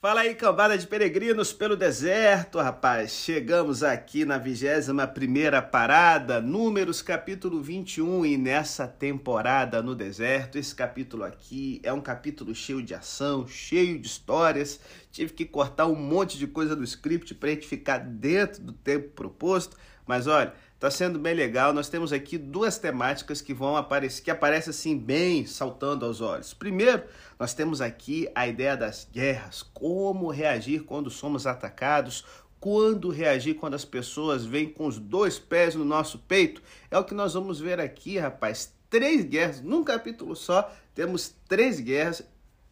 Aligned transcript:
Fala 0.00 0.20
aí, 0.20 0.32
cambada 0.36 0.78
de 0.78 0.86
peregrinos 0.86 1.52
pelo 1.52 1.76
deserto, 1.76 2.60
rapaz. 2.60 3.10
Chegamos 3.10 3.82
aqui 3.82 4.24
na 4.24 4.38
21 4.38 5.08
primeira 5.08 5.60
parada, 5.60 6.40
Números 6.40 7.02
capítulo 7.02 7.60
21, 7.60 8.24
e 8.24 8.38
nessa 8.38 8.86
temporada 8.86 9.82
no 9.82 9.96
deserto, 9.96 10.56
esse 10.56 10.72
capítulo 10.72 11.24
aqui 11.24 11.80
é 11.82 11.92
um 11.92 12.00
capítulo 12.00 12.54
cheio 12.54 12.80
de 12.80 12.94
ação, 12.94 13.44
cheio 13.48 13.98
de 13.98 14.06
histórias. 14.06 14.78
Tive 15.10 15.32
que 15.32 15.44
cortar 15.44 15.88
um 15.88 15.96
monte 15.96 16.38
de 16.38 16.46
coisa 16.46 16.76
do 16.76 16.84
script 16.84 17.34
para 17.34 17.50
gente 17.50 17.66
ficar 17.66 17.98
dentro 17.98 18.62
do 18.62 18.72
tempo 18.72 19.08
proposto, 19.08 19.76
mas 20.06 20.28
olha, 20.28 20.54
Tá 20.78 20.92
sendo 20.92 21.18
bem 21.18 21.34
legal. 21.34 21.72
Nós 21.72 21.88
temos 21.88 22.12
aqui 22.12 22.38
duas 22.38 22.78
temáticas 22.78 23.40
que 23.40 23.52
vão 23.52 23.76
aparecer, 23.76 24.22
que 24.22 24.30
aparecem 24.30 24.70
assim 24.70 24.96
bem 24.96 25.44
saltando 25.44 26.06
aos 26.06 26.20
olhos. 26.20 26.54
Primeiro, 26.54 27.02
nós 27.36 27.52
temos 27.52 27.80
aqui 27.80 28.28
a 28.32 28.46
ideia 28.46 28.76
das 28.76 29.08
guerras, 29.10 29.60
como 29.60 30.30
reagir 30.30 30.84
quando 30.84 31.10
somos 31.10 31.48
atacados, 31.48 32.24
quando 32.60 33.10
reagir 33.10 33.54
quando 33.54 33.74
as 33.74 33.84
pessoas 33.84 34.44
vêm 34.44 34.68
com 34.68 34.86
os 34.86 35.00
dois 35.00 35.36
pés 35.36 35.74
no 35.74 35.84
nosso 35.84 36.20
peito. 36.20 36.62
É 36.88 36.96
o 36.96 37.04
que 37.04 37.14
nós 37.14 37.34
vamos 37.34 37.58
ver 37.58 37.80
aqui, 37.80 38.16
rapaz. 38.16 38.72
Três 38.88 39.24
guerras 39.24 39.60
num 39.60 39.82
capítulo 39.82 40.36
só. 40.36 40.72
Temos 40.94 41.34
três 41.48 41.80
guerras 41.80 42.22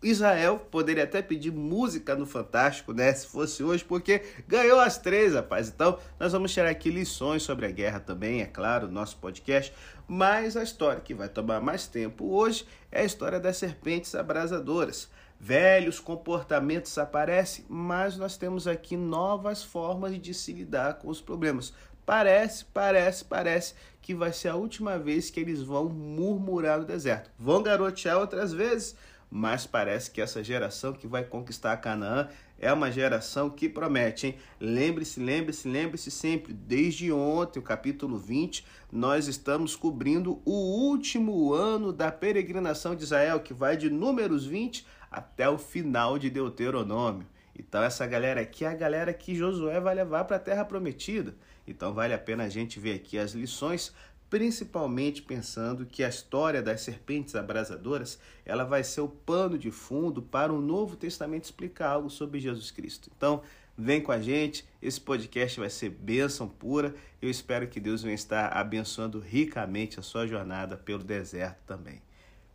Israel 0.02 0.58
poderia 0.70 1.04
até 1.04 1.22
pedir 1.22 1.50
música 1.50 2.14
no 2.14 2.26
Fantástico, 2.26 2.92
né? 2.92 3.12
Se 3.12 3.26
fosse 3.26 3.64
hoje, 3.64 3.84
porque 3.84 4.22
ganhou 4.46 4.78
as 4.78 4.98
três, 4.98 5.34
rapaz. 5.34 5.68
Então, 5.68 5.98
nós 6.20 6.32
vamos 6.32 6.52
tirar 6.52 6.68
aqui 6.68 6.90
lições 6.90 7.42
sobre 7.42 7.66
a 7.66 7.70
guerra 7.70 7.98
também, 7.98 8.42
é 8.42 8.46
claro, 8.46 8.90
nosso 8.90 9.16
podcast. 9.16 9.72
Mas 10.06 10.56
a 10.56 10.62
história 10.62 11.00
que 11.00 11.14
vai 11.14 11.28
tomar 11.28 11.60
mais 11.60 11.86
tempo 11.86 12.26
hoje 12.26 12.66
é 12.92 13.00
a 13.00 13.04
história 13.04 13.40
das 13.40 13.56
serpentes 13.56 14.14
abrasadoras. 14.14 15.08
Velhos 15.38 15.98
comportamentos 15.98 16.96
aparecem, 16.96 17.64
mas 17.68 18.16
nós 18.16 18.36
temos 18.36 18.66
aqui 18.66 18.96
novas 18.96 19.62
formas 19.62 20.18
de 20.20 20.32
se 20.32 20.52
lidar 20.52 20.94
com 20.94 21.08
os 21.08 21.20
problemas. 21.20 21.74
Parece, 22.06 22.64
parece, 22.66 23.24
parece 23.24 23.74
que 24.00 24.14
vai 24.14 24.32
ser 24.32 24.48
a 24.48 24.54
última 24.54 24.96
vez 24.96 25.28
que 25.28 25.40
eles 25.40 25.60
vão 25.60 25.88
murmurar 25.88 26.78
no 26.78 26.84
deserto. 26.84 27.30
Vão 27.36 27.62
garotear 27.62 28.18
outras 28.18 28.52
vezes, 28.52 28.94
mas 29.30 29.66
parece 29.66 30.10
que 30.10 30.20
essa 30.20 30.42
geração 30.42 30.92
que 30.92 31.06
vai 31.06 31.24
conquistar 31.24 31.76
Canaã 31.78 32.28
é 32.58 32.72
uma 32.72 32.90
geração 32.90 33.50
que 33.50 33.68
promete, 33.68 34.28
hein? 34.28 34.36
Lembre-se, 34.58 35.20
lembre-se, 35.20 35.68
lembre-se 35.68 36.10
sempre, 36.10 36.52
desde 36.52 37.12
ontem, 37.12 37.58
o 37.58 37.62
capítulo 37.62 38.16
20, 38.16 38.64
nós 38.90 39.28
estamos 39.28 39.76
cobrindo 39.76 40.40
o 40.44 40.52
último 40.88 41.52
ano 41.52 41.92
da 41.92 42.10
peregrinação 42.10 42.96
de 42.96 43.04
Israel, 43.04 43.40
que 43.40 43.52
vai 43.52 43.76
de 43.76 43.90
Números 43.90 44.46
20 44.46 44.86
até 45.10 45.48
o 45.48 45.58
final 45.58 46.18
de 46.18 46.30
Deuteronômio. 46.30 47.26
Então 47.58 47.82
essa 47.82 48.06
galera 48.06 48.40
aqui 48.40 48.64
é 48.64 48.68
a 48.68 48.74
galera 48.74 49.12
que 49.12 49.34
Josué 49.34 49.80
vai 49.80 49.94
levar 49.94 50.24
para 50.24 50.36
a 50.36 50.40
terra 50.40 50.64
prometida. 50.64 51.34
Então 51.66 51.92
vale 51.92 52.14
a 52.14 52.18
pena 52.18 52.44
a 52.44 52.48
gente 52.48 52.78
ver 52.78 52.94
aqui 52.94 53.18
as 53.18 53.32
lições 53.32 53.94
principalmente 54.28 55.22
pensando 55.22 55.86
que 55.86 56.02
a 56.02 56.08
história 56.08 56.62
das 56.62 56.80
serpentes 56.80 57.34
abrasadoras 57.34 58.18
ela 58.44 58.64
vai 58.64 58.82
ser 58.82 59.00
o 59.00 59.08
pano 59.08 59.58
de 59.58 59.70
fundo 59.70 60.20
para 60.20 60.52
o 60.52 60.60
Novo 60.60 60.96
Testamento 60.96 61.44
explicar 61.44 61.90
algo 61.90 62.10
sobre 62.10 62.40
Jesus 62.40 62.70
Cristo. 62.70 63.10
Então, 63.16 63.42
vem 63.76 64.00
com 64.00 64.12
a 64.12 64.20
gente, 64.20 64.66
esse 64.82 65.00
podcast 65.00 65.60
vai 65.60 65.70
ser 65.70 65.90
bênção 65.90 66.48
pura. 66.48 66.94
Eu 67.20 67.30
espero 67.30 67.68
que 67.68 67.78
Deus 67.78 68.02
venha 68.02 68.14
estar 68.14 68.48
abençoando 68.56 69.20
ricamente 69.20 70.00
a 70.00 70.02
sua 70.02 70.26
jornada 70.26 70.76
pelo 70.76 71.04
deserto 71.04 71.58
também. 71.66 72.02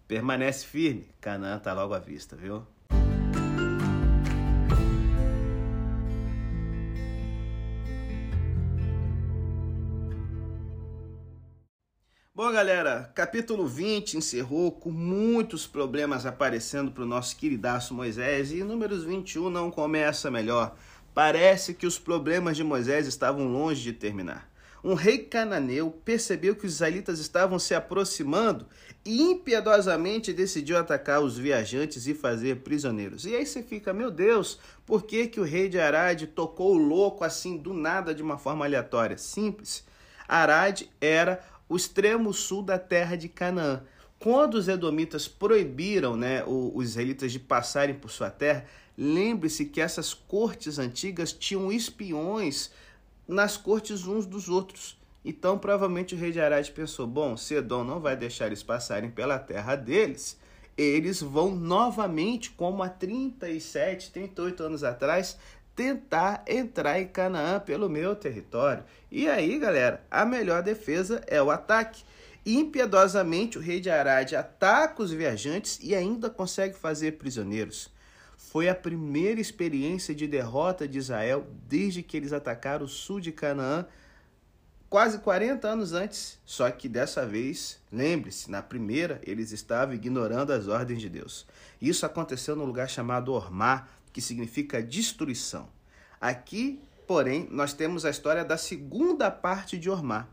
Permanece 0.08 0.66
firme, 0.66 1.08
Canaã 1.22 1.58
está 1.58 1.74
logo 1.74 1.94
à 1.94 2.00
vista, 2.00 2.36
viu? 2.36 2.66
Bom, 12.44 12.52
galera, 12.52 13.12
capítulo 13.14 13.68
20 13.68 14.18
encerrou 14.18 14.72
com 14.72 14.90
muitos 14.90 15.68
problemas 15.68 16.26
aparecendo 16.26 16.90
para 16.90 17.04
o 17.04 17.06
nosso 17.06 17.38
queridaço 17.38 17.94
Moisés 17.94 18.52
e 18.52 18.64
números 18.64 19.04
21 19.04 19.48
não 19.52 19.70
começa 19.70 20.32
melhor. 20.32 20.76
Parece 21.14 21.76
que 21.76 21.86
os 21.86 22.00
problemas 22.00 22.58
de 22.58 22.64
Moisés 22.64 23.06
estavam 23.06 23.48
longe 23.48 23.84
de 23.84 23.94
terminar. 23.94 24.50
Um 24.84 24.96
rei 24.96 25.20
cananeu 25.20 25.92
percebeu 26.04 26.56
que 26.56 26.66
os 26.66 26.74
israelitas 26.74 27.20
estavam 27.20 27.60
se 27.60 27.76
aproximando 27.76 28.66
e 29.06 29.22
impiedosamente 29.22 30.34
decidiu 30.34 30.80
atacar 30.80 31.22
os 31.22 31.38
viajantes 31.38 32.08
e 32.08 32.16
fazer 32.16 32.62
prisioneiros. 32.62 33.24
E 33.24 33.36
aí 33.36 33.46
você 33.46 33.62
fica, 33.62 33.94
meu 33.94 34.10
Deus, 34.10 34.60
por 34.84 35.04
que, 35.04 35.28
que 35.28 35.40
o 35.40 35.44
rei 35.44 35.70
de 35.70 35.80
Arad 35.80 36.24
tocou 36.24 36.74
o 36.74 36.80
louco 36.80 37.24
assim 37.24 37.56
do 37.56 37.72
nada 37.72 38.16
de 38.16 38.24
uma 38.24 38.40
forma 38.40 38.66
aleatória? 38.66 39.16
Simples. 39.16 39.86
Arad 40.32 40.84
era 41.02 41.44
o 41.72 41.78
extremo 41.78 42.34
sul 42.34 42.62
da 42.62 42.78
terra 42.78 43.16
de 43.16 43.30
Canaã. 43.30 43.82
Quando 44.20 44.56
os 44.56 44.68
edomitas 44.68 45.26
proibiram 45.26 46.18
né, 46.18 46.44
os 46.46 46.90
israelitas 46.90 47.32
de 47.32 47.40
passarem 47.40 47.96
por 47.96 48.12
sua 48.12 48.30
terra, 48.30 48.66
lembre-se 48.98 49.64
que 49.64 49.80
essas 49.80 50.14
cortes 50.14 50.78
antigas 50.78 51.32
tinham 51.32 51.72
espiões 51.72 52.72
nas 53.26 53.56
cortes 53.56 54.06
uns 54.06 54.26
dos 54.26 54.50
outros. 54.50 55.00
Então, 55.24 55.58
provavelmente 55.58 56.14
o 56.14 56.18
rei 56.18 56.34
de 56.34 56.42
Arad 56.42 56.70
pensou: 56.72 57.08
bom, 57.08 57.38
se 57.38 57.56
Edom 57.56 57.86
não 57.86 58.02
vai 58.02 58.18
deixar 58.18 58.48
eles 58.48 58.62
passarem 58.62 59.10
pela 59.10 59.40
terra 59.40 59.78
deles, 59.78 60.38
eles 60.78 61.22
vão 61.22 61.56
novamente, 61.56 62.52
como 62.52 62.84
há 62.84 62.90
37, 62.90 64.12
38 64.12 64.64
anos 64.64 64.84
atrás, 64.84 65.38
tentar 65.82 66.44
entrar 66.48 67.02
em 67.02 67.08
Canaã 67.08 67.60
pelo 67.60 67.90
meu 67.90 68.16
território. 68.16 68.84
E 69.10 69.28
aí, 69.28 69.58
galera, 69.58 70.06
a 70.12 70.24
melhor 70.24 70.62
defesa 70.62 71.24
é 71.26 71.42
o 71.42 71.50
ataque. 71.50 72.04
Impiedosamente, 72.46 73.58
o 73.58 73.62
rei 73.62 73.80
de 73.80 73.90
Arad 73.90 74.32
ataca 74.34 75.02
os 75.02 75.12
viajantes 75.12 75.80
e 75.82 75.96
ainda 75.96 76.30
consegue 76.30 76.78
fazer 76.78 77.14
prisioneiros. 77.14 77.90
Foi 78.38 78.70
a 78.70 78.76
primeira 78.76 79.42
experiência 79.42 80.14
de 80.14 80.28
derrota 80.28 80.88
de 80.88 81.00
Israel 81.00 81.48
desde 81.68 82.04
que 82.04 82.16
eles 82.16 82.32
atacaram 82.32 82.86
o 82.86 82.88
sul 82.88 83.20
de 83.20 83.32
Canaã, 83.32 83.88
quase 84.88 85.18
40 85.18 85.68
anos 85.68 85.94
antes. 85.94 86.38
Só 86.46 86.70
que 86.70 86.88
dessa 86.88 87.26
vez, 87.26 87.80
lembre-se, 87.92 88.52
na 88.52 88.62
primeira 88.62 89.20
eles 89.24 89.52
estavam 89.52 89.96
ignorando 89.96 90.54
as 90.54 90.68
ordens 90.68 91.02
de 91.02 91.10
Deus. 91.10 91.48
Isso 91.82 92.06
aconteceu 92.06 92.56
no 92.56 92.66
lugar 92.66 92.88
chamado 92.88 93.34
Ormá, 93.34 93.88
que 94.12 94.22
significa 94.22 94.82
destruição. 94.82 95.70
Aqui, 96.20 96.80
porém, 97.08 97.48
nós 97.52 97.74
temos 97.74 98.06
a 98.06 98.10
história 98.10 98.46
da 98.46 98.58
segunda 98.58 99.32
parte 99.32 99.78
de 99.78 99.90
Ormá. 99.90 100.28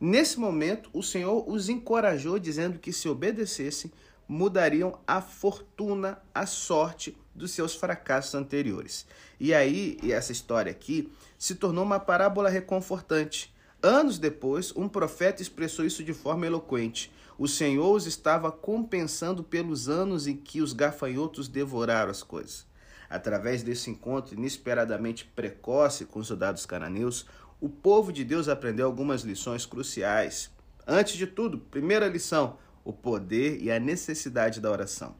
Nesse 0.00 0.38
momento, 0.38 0.90
o 0.92 1.02
Senhor 1.02 1.44
os 1.48 1.68
encorajou, 1.68 2.38
dizendo 2.38 2.78
que 2.78 2.92
se 2.92 3.08
obedecessem, 3.08 3.90
mudariam 4.28 4.98
a 5.06 5.20
fortuna, 5.20 6.20
a 6.34 6.46
sorte 6.46 7.16
dos 7.34 7.50
seus 7.50 7.74
fracassos 7.74 8.34
anteriores. 8.34 9.06
E 9.38 9.52
aí, 9.52 9.98
essa 10.02 10.32
história 10.32 10.70
aqui 10.70 11.12
se 11.38 11.54
tornou 11.54 11.84
uma 11.84 12.00
parábola 12.00 12.48
reconfortante. 12.48 13.54
Anos 13.82 14.18
depois, 14.18 14.72
um 14.74 14.88
profeta 14.88 15.42
expressou 15.42 15.84
isso 15.84 16.02
de 16.02 16.14
forma 16.14 16.46
eloquente. 16.46 17.12
O 17.36 17.48
Senhor 17.48 17.92
os 17.92 18.06
estava 18.06 18.50
compensando 18.50 19.42
pelos 19.42 19.88
anos 19.88 20.26
em 20.26 20.36
que 20.36 20.62
os 20.62 20.72
gafanhotos 20.72 21.48
devoraram 21.48 22.10
as 22.10 22.22
coisas. 22.22 22.66
Através 23.14 23.62
desse 23.62 23.90
encontro 23.90 24.34
inesperadamente 24.34 25.24
precoce 25.24 26.04
com 26.04 26.18
os 26.18 26.26
soldados 26.26 26.66
cananeus, 26.66 27.24
o 27.60 27.68
povo 27.68 28.12
de 28.12 28.24
Deus 28.24 28.48
aprendeu 28.48 28.86
algumas 28.86 29.22
lições 29.22 29.64
cruciais. 29.64 30.50
Antes 30.84 31.14
de 31.14 31.24
tudo, 31.24 31.58
primeira 31.58 32.08
lição: 32.08 32.58
o 32.82 32.92
poder 32.92 33.62
e 33.62 33.70
a 33.70 33.78
necessidade 33.78 34.60
da 34.60 34.68
oração. 34.68 35.14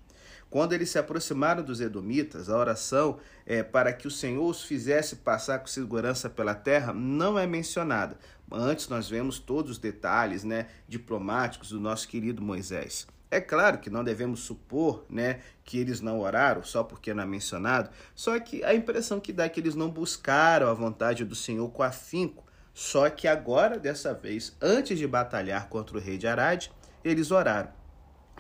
Quando 0.50 0.72
eles 0.72 0.90
se 0.90 0.98
aproximaram 0.98 1.62
dos 1.62 1.80
Edomitas, 1.80 2.50
a 2.50 2.58
oração 2.58 3.20
é, 3.46 3.62
para 3.62 3.92
que 3.92 4.08
o 4.08 4.10
Senhor 4.10 4.44
os 4.44 4.64
fizesse 4.64 5.14
passar 5.14 5.60
com 5.60 5.68
segurança 5.68 6.28
pela 6.28 6.52
terra 6.52 6.92
não 6.92 7.38
é 7.38 7.46
mencionada. 7.46 8.18
Antes 8.50 8.88
nós 8.88 9.08
vemos 9.08 9.38
todos 9.38 9.70
os 9.70 9.78
detalhes 9.78 10.42
né, 10.42 10.66
diplomáticos 10.88 11.68
do 11.68 11.78
nosso 11.78 12.08
querido 12.08 12.42
Moisés. 12.42 13.06
É 13.34 13.40
claro 13.40 13.78
que 13.78 13.90
não 13.90 14.04
devemos 14.04 14.44
supor 14.44 15.04
né, 15.10 15.40
que 15.64 15.76
eles 15.76 16.00
não 16.00 16.20
oraram, 16.20 16.62
só 16.62 16.84
porque 16.84 17.12
não 17.12 17.24
é 17.24 17.26
mencionado, 17.26 17.90
só 18.14 18.38
que 18.38 18.62
a 18.62 18.72
impressão 18.72 19.18
que 19.18 19.32
dá 19.32 19.46
é 19.46 19.48
que 19.48 19.58
eles 19.58 19.74
não 19.74 19.90
buscaram 19.90 20.68
a 20.68 20.72
vontade 20.72 21.24
do 21.24 21.34
Senhor 21.34 21.68
com 21.72 21.82
afinco. 21.82 22.44
Só 22.72 23.10
que 23.10 23.26
agora, 23.26 23.76
dessa 23.76 24.14
vez, 24.14 24.56
antes 24.62 25.00
de 25.00 25.06
batalhar 25.08 25.68
contra 25.68 25.96
o 25.96 26.00
rei 26.00 26.16
de 26.16 26.28
Arad, 26.28 26.68
eles 27.02 27.32
oraram. 27.32 27.72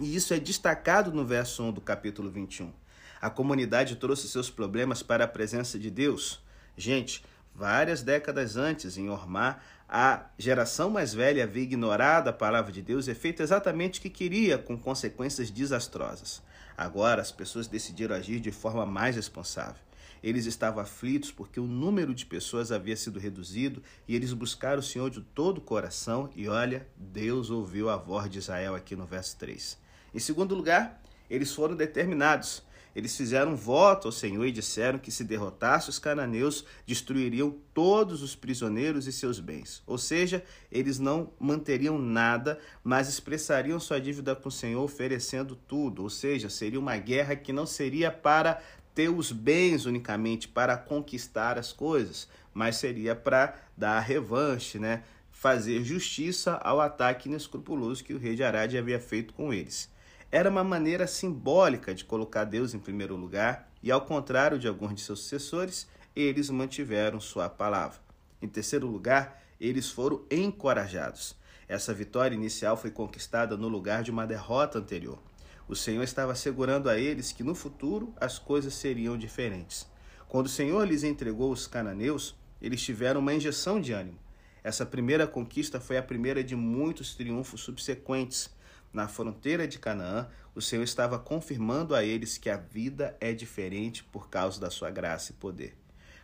E 0.00 0.14
isso 0.14 0.32
é 0.32 0.38
destacado 0.38 1.10
no 1.10 1.26
verso 1.26 1.64
1 1.64 1.72
do 1.72 1.80
capítulo 1.80 2.30
21. 2.30 2.72
A 3.20 3.28
comunidade 3.28 3.96
trouxe 3.96 4.28
seus 4.28 4.48
problemas 4.48 5.02
para 5.02 5.24
a 5.24 5.28
presença 5.28 5.76
de 5.76 5.90
Deus. 5.90 6.40
Gente, 6.76 7.24
várias 7.52 8.00
décadas 8.00 8.56
antes, 8.56 8.96
em 8.96 9.08
Ormá, 9.08 9.58
a 9.96 10.26
geração 10.36 10.90
mais 10.90 11.14
velha 11.14 11.44
havia 11.44 11.62
ignorado 11.62 12.26
a 12.26 12.32
palavra 12.32 12.72
de 12.72 12.82
Deus 12.82 13.06
e 13.06 13.14
feito 13.14 13.44
exatamente 13.44 14.00
o 14.00 14.02
que 14.02 14.10
queria, 14.10 14.58
com 14.58 14.76
consequências 14.76 15.52
desastrosas. 15.52 16.42
Agora 16.76 17.22
as 17.22 17.30
pessoas 17.30 17.68
decidiram 17.68 18.16
agir 18.16 18.40
de 18.40 18.50
forma 18.50 18.84
mais 18.84 19.14
responsável. 19.14 19.80
Eles 20.20 20.46
estavam 20.46 20.82
aflitos 20.82 21.30
porque 21.30 21.60
o 21.60 21.66
número 21.68 22.12
de 22.12 22.26
pessoas 22.26 22.72
havia 22.72 22.96
sido 22.96 23.20
reduzido 23.20 23.80
e 24.08 24.16
eles 24.16 24.32
buscaram 24.32 24.80
o 24.80 24.82
Senhor 24.82 25.10
de 25.10 25.20
todo 25.20 25.58
o 25.58 25.60
coração. 25.60 26.28
E 26.34 26.48
olha, 26.48 26.88
Deus 26.96 27.48
ouviu 27.48 27.88
a 27.88 27.96
voz 27.96 28.28
de 28.28 28.38
Israel 28.38 28.74
aqui 28.74 28.96
no 28.96 29.06
verso 29.06 29.36
3. 29.36 29.78
Em 30.12 30.18
segundo 30.18 30.56
lugar, 30.56 31.00
eles 31.30 31.54
foram 31.54 31.76
determinados. 31.76 32.64
Eles 32.94 33.16
fizeram 33.16 33.56
voto 33.56 34.08
ao 34.08 34.12
Senhor 34.12 34.44
e 34.46 34.52
disseram 34.52 34.98
que 34.98 35.10
se 35.10 35.24
derrotasse 35.24 35.90
os 35.90 35.98
cananeus, 35.98 36.64
destruiriam 36.86 37.56
todos 37.72 38.22
os 38.22 38.36
prisioneiros 38.36 39.06
e 39.06 39.12
seus 39.12 39.40
bens. 39.40 39.82
Ou 39.86 39.98
seja, 39.98 40.44
eles 40.70 40.98
não 40.98 41.32
manteriam 41.38 41.98
nada, 41.98 42.58
mas 42.82 43.08
expressariam 43.08 43.80
sua 43.80 44.00
dívida 44.00 44.36
com 44.36 44.48
o 44.48 44.52
Senhor 44.52 44.82
oferecendo 44.82 45.56
tudo. 45.56 46.02
Ou 46.02 46.10
seja, 46.10 46.48
seria 46.48 46.78
uma 46.78 46.96
guerra 46.96 47.34
que 47.34 47.52
não 47.52 47.66
seria 47.66 48.10
para 48.10 48.60
ter 48.94 49.08
os 49.08 49.32
bens 49.32 49.86
unicamente 49.86 50.46
para 50.46 50.76
conquistar 50.76 51.58
as 51.58 51.72
coisas, 51.72 52.28
mas 52.52 52.76
seria 52.76 53.16
para 53.16 53.56
dar 53.76 53.98
revanche, 53.98 54.78
né? 54.78 55.02
fazer 55.44 55.84
justiça 55.84 56.54
ao 56.54 56.80
ataque 56.80 57.28
inescrupuloso 57.28 58.02
que 58.02 58.14
o 58.14 58.18
rei 58.18 58.34
de 58.34 58.42
Arad 58.42 58.74
havia 58.76 58.98
feito 58.98 59.34
com 59.34 59.52
eles. 59.52 59.90
Era 60.34 60.50
uma 60.50 60.64
maneira 60.64 61.06
simbólica 61.06 61.94
de 61.94 62.04
colocar 62.04 62.42
Deus 62.42 62.74
em 62.74 62.78
primeiro 62.80 63.14
lugar, 63.14 63.70
e 63.80 63.92
ao 63.92 64.00
contrário 64.00 64.58
de 64.58 64.66
alguns 64.66 64.92
de 64.96 65.00
seus 65.00 65.20
sucessores, 65.20 65.86
eles 66.16 66.50
mantiveram 66.50 67.20
sua 67.20 67.48
palavra. 67.48 68.00
Em 68.42 68.48
terceiro 68.48 68.88
lugar, 68.88 69.40
eles 69.60 69.92
foram 69.92 70.24
encorajados. 70.28 71.36
Essa 71.68 71.94
vitória 71.94 72.34
inicial 72.34 72.76
foi 72.76 72.90
conquistada 72.90 73.56
no 73.56 73.68
lugar 73.68 74.02
de 74.02 74.10
uma 74.10 74.26
derrota 74.26 74.80
anterior. 74.80 75.20
O 75.68 75.76
Senhor 75.76 76.02
estava 76.02 76.32
assegurando 76.32 76.90
a 76.90 76.98
eles 76.98 77.30
que 77.30 77.44
no 77.44 77.54
futuro 77.54 78.12
as 78.20 78.36
coisas 78.36 78.74
seriam 78.74 79.16
diferentes. 79.16 79.86
Quando 80.26 80.46
o 80.46 80.50
Senhor 80.50 80.84
lhes 80.84 81.04
entregou 81.04 81.52
os 81.52 81.68
cananeus, 81.68 82.34
eles 82.60 82.82
tiveram 82.82 83.20
uma 83.20 83.34
injeção 83.34 83.80
de 83.80 83.92
ânimo. 83.92 84.18
Essa 84.64 84.84
primeira 84.84 85.28
conquista 85.28 85.78
foi 85.78 85.96
a 85.96 86.02
primeira 86.02 86.42
de 86.42 86.56
muitos 86.56 87.14
triunfos 87.14 87.60
subsequentes. 87.60 88.50
Na 88.94 89.08
fronteira 89.08 89.66
de 89.66 89.76
Canaã, 89.76 90.28
o 90.54 90.62
Senhor 90.62 90.84
estava 90.84 91.18
confirmando 91.18 91.96
a 91.96 92.04
eles 92.04 92.38
que 92.38 92.48
a 92.48 92.56
vida 92.56 93.16
é 93.20 93.32
diferente 93.32 94.04
por 94.04 94.28
causa 94.28 94.60
da 94.60 94.70
sua 94.70 94.88
graça 94.88 95.32
e 95.32 95.34
poder. 95.34 95.76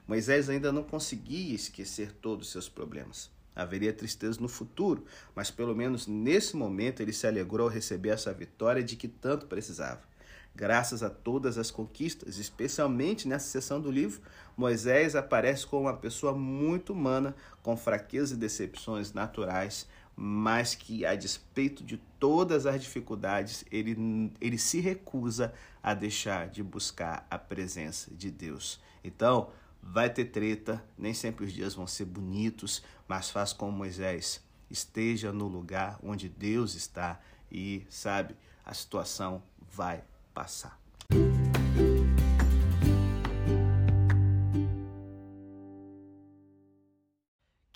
Moisés 0.06 0.48
ainda 0.48 0.70
não 0.70 0.84
conseguia 0.84 1.52
esquecer 1.52 2.12
todos 2.12 2.46
os 2.46 2.52
seus 2.52 2.68
problemas. 2.68 3.28
Haveria 3.56 3.92
tristeza 3.92 4.40
no 4.40 4.48
futuro, 4.48 5.04
mas 5.34 5.50
pelo 5.50 5.74
menos 5.74 6.06
nesse 6.06 6.56
momento 6.56 7.00
ele 7.00 7.12
se 7.12 7.26
alegrou 7.26 7.66
ao 7.66 7.74
receber 7.74 8.10
essa 8.10 8.32
vitória 8.32 8.84
de 8.84 8.94
que 8.94 9.08
tanto 9.08 9.46
precisava. 9.46 10.02
Graças 10.54 11.02
a 11.02 11.10
todas 11.10 11.58
as 11.58 11.72
conquistas, 11.72 12.38
especialmente 12.38 13.26
nessa 13.26 13.48
seção 13.48 13.80
do 13.80 13.90
livro, 13.90 14.20
Moisés 14.56 15.16
aparece 15.16 15.66
como 15.66 15.82
uma 15.82 15.96
pessoa 15.96 16.32
muito 16.32 16.92
humana, 16.92 17.34
com 17.62 17.76
fraquezas 17.76 18.32
e 18.32 18.36
decepções 18.36 19.12
naturais, 19.12 19.88
mas 20.22 20.74
que, 20.74 21.06
a 21.06 21.14
despeito 21.14 21.82
de 21.82 21.96
todas 22.18 22.66
as 22.66 22.80
dificuldades, 22.80 23.64
ele, 23.72 24.30
ele 24.40 24.58
se 24.58 24.80
recusa 24.80 25.52
a 25.82 25.94
deixar 25.94 26.48
de 26.48 26.62
buscar 26.62 27.26
a 27.30 27.38
presença 27.38 28.14
de 28.14 28.30
Deus. 28.30 28.78
Então, 29.02 29.50
Vai 29.82 30.10
ter 30.10 30.26
treta, 30.26 30.84
nem 30.96 31.14
sempre 31.14 31.44
os 31.44 31.52
dias 31.52 31.74
vão 31.74 31.86
ser 31.86 32.04
bonitos, 32.04 32.82
mas 33.08 33.30
faz 33.30 33.52
como 33.52 33.72
Moisés. 33.72 34.42
Esteja 34.70 35.32
no 35.32 35.48
lugar 35.48 35.98
onde 36.02 36.28
Deus 36.28 36.74
está 36.74 37.20
e, 37.50 37.84
sabe, 37.88 38.36
a 38.64 38.74
situação 38.74 39.42
vai 39.58 40.04
passar. 40.32 40.79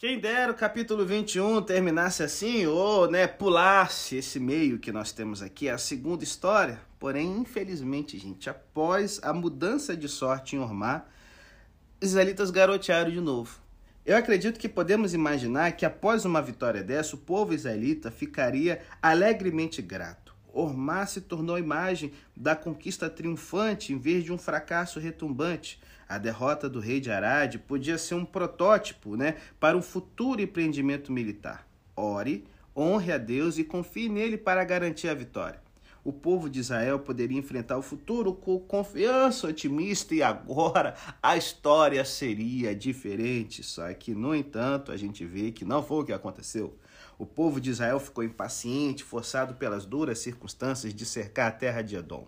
Quem 0.06 0.18
dera 0.18 0.52
o 0.52 0.54
capítulo 0.54 1.06
21 1.06 1.62
terminasse 1.62 2.22
assim, 2.22 2.66
ou 2.66 3.10
né, 3.10 3.26
pulasse 3.26 4.16
esse 4.16 4.38
meio 4.38 4.78
que 4.78 4.92
nós 4.92 5.12
temos 5.12 5.40
aqui, 5.40 5.66
a 5.66 5.78
segunda 5.78 6.22
história. 6.22 6.78
Porém, 6.98 7.38
infelizmente, 7.38 8.18
gente, 8.18 8.50
após 8.50 9.18
a 9.22 9.32
mudança 9.32 9.96
de 9.96 10.06
sorte 10.06 10.56
em 10.56 10.58
Ormar, 10.58 11.08
os 12.02 12.10
israelitas 12.10 12.50
garotearam 12.50 13.10
de 13.10 13.18
novo. 13.18 13.58
Eu 14.04 14.14
acredito 14.18 14.60
que 14.60 14.68
podemos 14.68 15.14
imaginar 15.14 15.72
que 15.72 15.86
após 15.86 16.26
uma 16.26 16.42
vitória 16.42 16.82
dessa, 16.82 17.16
o 17.16 17.20
povo 17.20 17.54
israelita 17.54 18.10
ficaria 18.10 18.82
alegremente 19.00 19.80
grato. 19.80 20.23
Ormá 20.54 21.04
se 21.04 21.20
tornou 21.20 21.56
a 21.56 21.60
imagem 21.60 22.12
da 22.36 22.54
conquista 22.54 23.10
triunfante 23.10 23.92
em 23.92 23.98
vez 23.98 24.24
de 24.24 24.32
um 24.32 24.38
fracasso 24.38 25.00
retumbante. 25.00 25.80
A 26.08 26.16
derrota 26.16 26.68
do 26.68 26.80
rei 26.80 27.00
de 27.00 27.10
Arad 27.10 27.56
podia 27.58 27.98
ser 27.98 28.14
um 28.14 28.24
protótipo 28.24 29.16
né, 29.16 29.36
para 29.58 29.76
um 29.76 29.82
futuro 29.82 30.40
empreendimento 30.40 31.10
militar. 31.10 31.66
Ore, 31.96 32.44
honre 32.76 33.12
a 33.12 33.18
Deus 33.18 33.58
e 33.58 33.64
confie 33.64 34.08
nele 34.08 34.36
para 34.36 34.64
garantir 34.64 35.08
a 35.08 35.14
vitória 35.14 35.64
o 36.04 36.12
povo 36.12 36.50
de 36.50 36.60
Israel 36.60 36.98
poderia 36.98 37.38
enfrentar 37.38 37.78
o 37.78 37.82
futuro 37.82 38.34
com 38.34 38.60
confiança 38.60 39.48
otimista 39.48 40.14
e 40.14 40.22
agora 40.22 40.94
a 41.22 41.36
história 41.36 42.04
seria 42.04 42.74
diferente. 42.76 43.62
Só 43.62 43.92
que, 43.94 44.14
no 44.14 44.34
entanto, 44.34 44.92
a 44.92 44.96
gente 44.98 45.24
vê 45.24 45.50
que 45.50 45.64
não 45.64 45.82
foi 45.82 46.02
o 46.02 46.04
que 46.04 46.12
aconteceu. 46.12 46.76
O 47.19 47.25
povo 47.25 47.61
de 47.61 47.70
Israel 47.70 48.00
ficou 48.00 48.25
impaciente, 48.25 49.05
forçado 49.05 49.55
pelas 49.55 49.87
duras 49.87 50.19
circunstâncias 50.19 50.94
de 50.94 51.06
cercar 51.06 51.49
a 51.49 51.52
terra 51.52 51.82
de 51.82 51.96
Edom. 51.96 52.26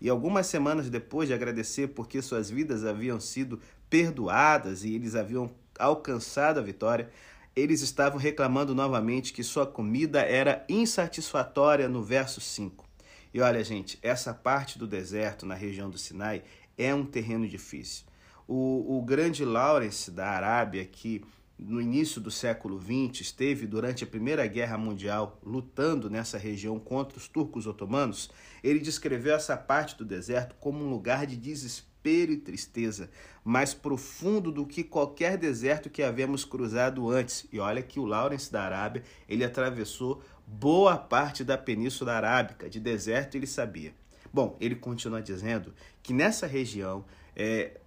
E 0.00 0.08
algumas 0.08 0.46
semanas 0.46 0.88
depois 0.88 1.28
de 1.28 1.34
agradecer 1.34 1.88
porque 1.88 2.22
suas 2.22 2.48
vidas 2.48 2.84
haviam 2.84 3.18
sido 3.18 3.60
perdoadas 3.90 4.84
e 4.84 4.94
eles 4.94 5.14
haviam 5.14 5.50
alcançado 5.78 6.60
a 6.60 6.62
vitória, 6.62 7.10
eles 7.54 7.82
estavam 7.82 8.18
reclamando 8.18 8.74
novamente 8.74 9.32
que 9.32 9.42
sua 9.42 9.66
comida 9.66 10.20
era 10.20 10.64
insatisfatória 10.68 11.88
no 11.88 12.02
verso 12.02 12.40
5. 12.40 12.86
E 13.34 13.40
olha, 13.40 13.62
gente, 13.64 13.98
essa 14.02 14.32
parte 14.32 14.78
do 14.78 14.86
deserto 14.86 15.44
na 15.44 15.54
região 15.54 15.90
do 15.90 15.98
Sinai 15.98 16.42
é 16.76 16.94
um 16.94 17.04
terreno 17.04 17.46
difícil. 17.48 18.04
O, 18.46 18.98
o 18.98 19.02
grande 19.02 19.44
Lawrence 19.44 20.10
da 20.10 20.28
Arábia, 20.28 20.84
que 20.84 21.22
no 21.58 21.80
início 21.80 22.20
do 22.20 22.30
século 22.30 22.80
XX 22.80 23.20
esteve 23.20 23.66
durante 23.66 24.04
a 24.04 24.06
Primeira 24.06 24.46
Guerra 24.46 24.78
Mundial 24.78 25.38
lutando 25.42 26.08
nessa 26.08 26.38
região 26.38 26.78
contra 26.78 27.18
os 27.18 27.26
turcos 27.26 27.66
otomanos, 27.66 28.30
ele 28.62 28.78
descreveu 28.78 29.34
essa 29.34 29.56
parte 29.56 29.96
do 29.96 30.04
deserto 30.04 30.54
como 30.60 30.84
um 30.84 30.88
lugar 30.88 31.26
de 31.26 31.36
desespero 31.36 32.30
e 32.30 32.36
tristeza, 32.36 33.10
mais 33.44 33.74
profundo 33.74 34.52
do 34.52 34.64
que 34.64 34.84
qualquer 34.84 35.36
deserto 35.36 35.90
que 35.90 36.02
havemos 36.02 36.44
cruzado 36.44 37.10
antes. 37.10 37.46
E 37.52 37.58
olha 37.58 37.82
que 37.82 37.98
o 37.98 38.06
Lawrence 38.06 38.52
da 38.52 38.62
Arábia, 38.62 39.02
ele 39.28 39.44
atravessou 39.44 40.22
boa 40.46 40.96
parte 40.96 41.42
da 41.42 41.58
Península 41.58 42.12
Arábica, 42.12 42.70
de 42.70 42.78
deserto 42.78 43.34
ele 43.34 43.46
sabia. 43.46 43.92
Bom, 44.32 44.56
ele 44.60 44.76
continua 44.76 45.20
dizendo 45.20 45.74
que 46.02 46.12
nessa 46.12 46.46
região, 46.46 47.04
é, 47.34 47.80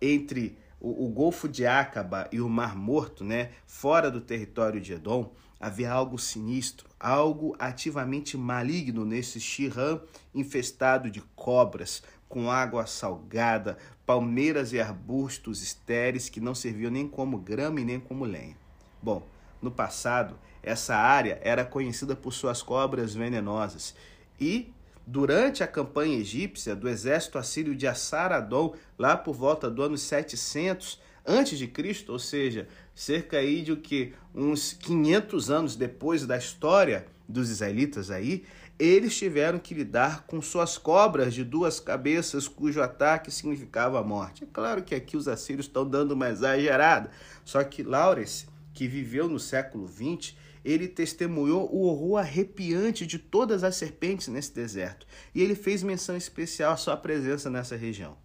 entre 0.00 0.56
o, 0.80 1.06
o, 1.06 1.08
Golfo 1.08 1.48
de 1.48 1.66
Acaba 1.66 2.28
e 2.30 2.40
o 2.40 2.48
Mar 2.48 2.76
Morto, 2.76 3.24
né, 3.24 3.50
fora 3.66 4.10
do 4.10 4.20
território 4.20 4.80
de 4.80 4.92
Edom, 4.92 5.32
havia 5.60 5.90
algo 5.90 6.18
sinistro, 6.18 6.88
algo 6.98 7.56
ativamente 7.58 8.36
maligno 8.36 9.04
nesse 9.04 9.40
Shirram 9.40 10.00
infestado 10.34 11.10
de 11.10 11.20
cobras, 11.34 12.02
com 12.28 12.50
água 12.50 12.86
salgada, 12.86 13.78
palmeiras 14.04 14.72
e 14.72 14.80
arbustos 14.80 15.62
estéreis 15.62 16.28
que 16.28 16.40
não 16.40 16.54
serviam 16.54 16.90
nem 16.90 17.08
como 17.08 17.38
grama 17.38 17.80
e 17.80 17.84
nem 17.84 17.98
como 17.98 18.24
lenha. 18.24 18.56
Bom, 19.02 19.26
no 19.62 19.70
passado, 19.70 20.38
essa 20.62 20.94
área 20.94 21.40
era 21.42 21.64
conhecida 21.64 22.14
por 22.14 22.32
suas 22.32 22.62
cobras 22.62 23.14
venenosas 23.14 23.94
e 24.38 24.72
durante 25.10 25.62
a 25.62 25.66
campanha 25.66 26.18
egípcia 26.18 26.76
do 26.76 26.86
exército 26.86 27.38
assírio 27.38 27.74
de 27.74 27.86
Assaradon, 27.86 28.74
lá 28.98 29.16
por 29.16 29.34
volta 29.34 29.70
do 29.70 29.82
ano 29.82 29.96
700 29.96 31.00
antes 31.26 31.58
de 31.58 31.66
Cristo, 31.66 32.12
ou 32.12 32.18
seja, 32.18 32.68
cerca 32.94 33.38
aí 33.38 33.62
de 33.62 33.72
o 33.72 33.78
que 33.78 34.12
uns 34.34 34.74
500 34.74 35.50
anos 35.50 35.76
depois 35.76 36.26
da 36.26 36.36
história 36.36 37.06
dos 37.26 37.48
israelitas 37.48 38.10
aí, 38.10 38.44
eles 38.78 39.16
tiveram 39.16 39.58
que 39.58 39.72
lidar 39.72 40.26
com 40.26 40.42
suas 40.42 40.76
cobras 40.76 41.32
de 41.32 41.42
duas 41.42 41.80
cabeças, 41.80 42.46
cujo 42.46 42.82
ataque 42.82 43.30
significava 43.30 43.98
a 43.98 44.04
morte. 44.04 44.44
É 44.44 44.46
claro 44.52 44.82
que 44.82 44.94
aqui 44.94 45.16
os 45.16 45.26
assírios 45.26 45.66
estão 45.66 45.88
dando 45.88 46.12
uma 46.12 46.28
exagerada, 46.28 47.10
só 47.46 47.64
que 47.64 47.82
Laurence 47.82 48.46
que 48.74 48.86
viveu 48.86 49.26
no 49.26 49.40
século 49.40 49.88
XX, 49.88 50.36
ele 50.70 50.86
testemunhou 50.86 51.72
o 51.72 51.82
horror 51.86 52.18
arrepiante 52.18 53.06
de 53.06 53.18
todas 53.18 53.64
as 53.64 53.76
serpentes 53.76 54.28
nesse 54.28 54.52
deserto, 54.54 55.06
e 55.34 55.42
ele 55.42 55.54
fez 55.54 55.82
menção 55.82 56.16
especial 56.16 56.72
à 56.72 56.76
sua 56.76 56.96
presença 56.96 57.48
nessa 57.48 57.76
região. 57.76 58.16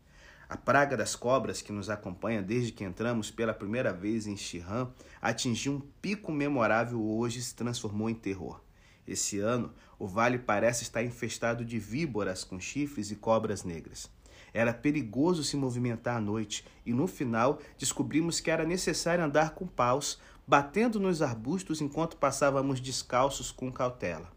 A 0.50 0.58
praga 0.58 0.98
das 0.98 1.16
cobras 1.16 1.62
que 1.62 1.72
nos 1.72 1.90
acompanha 1.90 2.42
desde 2.42 2.72
que 2.72 2.84
entramos 2.84 3.32
pela 3.32 3.54
primeira 3.54 3.94
vez 3.94 4.28
em 4.28 4.36
Shiham 4.36 4.94
atingiu 5.22 5.74
um 5.74 5.80
pico 6.02 6.32
memorável 6.32 7.02
hoje 7.02 7.40
e 7.40 7.42
se 7.42 7.56
transformou 7.56 8.10
em 8.10 8.14
terror. 8.14 8.62
Esse 9.08 9.40
ano, 9.40 9.74
o 9.98 10.06
vale 10.06 10.38
parece 10.38 10.84
estar 10.84 11.02
infestado 11.02 11.64
de 11.64 11.80
víboras 11.80 12.44
com 12.44 12.60
chifres 12.60 13.10
e 13.10 13.16
cobras 13.16 13.64
negras. 13.64 14.10
Era 14.54 14.74
perigoso 14.74 15.44
se 15.44 15.58
movimentar 15.58 16.18
à 16.18 16.22
noite 16.22 16.64
e 16.86 16.94
no 16.94 17.08
final 17.08 17.60
descobrimos 17.78 18.40
que 18.40 18.52
era 18.52 18.66
necessário 18.66 19.24
andar 19.24 19.56
com 19.56 19.66
paus, 19.66 20.20
batendo 20.48 21.00
nos 21.00 21.22
arbustos 21.22 21.82
enquanto 21.82 22.18
passávamos 22.18 22.80
descalços 22.80 23.52
com 23.52 23.72
cautela. 23.72 24.32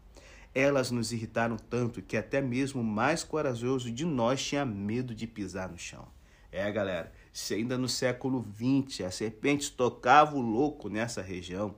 Elas 0.53 0.89
nos 0.89 1.11
irritaram 1.11 1.57
tanto 1.57 2.01
que 2.01 2.17
até 2.17 2.41
mesmo 2.41 2.81
o 2.81 2.83
mais 2.83 3.23
corajoso 3.23 3.91
de 3.91 4.05
nós 4.05 4.43
tinha 4.43 4.65
medo 4.65 5.13
de 5.13 5.27
pisar 5.27 5.69
no 5.69 5.77
chão. 5.77 6.07
É, 6.51 6.71
galera, 6.71 7.11
se 7.31 7.53
ainda 7.53 7.77
no 7.77 7.89
século 7.89 8.43
XX 8.55 9.01
a 9.05 9.11
serpente 9.11 9.71
tocava 9.71 10.35
o 10.35 10.41
louco 10.41 10.89
nessa 10.89 11.21
região, 11.21 11.75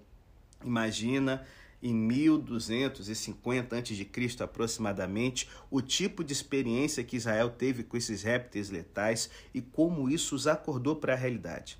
imagina 0.63 1.45
em 1.81 1.93
1250 1.93 3.77
a.C. 3.77 4.43
aproximadamente, 4.43 5.49
o 5.71 5.81
tipo 5.81 6.23
de 6.23 6.33
experiência 6.33 7.03
que 7.03 7.15
Israel 7.15 7.49
teve 7.49 7.83
com 7.83 7.97
esses 7.97 8.21
répteis 8.21 8.69
letais 8.69 9.29
e 9.53 9.61
como 9.61 10.09
isso 10.09 10.35
os 10.35 10.45
acordou 10.45 10.95
para 10.95 11.13
a 11.13 11.17
realidade. 11.17 11.79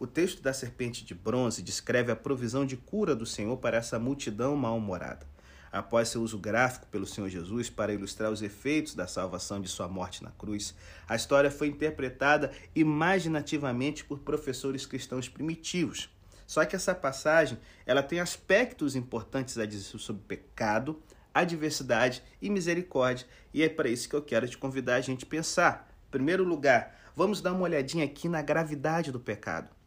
O 0.00 0.06
texto 0.06 0.40
da 0.40 0.54
serpente 0.54 1.04
de 1.04 1.14
bronze 1.14 1.60
descreve 1.60 2.10
a 2.10 2.16
provisão 2.16 2.64
de 2.64 2.74
cura 2.74 3.14
do 3.14 3.26
Senhor 3.26 3.54
para 3.58 3.76
essa 3.76 3.98
multidão 3.98 4.56
mal-humorada. 4.56 5.26
Após 5.70 6.08
seu 6.08 6.22
uso 6.22 6.38
gráfico 6.38 6.86
pelo 6.86 7.06
Senhor 7.06 7.28
Jesus 7.28 7.68
para 7.68 7.92
ilustrar 7.92 8.32
os 8.32 8.40
efeitos 8.40 8.94
da 8.94 9.06
salvação 9.06 9.60
de 9.60 9.68
sua 9.68 9.88
morte 9.88 10.24
na 10.24 10.30
cruz, 10.30 10.74
a 11.06 11.14
história 11.14 11.50
foi 11.50 11.66
interpretada 11.66 12.50
imaginativamente 12.74 14.02
por 14.02 14.20
professores 14.20 14.86
cristãos 14.86 15.28
primitivos. 15.28 16.08
Só 16.46 16.64
que 16.64 16.74
essa 16.74 16.94
passagem, 16.94 17.58
ela 17.84 18.02
tem 18.02 18.20
aspectos 18.20 18.96
importantes 18.96 19.58
a 19.58 19.66
dizer 19.66 19.98
sobre 19.98 20.22
pecado, 20.26 20.98
adversidade 21.34 22.22
e 22.40 22.48
misericórdia, 22.48 23.26
e 23.52 23.62
é 23.62 23.68
para 23.68 23.90
isso 23.90 24.08
que 24.08 24.16
eu 24.16 24.22
quero 24.22 24.48
te 24.48 24.56
convidar 24.56 24.94
a 24.94 25.02
gente 25.02 25.26
pensar. 25.26 25.92
Em 26.08 26.10
primeiro 26.10 26.42
lugar, 26.42 26.98
vamos 27.14 27.42
dar 27.42 27.52
uma 27.52 27.64
olhadinha 27.64 28.06
aqui 28.06 28.30
na 28.30 28.40
gravidade 28.40 29.12
do 29.12 29.20
pecado. 29.20 29.78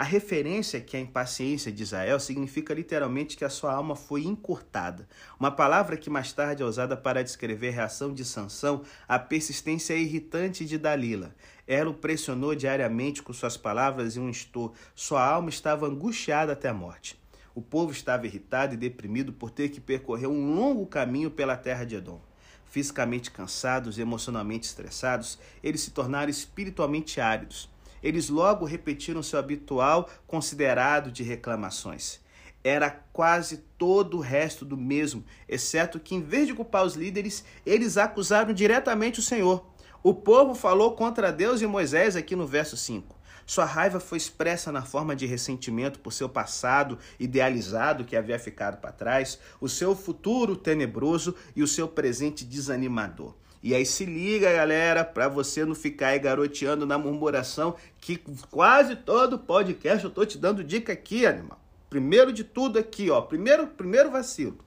A 0.00 0.02
referência 0.02 0.80
que 0.80 0.96
a 0.96 1.00
impaciência 1.00 1.70
de 1.70 1.82
Israel 1.82 2.18
significa 2.18 2.72
literalmente 2.72 3.36
que 3.36 3.44
a 3.44 3.50
sua 3.50 3.74
alma 3.74 3.94
foi 3.94 4.24
encurtada, 4.24 5.06
uma 5.38 5.50
palavra 5.50 5.94
que 5.94 6.08
mais 6.08 6.32
tarde 6.32 6.62
é 6.62 6.64
usada 6.64 6.96
para 6.96 7.22
descrever 7.22 7.68
a 7.68 7.72
reação 7.72 8.14
de 8.14 8.24
Sansão 8.24 8.82
à 9.06 9.18
persistência 9.18 9.92
irritante 9.92 10.64
de 10.64 10.78
Dalila. 10.78 11.36
Ela 11.66 11.90
o 11.90 11.94
pressionou 11.94 12.54
diariamente 12.54 13.22
com 13.22 13.34
suas 13.34 13.58
palavras 13.58 14.16
e 14.16 14.20
um 14.20 14.30
instou. 14.30 14.72
Sua 14.94 15.22
alma 15.22 15.50
estava 15.50 15.86
angustiada 15.86 16.54
até 16.54 16.70
a 16.70 16.72
morte. 16.72 17.20
O 17.54 17.60
povo 17.60 17.92
estava 17.92 18.26
irritado 18.26 18.72
e 18.72 18.78
deprimido 18.78 19.34
por 19.34 19.50
ter 19.50 19.68
que 19.68 19.82
percorrer 19.82 20.28
um 20.28 20.54
longo 20.54 20.86
caminho 20.86 21.30
pela 21.30 21.58
terra 21.58 21.84
de 21.84 21.96
Edom. 21.96 22.22
Fisicamente 22.64 23.30
cansados 23.30 23.98
e 23.98 24.00
emocionalmente 24.00 24.66
estressados, 24.66 25.38
eles 25.62 25.82
se 25.82 25.90
tornaram 25.90 26.30
espiritualmente 26.30 27.20
áridos 27.20 27.68
eles 28.02 28.28
logo 28.28 28.64
repetiram 28.64 29.22
seu 29.22 29.38
habitual 29.38 30.08
considerado 30.26 31.10
de 31.10 31.22
reclamações. 31.22 32.20
Era 32.62 32.90
quase 33.12 33.58
todo 33.78 34.18
o 34.18 34.20
resto 34.20 34.64
do 34.64 34.76
mesmo, 34.76 35.24
exceto 35.48 35.98
que, 35.98 36.14
em 36.14 36.20
vez 36.20 36.46
de 36.46 36.54
culpar 36.54 36.84
os 36.84 36.94
líderes, 36.94 37.44
eles 37.64 37.96
acusaram 37.96 38.52
diretamente 38.52 39.18
o 39.18 39.22
Senhor. 39.22 39.64
O 40.02 40.14
povo 40.14 40.54
falou 40.54 40.92
contra 40.92 41.32
Deus 41.32 41.60
e 41.60 41.66
Moisés 41.66 42.16
aqui 42.16 42.36
no 42.36 42.46
verso 42.46 42.76
5. 42.76 43.20
Sua 43.50 43.64
raiva 43.64 43.98
foi 43.98 44.16
expressa 44.16 44.70
na 44.70 44.82
forma 44.82 45.16
de 45.16 45.26
ressentimento 45.26 45.98
por 45.98 46.12
seu 46.12 46.28
passado 46.28 46.98
idealizado 47.18 48.04
que 48.04 48.14
havia 48.14 48.38
ficado 48.38 48.76
para 48.76 48.92
trás, 48.92 49.40
o 49.60 49.68
seu 49.68 49.96
futuro 49.96 50.54
tenebroso 50.54 51.34
e 51.56 51.62
o 51.62 51.66
seu 51.66 51.88
presente 51.88 52.44
desanimador. 52.44 53.34
E 53.62 53.74
aí 53.74 53.84
se 53.84 54.06
liga, 54.06 54.50
galera, 54.52 55.04
para 55.04 55.28
você 55.28 55.64
não 55.66 55.74
ficar 55.74 56.08
aí 56.08 56.18
garoteando 56.18 56.86
na 56.86 56.96
murmuração, 56.96 57.76
que 57.98 58.18
quase 58.50 58.96
todo 58.96 59.38
podcast 59.38 60.02
eu 60.02 60.10
tô 60.10 60.24
te 60.24 60.38
dando 60.38 60.64
dica 60.64 60.94
aqui, 60.94 61.26
animal. 61.26 61.60
Primeiro 61.90 62.32
de 62.32 62.42
tudo 62.42 62.78
aqui, 62.78 63.10
ó, 63.10 63.20
primeiro, 63.20 63.66
primeiro 63.66 64.10
vacilo. 64.10 64.58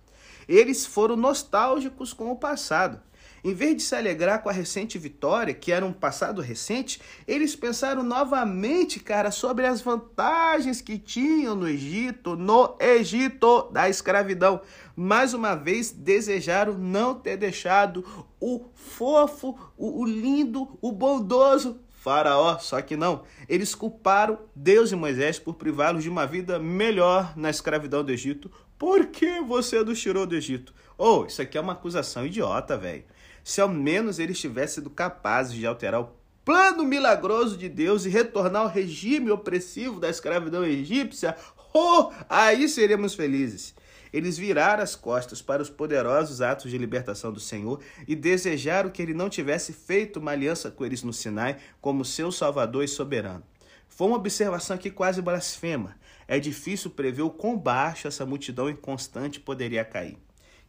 Eles 0.47 0.85
foram 0.85 1.15
nostálgicos 1.15 2.13
com 2.13 2.31
o 2.31 2.35
passado. 2.35 3.01
Em 3.43 3.53
vez 3.53 3.75
de 3.75 3.83
se 3.83 3.93
alegrar 3.93 4.41
com 4.41 4.47
a 4.47 4.53
recente 4.53 4.97
vitória, 4.97 5.53
que 5.53 5.69
era 5.69 5.85
um 5.85 5.91
passado 5.91 6.41
recente, 6.41 7.01
eles 7.27 7.57
pensaram 7.57 8.01
novamente, 8.01 9.01
cara, 9.01 9.31
sobre 9.31 9.65
as 9.65 9.81
vantagens 9.81 10.79
que 10.79 10.97
tinham 10.97 11.53
no 11.53 11.67
Egito, 11.67 12.37
no 12.37 12.77
Egito 12.79 13.69
da 13.69 13.89
escravidão. 13.89 14.61
Mais 14.95 15.33
uma 15.33 15.55
vez, 15.55 15.91
desejaram 15.91 16.75
não 16.75 17.15
ter 17.15 17.35
deixado 17.35 18.05
o 18.39 18.63
fofo, 18.73 19.59
o, 19.77 20.05
lindo, 20.05 20.79
o 20.81 20.93
bondoso 20.93 21.81
Faraó, 21.89 22.57
só 22.59 22.81
que 22.81 22.95
não. 22.95 23.23
Eles 23.49 23.75
culparam 23.75 24.39
Deus 24.55 24.93
e 24.93 24.95
Moisés 24.95 25.37
por 25.37 25.55
privá-los 25.55 26.03
de 26.03 26.09
uma 26.09 26.25
vida 26.25 26.59
melhor 26.59 27.33
na 27.35 27.49
escravidão 27.49 28.05
do 28.05 28.11
Egito. 28.11 28.49
Por 28.77 29.07
que 29.07 29.41
você 29.41 29.83
nos 29.83 29.99
tirou 29.99 30.25
do 30.25 30.35
Egito? 30.35 30.73
Oh, 30.97 31.25
isso 31.25 31.41
aqui 31.41 31.57
é 31.57 31.61
uma 31.61 31.73
acusação 31.73 32.25
idiota, 32.25 32.77
velho 32.77 33.03
se 33.43 33.61
ao 33.61 33.69
menos 33.69 34.19
eles 34.19 34.39
tivessem 34.39 34.75
sido 34.75 34.89
capazes 34.89 35.53
de 35.53 35.65
alterar 35.65 36.01
o 36.01 36.09
plano 36.45 36.83
milagroso 36.83 37.57
de 37.57 37.69
Deus 37.69 38.05
e 38.05 38.09
retornar 38.09 38.63
ao 38.63 38.67
regime 38.67 39.31
opressivo 39.31 39.99
da 39.99 40.09
escravidão 40.09 40.65
egípcia, 40.65 41.35
oh, 41.73 42.11
aí 42.29 42.67
seríamos 42.67 43.15
felizes. 43.15 43.73
Eles 44.11 44.37
viraram 44.37 44.83
as 44.83 44.95
costas 44.95 45.41
para 45.41 45.63
os 45.63 45.71
poderosos 45.71 46.39
atos 46.39 46.69
de 46.69 46.77
libertação 46.77 47.33
do 47.33 47.39
Senhor 47.39 47.81
e 48.07 48.15
desejaram 48.15 48.91
que 48.91 49.01
ele 49.01 49.13
não 49.13 49.27
tivesse 49.27 49.73
feito 49.73 50.19
uma 50.19 50.31
aliança 50.31 50.69
com 50.69 50.85
eles 50.85 51.01
no 51.01 51.11
Sinai 51.11 51.57
como 51.81 52.05
seu 52.05 52.31
salvador 52.31 52.83
e 52.83 52.87
soberano. 52.87 53.43
Foi 53.87 54.07
uma 54.07 54.17
observação 54.17 54.75
aqui 54.75 54.91
quase 54.91 55.21
blasfema. 55.21 55.95
É 56.27 56.39
difícil 56.39 56.91
prever 56.91 57.23
o 57.23 57.29
quão 57.29 57.57
baixo 57.57 58.07
essa 58.07 58.25
multidão 58.25 58.69
inconstante 58.69 59.39
poderia 59.39 59.83
cair. 59.83 60.17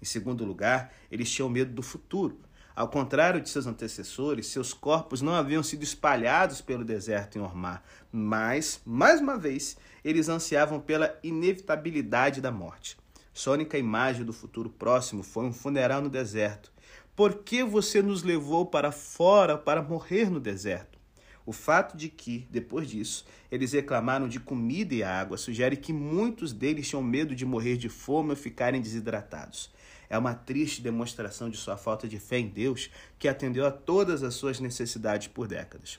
Em 0.00 0.04
segundo 0.04 0.44
lugar, 0.44 0.92
eles 1.10 1.30
tinham 1.30 1.48
medo 1.48 1.72
do 1.72 1.82
futuro. 1.82 2.38
Ao 2.76 2.88
contrário 2.88 3.40
de 3.40 3.48
seus 3.48 3.68
antecessores, 3.68 4.48
seus 4.48 4.74
corpos 4.74 5.22
não 5.22 5.32
haviam 5.32 5.62
sido 5.62 5.84
espalhados 5.84 6.60
pelo 6.60 6.84
deserto 6.84 7.38
em 7.38 7.40
Ormar, 7.40 7.84
mas, 8.10 8.80
mais 8.84 9.20
uma 9.20 9.38
vez, 9.38 9.76
eles 10.04 10.28
ansiavam 10.28 10.80
pela 10.80 11.16
inevitabilidade 11.22 12.40
da 12.40 12.50
morte. 12.50 12.96
Sua 13.32 13.54
única 13.54 13.78
imagem 13.78 14.24
do 14.24 14.32
futuro 14.32 14.68
próximo 14.68 15.22
foi 15.22 15.44
um 15.44 15.52
funeral 15.52 16.02
no 16.02 16.08
deserto. 16.08 16.72
Por 17.14 17.44
que 17.44 17.62
você 17.62 18.02
nos 18.02 18.24
levou 18.24 18.66
para 18.66 18.90
fora 18.90 19.56
para 19.56 19.80
morrer 19.80 20.28
no 20.28 20.40
deserto? 20.40 20.98
O 21.46 21.52
fato 21.52 21.96
de 21.96 22.08
que, 22.08 22.48
depois 22.50 22.88
disso, 22.88 23.24
eles 23.52 23.72
reclamaram 23.72 24.26
de 24.26 24.40
comida 24.40 24.94
e 24.94 25.02
água 25.04 25.36
sugere 25.36 25.76
que 25.76 25.92
muitos 25.92 26.52
deles 26.52 26.88
tinham 26.88 27.02
medo 27.02 27.36
de 27.36 27.46
morrer 27.46 27.76
de 27.76 27.88
fome 27.88 28.30
ou 28.30 28.36
ficarem 28.36 28.80
desidratados. 28.80 29.70
É 30.08 30.18
uma 30.18 30.34
triste 30.34 30.82
demonstração 30.82 31.48
de 31.48 31.56
sua 31.56 31.76
falta 31.76 32.06
de 32.06 32.18
fé 32.18 32.38
em 32.38 32.48
Deus, 32.48 32.90
que 33.18 33.28
atendeu 33.28 33.66
a 33.66 33.70
todas 33.70 34.22
as 34.22 34.34
suas 34.34 34.60
necessidades 34.60 35.28
por 35.28 35.46
décadas. 35.46 35.98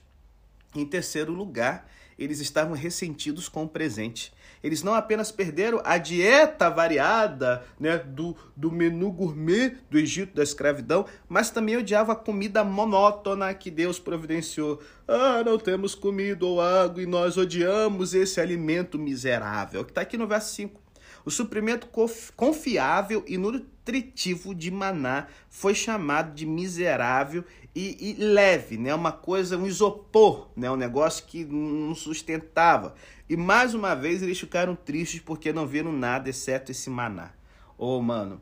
Em 0.76 0.86
terceiro 0.86 1.32
lugar, 1.32 1.88
eles 2.18 2.40
estavam 2.40 2.74
ressentidos 2.74 3.50
com 3.50 3.64
o 3.64 3.70
presente. 3.70 4.34
Eles 4.64 4.82
não 4.82 4.96
apenas 4.96 5.32
perderam 5.32 5.82
a 5.84 5.98
dieta 5.98 6.70
variada 6.70 7.64
né, 7.80 7.98
do, 7.98 8.36
do 8.56 8.72
menu 8.72 9.12
gourmet 9.12 9.78
do 9.90 9.98
Egito 9.98 10.34
da 10.34 10.42
escravidão, 10.42 11.06
mas 11.28 11.50
também 11.50 11.78
odiavam 11.78 12.14
a 12.14 12.18
comida 12.18 12.64
monótona 12.64 13.54
que 13.54 13.70
Deus 13.70 14.00
providenciou. 14.00 14.82
Ah, 15.08 15.44
não 15.46 15.60
temos 15.60 15.94
comida 15.94 16.46
ou 16.46 16.62
água 16.62 17.04
e 17.04 17.06
nós 17.06 17.38
odiamos 17.38 18.14
esse 18.14 18.42
alimento 18.42 18.98
miserável, 18.98 19.84
que 19.84 19.92
está 19.92 20.02
aqui 20.02 20.18
no 20.18 20.28
verso 20.28 20.54
5. 20.56 20.82
O 21.26 21.32
suprimento 21.32 21.88
confiável 22.36 23.24
e 23.28 23.38
nutritivo 23.86 24.56
de 24.56 24.72
maná 24.72 25.28
foi 25.48 25.76
chamado 25.76 26.34
de 26.34 26.46
miserável 26.46 27.44
e, 27.76 28.14
e, 28.18 28.24
leve, 28.24 28.78
né? 28.78 28.96
Uma 28.96 29.12
coisa, 29.12 29.58
um 29.58 29.68
isopor, 29.68 30.50
né? 30.56 30.72
Um 30.72 30.76
negócio 30.76 31.26
que 31.26 31.46
não 31.46 31.94
sustentava. 31.94 32.96
E 33.30 33.38
mais 33.38 33.74
uma 33.74 33.94
vez 33.94 34.24
eles 34.24 34.40
ficaram 34.40 34.76
tristes 34.76 35.22
porque 35.22 35.54
não 35.54 35.68
viram 35.68 35.92
nada 35.92 36.30
exceto 36.30 36.72
esse 36.72 36.90
maná. 36.90 37.32
Ô, 37.78 37.98
oh, 37.98 38.02
mano, 38.02 38.42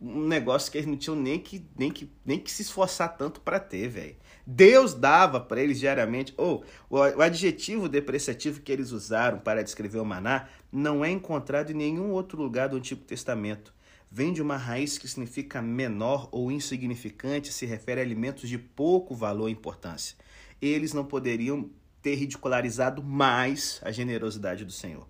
um 0.00 0.26
negócio 0.26 0.70
que 0.70 0.78
eles 0.78 0.86
não 0.86 0.96
tinham 0.96 1.16
nem 1.16 1.38
que, 1.38 1.66
nem 1.76 1.90
que, 1.90 2.10
nem 2.24 2.38
que 2.38 2.50
se 2.50 2.62
esforçar 2.62 3.16
tanto 3.16 3.40
para 3.40 3.58
ter, 3.58 3.88
velho. 3.88 4.16
Deus 4.46 4.94
dava 4.94 5.40
para 5.40 5.60
eles 5.60 5.80
diariamente. 5.80 6.32
Ou 6.36 6.62
oh, 6.88 6.96
o 6.98 7.22
adjetivo 7.22 7.88
depreciativo 7.88 8.60
que 8.60 8.70
eles 8.70 8.92
usaram 8.92 9.38
para 9.38 9.64
descrever 9.64 9.98
o 9.98 10.04
maná 10.04 10.48
não 10.70 11.04
é 11.04 11.10
encontrado 11.10 11.70
em 11.70 11.74
nenhum 11.74 12.10
outro 12.10 12.40
lugar 12.40 12.68
do 12.68 12.76
Antigo 12.76 13.02
Testamento. 13.02 13.74
Vem 14.10 14.32
de 14.32 14.40
uma 14.40 14.56
raiz 14.56 14.98
que 14.98 15.08
significa 15.08 15.60
menor 15.60 16.28
ou 16.32 16.50
insignificante, 16.50 17.52
se 17.52 17.66
refere 17.66 18.00
a 18.00 18.04
alimentos 18.04 18.48
de 18.48 18.56
pouco 18.56 19.14
valor 19.14 19.48
e 19.48 19.52
importância. 19.52 20.16
Eles 20.62 20.92
não 20.92 21.04
poderiam 21.04 21.70
ter 22.00 22.14
ridicularizado 22.14 23.02
mais 23.02 23.80
a 23.82 23.90
generosidade 23.90 24.64
do 24.64 24.72
Senhor. 24.72 25.08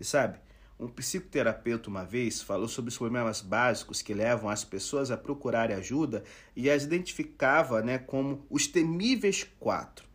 E 0.00 0.04
sabe, 0.04 0.38
Um 0.78 0.88
psicoterapeuta 0.88 1.90
uma 1.90 2.06
vez 2.06 2.40
falou 2.40 2.66
sobre 2.66 2.88
os 2.88 2.96
problemas 2.96 3.42
básicos 3.42 4.00
que 4.00 4.14
levam 4.14 4.48
as 4.48 4.64
pessoas 4.64 5.10
a 5.10 5.16
procurarem 5.18 5.76
ajuda 5.76 6.24
e 6.56 6.70
as 6.70 6.84
identificava 6.84 7.82
né, 7.82 7.98
como 7.98 8.46
os 8.48 8.66
temíveis 8.66 9.46
quatro, 9.60 10.08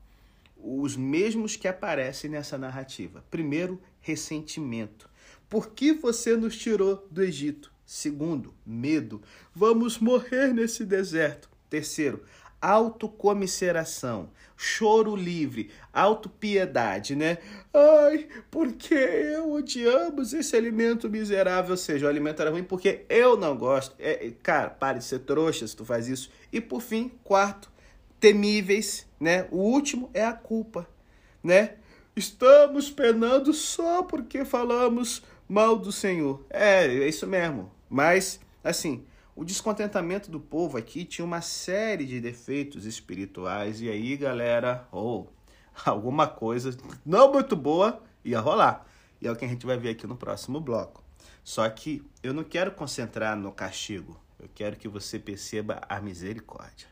os 0.58 0.98
mesmos 0.98 1.56
que 1.56 1.68
aparecem 1.68 2.32
nessa 2.32 2.58
narrativa. 2.58 3.24
Primeiro, 3.30 3.80
ressentimento. 4.02 5.08
Por 5.48 5.70
que 5.70 5.94
você 5.94 6.36
nos 6.36 6.58
tirou 6.58 7.08
do 7.12 7.22
Egito? 7.22 7.75
Segundo, 7.86 8.54
medo. 8.66 9.22
Vamos 9.54 10.00
morrer 10.00 10.54
nesse 10.54 10.84
deserto. 10.84 11.50
Terceiro, 11.70 12.24
autocomisseração, 12.62 14.32
choro 14.58 15.16
livre, 15.16 15.70
autopiedade, 15.94 17.16
né? 17.16 17.38
Ai, 17.72 18.28
porque 18.50 18.96
eu 18.96 19.52
odiamos 19.52 20.34
esse 20.34 20.56
alimento 20.56 21.08
miserável, 21.08 21.72
ou 21.72 21.78
seja, 21.78 22.08
o 22.08 22.10
alimento 22.10 22.42
era 22.42 22.50
ruim 22.50 22.64
porque 22.64 23.06
eu 23.08 23.38
não 23.38 23.56
gosto. 23.56 23.96
É, 24.00 24.32
cara, 24.42 24.70
pare 24.72 24.98
de 25.00 25.06
ser 25.06 25.20
trouxa 25.20 25.68
se 25.68 25.76
tu 25.76 25.86
faz 25.86 26.08
isso. 26.08 26.32
E 26.52 26.60
por 26.60 26.82
fim, 26.82 27.12
quarto, 27.24 27.70
temíveis, 28.20 29.06
né? 29.20 29.48
O 29.52 29.58
último 29.58 30.10
é 30.12 30.26
a 30.26 30.34
culpa, 30.34 30.90
né? 31.44 31.76
Estamos 32.16 32.90
penando 32.90 33.54
só 33.54 34.02
porque 34.02 34.46
falamos 34.46 35.22
mal 35.48 35.76
do 35.76 35.92
Senhor. 35.92 36.44
É, 36.50 36.86
é 36.86 37.08
isso 37.08 37.28
mesmo. 37.28 37.75
Mas, 37.90 38.40
assim, 38.64 39.06
o 39.36 39.44
descontentamento 39.44 40.32
do 40.32 40.40
povo 40.40 40.78
aqui 40.78 41.04
tinha 41.04 41.26
uma 41.26 41.42
série 41.42 42.06
de 42.06 42.22
defeitos 42.22 42.86
espirituais. 42.86 43.82
E 43.82 43.90
aí, 43.90 44.16
galera, 44.16 44.88
ou 44.92 45.30
oh, 45.86 45.90
alguma 45.90 46.28
coisa 46.28 46.76
não 47.06 47.32
muito 47.32 47.56
boa 47.56 48.02
ia 48.24 48.40
rolar. 48.40 48.86
E 49.22 49.28
é 49.28 49.32
o 49.32 49.36
que 49.36 49.46
a 49.46 49.48
gente 49.48 49.66
vai 49.66 49.78
ver 49.78 49.90
aqui 49.90 50.08
no 50.08 50.16
próximo 50.16 50.60
bloco. 50.60 51.04
Só 51.44 51.70
que 51.70 52.02
eu 52.24 52.34
não 52.34 52.44
quero 52.44 52.72
concentrar 52.72 53.36
no 53.36 53.52
castigo. 53.52 54.20
Eu 54.40 54.50
quero 54.54 54.76
que 54.76 54.88
você 54.88 55.20
perceba 55.20 55.82
a 55.88 56.00
misericórdia. 56.02 56.88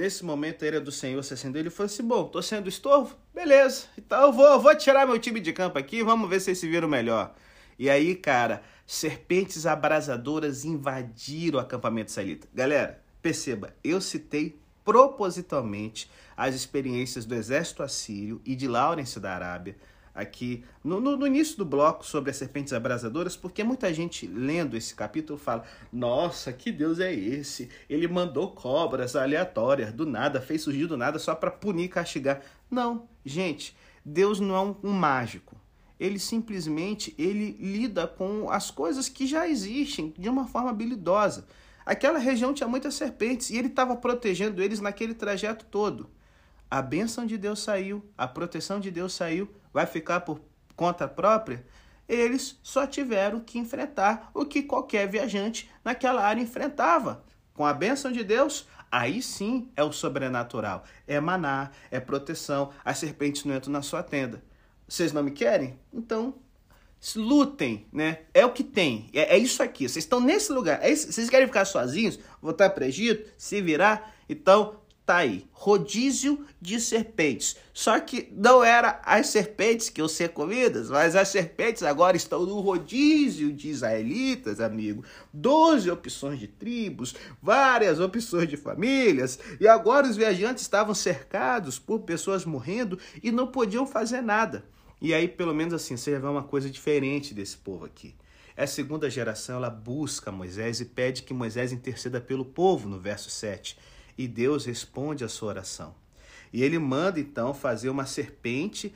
Nesse 0.00 0.24
momento 0.24 0.64
a 0.64 0.66
ira 0.66 0.80
do 0.80 0.90
Senhor 0.90 1.22
se 1.22 1.34
acendeu. 1.34 1.60
Ele 1.60 1.68
falou 1.68 1.84
assim: 1.84 2.02
Bom, 2.02 2.24
tô 2.24 2.40
sendo 2.40 2.70
estorvo? 2.70 3.14
Beleza. 3.34 3.84
Então 3.98 4.22
eu 4.22 4.32
vou, 4.32 4.58
vou 4.58 4.74
tirar 4.74 5.06
meu 5.06 5.18
time 5.18 5.38
de 5.40 5.52
campo 5.52 5.78
aqui 5.78 6.02
vamos 6.02 6.26
ver 6.26 6.40
se 6.40 6.48
eles 6.48 6.58
se 6.58 6.66
viram 6.66 6.88
melhor. 6.88 7.34
E 7.78 7.90
aí, 7.90 8.14
cara, 8.14 8.62
serpentes 8.86 9.66
abrasadoras 9.66 10.64
invadiram 10.64 11.58
o 11.58 11.62
acampamento 11.62 12.10
israelita. 12.10 12.48
Galera, 12.54 13.02
perceba, 13.20 13.74
eu 13.84 14.00
citei 14.00 14.58
propositalmente 14.82 16.10
as 16.34 16.54
experiências 16.54 17.26
do 17.26 17.34
exército 17.34 17.82
assírio 17.82 18.40
e 18.42 18.56
de 18.56 18.66
Lawrence 18.66 19.20
da 19.20 19.34
Arábia 19.34 19.76
aqui 20.14 20.64
no, 20.82 21.00
no, 21.00 21.16
no, 21.16 21.26
início 21.26 21.56
do 21.56 21.64
bloco 21.64 22.04
sobre 22.04 22.30
as 22.30 22.36
serpentes 22.36 22.72
abrasadoras, 22.72 23.36
porque 23.36 23.62
muita 23.64 23.92
gente 23.92 24.26
lendo 24.26 24.76
esse 24.76 24.94
capítulo 24.94 25.38
fala: 25.38 25.64
Nossa, 25.92 26.52
que 26.52 26.72
Deus 26.72 26.98
é 27.00 27.12
esse? 27.12 27.68
Ele 27.88 28.08
mandou 28.08 28.52
cobras 28.52 29.16
aleatórias, 29.16 29.92
do 29.92 30.06
nada, 30.06 30.40
fez 30.40 30.62
surgir 30.62 30.86
do 30.86 30.96
nada 30.96 31.18
só 31.18 31.34
para 31.34 31.50
punir 31.50 31.84
e 31.84 31.88
castigar. 31.88 32.42
Não, 32.70 33.08
gente, 33.24 33.76
Deus 34.04 34.40
não 34.40 34.54
é 34.54 34.60
um, 34.60 34.76
um 34.90 34.92
mágico. 34.92 35.56
Ele 35.98 36.18
simplesmente 36.18 37.14
ele 37.18 37.56
lida 37.60 38.06
com 38.06 38.50
as 38.50 38.70
coisas 38.70 39.08
que 39.08 39.26
já 39.26 39.46
existem 39.46 40.14
de 40.18 40.28
uma 40.28 40.48
forma 40.48 40.70
habilidosa. 40.70 41.46
Aquela 41.84 42.18
região 42.18 42.54
tinha 42.54 42.68
muitas 42.68 42.94
serpentes 42.94 43.50
e 43.50 43.58
ele 43.58 43.68
estava 43.68 43.96
protegendo 43.96 44.62
eles 44.62 44.80
naquele 44.80 45.12
trajeto 45.12 45.66
todo. 45.66 46.08
A 46.70 46.80
bênção 46.80 47.26
de 47.26 47.36
Deus 47.36 47.60
saiu, 47.60 48.02
a 48.16 48.28
proteção 48.28 48.78
de 48.78 48.90
Deus 48.90 49.12
saiu, 49.12 49.50
vai 49.72 49.86
ficar 49.86 50.20
por 50.20 50.40
conta 50.76 51.06
própria, 51.06 51.64
eles 52.08 52.58
só 52.62 52.86
tiveram 52.86 53.40
que 53.40 53.58
enfrentar 53.58 54.30
o 54.34 54.44
que 54.44 54.62
qualquer 54.62 55.08
viajante 55.08 55.70
naquela 55.84 56.24
área 56.24 56.42
enfrentava. 56.42 57.24
Com 57.54 57.64
a 57.64 57.72
bênção 57.72 58.10
de 58.10 58.24
Deus, 58.24 58.66
aí 58.90 59.22
sim 59.22 59.70
é 59.76 59.84
o 59.84 59.92
sobrenatural. 59.92 60.84
É 61.06 61.20
maná, 61.20 61.70
é 61.90 62.00
proteção, 62.00 62.70
as 62.84 62.98
serpentes 62.98 63.44
não 63.44 63.54
entram 63.54 63.72
na 63.72 63.82
sua 63.82 64.02
tenda. 64.02 64.42
Vocês 64.88 65.12
não 65.12 65.22
me 65.22 65.30
querem? 65.30 65.78
Então, 65.92 66.34
lutem, 67.14 67.86
né? 67.92 68.22
É 68.34 68.44
o 68.44 68.52
que 68.52 68.64
tem. 68.64 69.08
É, 69.12 69.36
é 69.36 69.38
isso 69.38 69.62
aqui. 69.62 69.88
Vocês 69.88 70.04
estão 70.04 70.20
nesse 70.20 70.52
lugar. 70.52 70.82
É 70.82 70.90
isso, 70.90 71.12
vocês 71.12 71.30
querem 71.30 71.46
ficar 71.46 71.64
sozinhos? 71.64 72.18
Voltar 72.42 72.70
para 72.70 72.86
Egito? 72.86 73.30
Se 73.36 73.62
virar? 73.62 74.14
Então, 74.28 74.79
tá 75.10 75.16
aí, 75.16 75.44
rodízio 75.50 76.46
de 76.60 76.80
serpentes. 76.80 77.56
Só 77.74 77.98
que 77.98 78.32
não 78.32 78.62
era 78.62 79.00
as 79.04 79.26
serpentes 79.26 79.88
que 79.88 80.00
iam 80.00 80.06
ser 80.06 80.28
comidas, 80.28 80.88
mas 80.88 81.16
as 81.16 81.26
serpentes 81.26 81.82
agora 81.82 82.16
estão 82.16 82.46
no 82.46 82.60
rodízio 82.60 83.52
de 83.52 83.70
israelitas, 83.70 84.60
amigo. 84.60 85.02
Doze 85.32 85.90
opções 85.90 86.38
de 86.38 86.46
tribos, 86.46 87.16
várias 87.42 87.98
opções 87.98 88.48
de 88.48 88.56
famílias, 88.56 89.40
e 89.58 89.66
agora 89.66 90.06
os 90.06 90.16
viajantes 90.16 90.62
estavam 90.62 90.94
cercados 90.94 91.76
por 91.76 92.02
pessoas 92.02 92.44
morrendo 92.44 92.96
e 93.20 93.32
não 93.32 93.48
podiam 93.48 93.84
fazer 93.84 94.20
nada. 94.20 94.64
E 95.02 95.12
aí, 95.12 95.26
pelo 95.26 95.52
menos 95.52 95.74
assim, 95.74 95.96
você 95.96 96.12
vai 96.12 96.20
ver 96.20 96.28
uma 96.28 96.44
coisa 96.44 96.70
diferente 96.70 97.34
desse 97.34 97.56
povo 97.56 97.84
aqui. 97.84 98.14
A 98.56 98.64
segunda 98.64 99.10
geração, 99.10 99.56
ela 99.56 99.70
busca 99.70 100.30
Moisés 100.30 100.80
e 100.80 100.84
pede 100.84 101.24
que 101.24 101.34
Moisés 101.34 101.72
interceda 101.72 102.20
pelo 102.20 102.44
povo, 102.44 102.88
no 102.88 103.00
verso 103.00 103.28
7 103.28 103.76
e 104.16 104.28
Deus 104.28 104.64
responde 104.64 105.24
a 105.24 105.28
sua 105.28 105.48
oração. 105.48 105.94
E 106.52 106.62
ele 106.62 106.78
manda 106.78 107.20
então 107.20 107.54
fazer 107.54 107.88
uma 107.88 108.06
serpente 108.06 108.92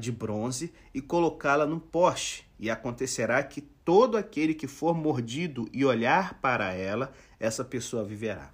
de 0.00 0.10
bronze 0.10 0.72
e 0.92 1.00
colocá-la 1.00 1.64
num 1.64 1.78
poste. 1.78 2.44
E 2.58 2.68
acontecerá 2.68 3.42
que 3.42 3.60
todo 3.60 4.16
aquele 4.16 4.52
que 4.52 4.66
for 4.66 4.94
mordido 4.94 5.68
e 5.72 5.84
olhar 5.84 6.40
para 6.40 6.72
ela, 6.72 7.12
essa 7.38 7.64
pessoa 7.64 8.04
viverá. 8.04 8.52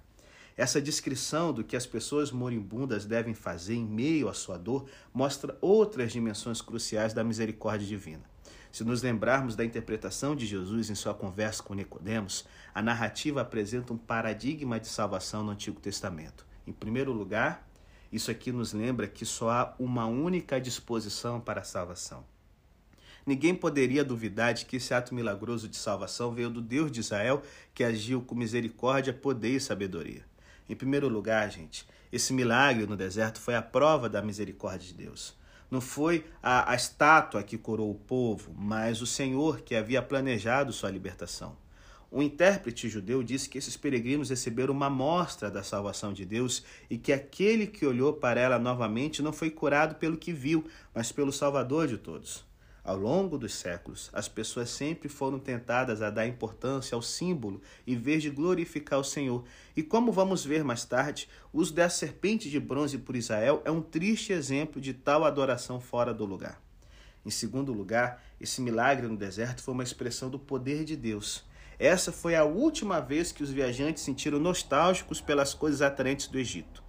Essa 0.55 0.79
descrição 0.79 1.51
do 1.51 1.63
que 1.63 1.75
as 1.75 1.87
pessoas 1.87 2.31
moribundas 2.31 3.05
devem 3.05 3.33
fazer 3.33 3.73
em 3.73 3.85
meio 3.85 4.29
à 4.29 4.33
sua 4.33 4.57
dor 4.57 4.85
mostra 5.11 5.57
outras 5.59 6.11
dimensões 6.11 6.61
cruciais 6.61 7.13
da 7.13 7.23
misericórdia 7.23 7.87
divina. 7.87 8.32
Se 8.73 8.83
nos 8.83 9.03
lembrarmos 9.03 9.55
da 9.55 9.63
interpretação 9.63 10.35
de 10.35 10.47
Jesus 10.47 10.89
em 10.89 10.95
sua 10.95 11.13
conversa 11.13 11.61
com 11.61 11.75
Nicodemos, 11.75 12.43
a 12.73 12.81
narrativa 12.81 13.39
apresenta 13.39 13.93
um 13.93 13.97
paradigma 13.99 14.79
de 14.79 14.87
salvação 14.87 15.43
no 15.43 15.51
Antigo 15.51 15.79
Testamento. 15.79 16.43
Em 16.65 16.73
primeiro 16.73 17.13
lugar, 17.13 17.69
isso 18.11 18.31
aqui 18.31 18.51
nos 18.51 18.73
lembra 18.73 19.07
que 19.07 19.27
só 19.27 19.51
há 19.51 19.75
uma 19.77 20.07
única 20.07 20.59
disposição 20.59 21.39
para 21.39 21.61
a 21.61 21.63
salvação. 21.63 22.25
Ninguém 23.27 23.53
poderia 23.53 24.03
duvidar 24.03 24.55
de 24.55 24.65
que 24.65 24.77
esse 24.77 24.91
ato 24.91 25.13
milagroso 25.13 25.69
de 25.69 25.77
salvação 25.77 26.31
veio 26.33 26.49
do 26.49 26.59
Deus 26.59 26.91
de 26.91 26.99
Israel, 26.99 27.43
que 27.75 27.83
agiu 27.83 28.23
com 28.23 28.33
misericórdia, 28.33 29.13
poder 29.13 29.57
e 29.57 29.61
sabedoria. 29.61 30.25
Em 30.67 30.75
primeiro 30.75 31.07
lugar, 31.07 31.47
gente, 31.51 31.87
esse 32.11 32.33
milagre 32.33 32.87
no 32.87 32.97
deserto 32.97 33.39
foi 33.39 33.53
a 33.53 33.61
prova 33.61 34.09
da 34.09 34.19
misericórdia 34.19 34.87
de 34.87 34.95
Deus. 34.95 35.37
Não 35.73 35.81
foi 35.81 36.23
a, 36.39 36.71
a 36.71 36.75
estátua 36.75 37.41
que 37.41 37.57
curou 37.57 37.89
o 37.89 37.95
povo, 37.95 38.53
mas 38.55 39.01
o 39.01 39.07
Senhor 39.07 39.61
que 39.61 39.73
havia 39.73 40.03
planejado 40.03 40.71
sua 40.71 40.91
libertação. 40.91 41.57
O 42.11 42.21
intérprete 42.21 42.87
judeu 42.87 43.23
disse 43.23 43.49
que 43.49 43.57
esses 43.57 43.75
peregrinos 43.75 44.29
receberam 44.29 44.71
uma 44.71 44.85
amostra 44.85 45.49
da 45.49 45.63
salvação 45.63 46.13
de 46.13 46.25
Deus 46.25 46.63
e 46.91 46.95
que 46.99 47.11
aquele 47.11 47.65
que 47.65 47.87
olhou 47.87 48.13
para 48.13 48.39
ela 48.39 48.59
novamente 48.59 49.23
não 49.23 49.33
foi 49.33 49.49
curado 49.49 49.95
pelo 49.95 50.15
que 50.15 50.31
viu, 50.31 50.63
mas 50.93 51.11
pelo 51.11 51.33
Salvador 51.33 51.87
de 51.87 51.97
todos. 51.97 52.45
Ao 52.83 52.97
longo 52.97 53.37
dos 53.37 53.53
séculos, 53.53 54.09
as 54.11 54.27
pessoas 54.27 54.69
sempre 54.69 55.07
foram 55.07 55.39
tentadas 55.39 56.01
a 56.01 56.09
dar 56.09 56.27
importância 56.27 56.95
ao 56.95 57.01
símbolo 57.01 57.61
em 57.87 57.95
vez 57.95 58.21
de 58.21 58.29
glorificar 58.29 58.99
o 58.99 59.05
Senhor. 59.05 59.45
E 59.73 59.81
como 59.81 60.11
vamos 60.11 60.43
ver 60.43 60.65
mais 60.65 60.83
tarde, 60.83 61.29
o 61.53 61.61
uso 61.61 61.73
da 61.73 61.87
serpente 61.87 62.49
de 62.49 62.59
bronze 62.59 62.97
por 62.97 63.15
Israel 63.15 63.61
é 63.63 63.71
um 63.71 63.81
triste 63.81 64.33
exemplo 64.33 64.81
de 64.81 64.93
tal 64.93 65.23
adoração 65.23 65.79
fora 65.79 66.13
do 66.13 66.25
lugar. 66.25 66.61
Em 67.25 67.29
segundo 67.29 67.71
lugar, 67.71 68.21
esse 68.39 68.59
milagre 68.59 69.07
no 69.07 69.15
deserto 69.15 69.63
foi 69.63 69.73
uma 69.73 69.83
expressão 69.83 70.29
do 70.29 70.37
poder 70.37 70.83
de 70.83 70.97
Deus. 70.97 71.45
Essa 71.79 72.11
foi 72.11 72.35
a 72.35 72.43
última 72.43 72.99
vez 72.99 73.31
que 73.31 73.43
os 73.43 73.49
viajantes 73.49 74.03
sentiram 74.03 74.39
nostálgicos 74.39 75.21
pelas 75.21 75.53
coisas 75.53 75.81
atraentes 75.81 76.27
do 76.27 76.37
Egito. 76.37 76.82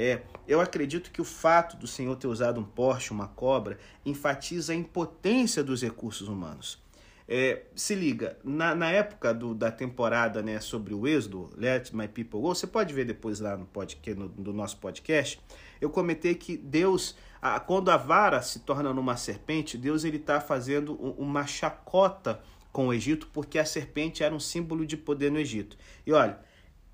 É, 0.00 0.20
eu 0.46 0.60
acredito 0.60 1.10
que 1.10 1.20
o 1.20 1.24
fato 1.24 1.76
do 1.76 1.88
Senhor 1.88 2.14
ter 2.14 2.28
usado 2.28 2.60
um 2.60 2.64
Porsche, 2.64 3.10
uma 3.10 3.26
cobra, 3.26 3.76
enfatiza 4.06 4.72
a 4.72 4.76
impotência 4.76 5.60
dos 5.64 5.82
recursos 5.82 6.28
humanos. 6.28 6.80
É, 7.26 7.64
se 7.74 7.96
liga, 7.96 8.38
na, 8.44 8.76
na 8.76 8.92
época 8.92 9.34
do, 9.34 9.52
da 9.56 9.72
temporada 9.72 10.40
né, 10.40 10.60
sobre 10.60 10.94
o 10.94 11.04
êxodo, 11.04 11.50
Let 11.56 11.90
My 11.92 12.06
People 12.06 12.40
Go, 12.40 12.54
você 12.54 12.64
pode 12.64 12.94
ver 12.94 13.06
depois 13.06 13.40
lá 13.40 13.56
no, 13.56 13.66
podcast, 13.66 14.18
no, 14.20 14.28
no 14.38 14.52
nosso 14.52 14.76
podcast, 14.76 15.40
eu 15.80 15.90
comentei 15.90 16.36
que 16.36 16.56
Deus, 16.56 17.16
a, 17.42 17.58
quando 17.58 17.90
a 17.90 17.96
vara 17.96 18.40
se 18.40 18.60
torna 18.60 18.94
numa 18.94 19.16
serpente, 19.16 19.76
Deus 19.76 20.04
ele 20.04 20.18
está 20.18 20.40
fazendo 20.40 20.94
uma 20.94 21.44
chacota 21.44 22.40
com 22.70 22.86
o 22.86 22.94
Egito, 22.94 23.28
porque 23.32 23.58
a 23.58 23.64
serpente 23.64 24.22
era 24.22 24.32
um 24.32 24.40
símbolo 24.40 24.86
de 24.86 24.96
poder 24.96 25.32
no 25.32 25.40
Egito. 25.40 25.76
E 26.06 26.12
olha, 26.12 26.38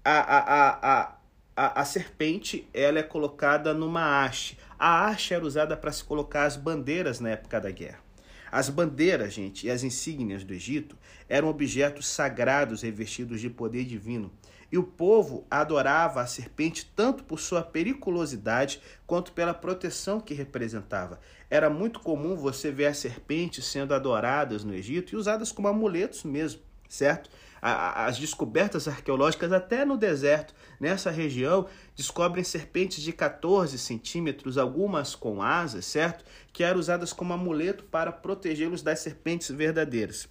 a, 0.03 0.19
a, 0.19 0.39
a, 0.39 1.03
a 1.03 1.17
a, 1.57 1.81
a 1.81 1.85
serpente 1.85 2.69
ela 2.73 2.99
é 2.99 3.03
colocada 3.03 3.73
numa 3.73 4.25
haste. 4.25 4.59
A 4.79 5.07
haste 5.07 5.35
era 5.35 5.45
usada 5.45 5.77
para 5.77 5.93
se 5.93 6.03
colocar 6.03 6.45
as 6.45 6.57
bandeiras 6.57 7.21
na 7.21 7.31
época 7.31 7.61
da 7.61 7.71
guerra. 7.71 8.03
As 8.51 8.69
bandeiras, 8.69 9.33
gente, 9.33 9.67
e 9.67 9.71
as 9.71 9.83
insígnias 9.83 10.45
do 10.45 10.55
Egito 10.55 10.97
eram 11.29 11.49
objetos 11.49 12.07
sagrados 12.07 12.83
revestidos 12.83 13.41
de 13.41 13.51
poder 13.51 13.85
divino. 13.85 14.33
E 14.71 14.79
o 14.79 14.83
povo 14.83 15.47
adorava 15.51 16.21
a 16.21 16.27
serpente 16.27 16.91
tanto 16.97 17.25
por 17.25 17.39
sua 17.39 17.63
periculosidade 17.63 18.81
quanto 19.07 19.33
pela 19.33 19.55
proteção 19.55 20.21
que 20.21 20.35
representava. 20.35 21.21
Era 21.49 21.71
muito 21.71 22.01
comum 22.01 22.37
você 22.37 22.71
ver 22.71 22.87
as 22.87 22.99
serpentes 22.99 23.65
sendo 23.67 23.95
adoradas 23.95 24.65
no 24.65 24.75
Egito 24.75 25.13
e 25.13 25.17
usadas 25.17 25.53
como 25.53 25.69
amuletos 25.69 26.25
mesmo, 26.25 26.61
certo? 26.89 27.31
As 27.67 28.19
descobertas 28.19 28.87
arqueológicas, 28.87 29.51
até 29.51 29.87
no 29.87 29.97
deserto, 29.97 30.55
nessa 30.79 31.11
região, 31.11 31.67
descobrem 31.97 32.45
serpentes 32.45 33.03
de 33.03 33.11
14 33.11 33.79
centímetros, 33.79 34.59
algumas 34.59 35.15
com 35.15 35.41
asas, 35.41 35.87
certo? 35.87 36.27
Que 36.53 36.63
eram 36.63 36.79
usadas 36.79 37.11
como 37.11 37.33
amuleto 37.33 37.83
para 37.85 38.13
protegê-los 38.13 38.83
das 38.83 38.99
serpentes 38.99 39.49
verdadeiras. 39.49 40.29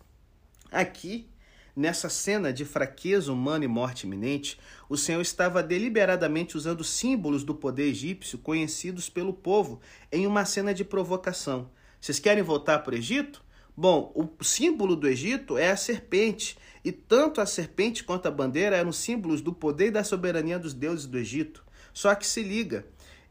Aqui, 0.72 1.28
nessa 1.76 2.08
cena 2.08 2.54
de 2.54 2.66
fraqueza 2.66 3.34
humana 3.34 3.66
e 3.66 3.68
morte 3.68 4.06
iminente, 4.06 4.60
o 4.88 4.96
Senhor 4.96 5.22
estava 5.22 5.64
deliberadamente 5.64 6.56
usando 6.56 6.84
símbolos 6.84 7.44
do 7.44 7.56
poder 7.56 7.88
egípcio 7.88 8.38
conhecidos 8.38 9.10
pelo 9.10 9.34
povo 9.34 9.82
em 10.12 10.28
uma 10.28 10.46
cena 10.46 10.72
de 10.72 10.86
provocação. 10.86 11.72
Vocês 12.00 12.20
querem 12.20 12.44
voltar 12.44 12.78
para 12.80 12.94
o 12.94 12.98
Egito? 12.98 13.44
Bom, 13.76 14.12
o 14.14 14.44
símbolo 14.44 14.96
do 14.96 15.08
Egito 15.08 15.58
é 15.58 15.72
a 15.72 15.78
serpente, 15.78 16.56
e 16.84 16.92
tanto 16.92 17.40
a 17.40 17.46
serpente 17.46 18.04
quanto 18.04 18.28
a 18.28 18.32
bandeira 18.32 18.76
eram 18.76 18.92
símbolos 18.92 19.42
do 19.42 19.54
poder 19.54 19.88
e 19.88 19.92
da 19.92 20.04
soberania 20.04 20.60
dos 20.60 20.74
deuses 20.74 21.06
do 21.06 21.18
Egito. 21.18 21.64
Só 21.94 22.14
que 22.14 22.28
se 22.28 22.42
liga, 22.42 22.86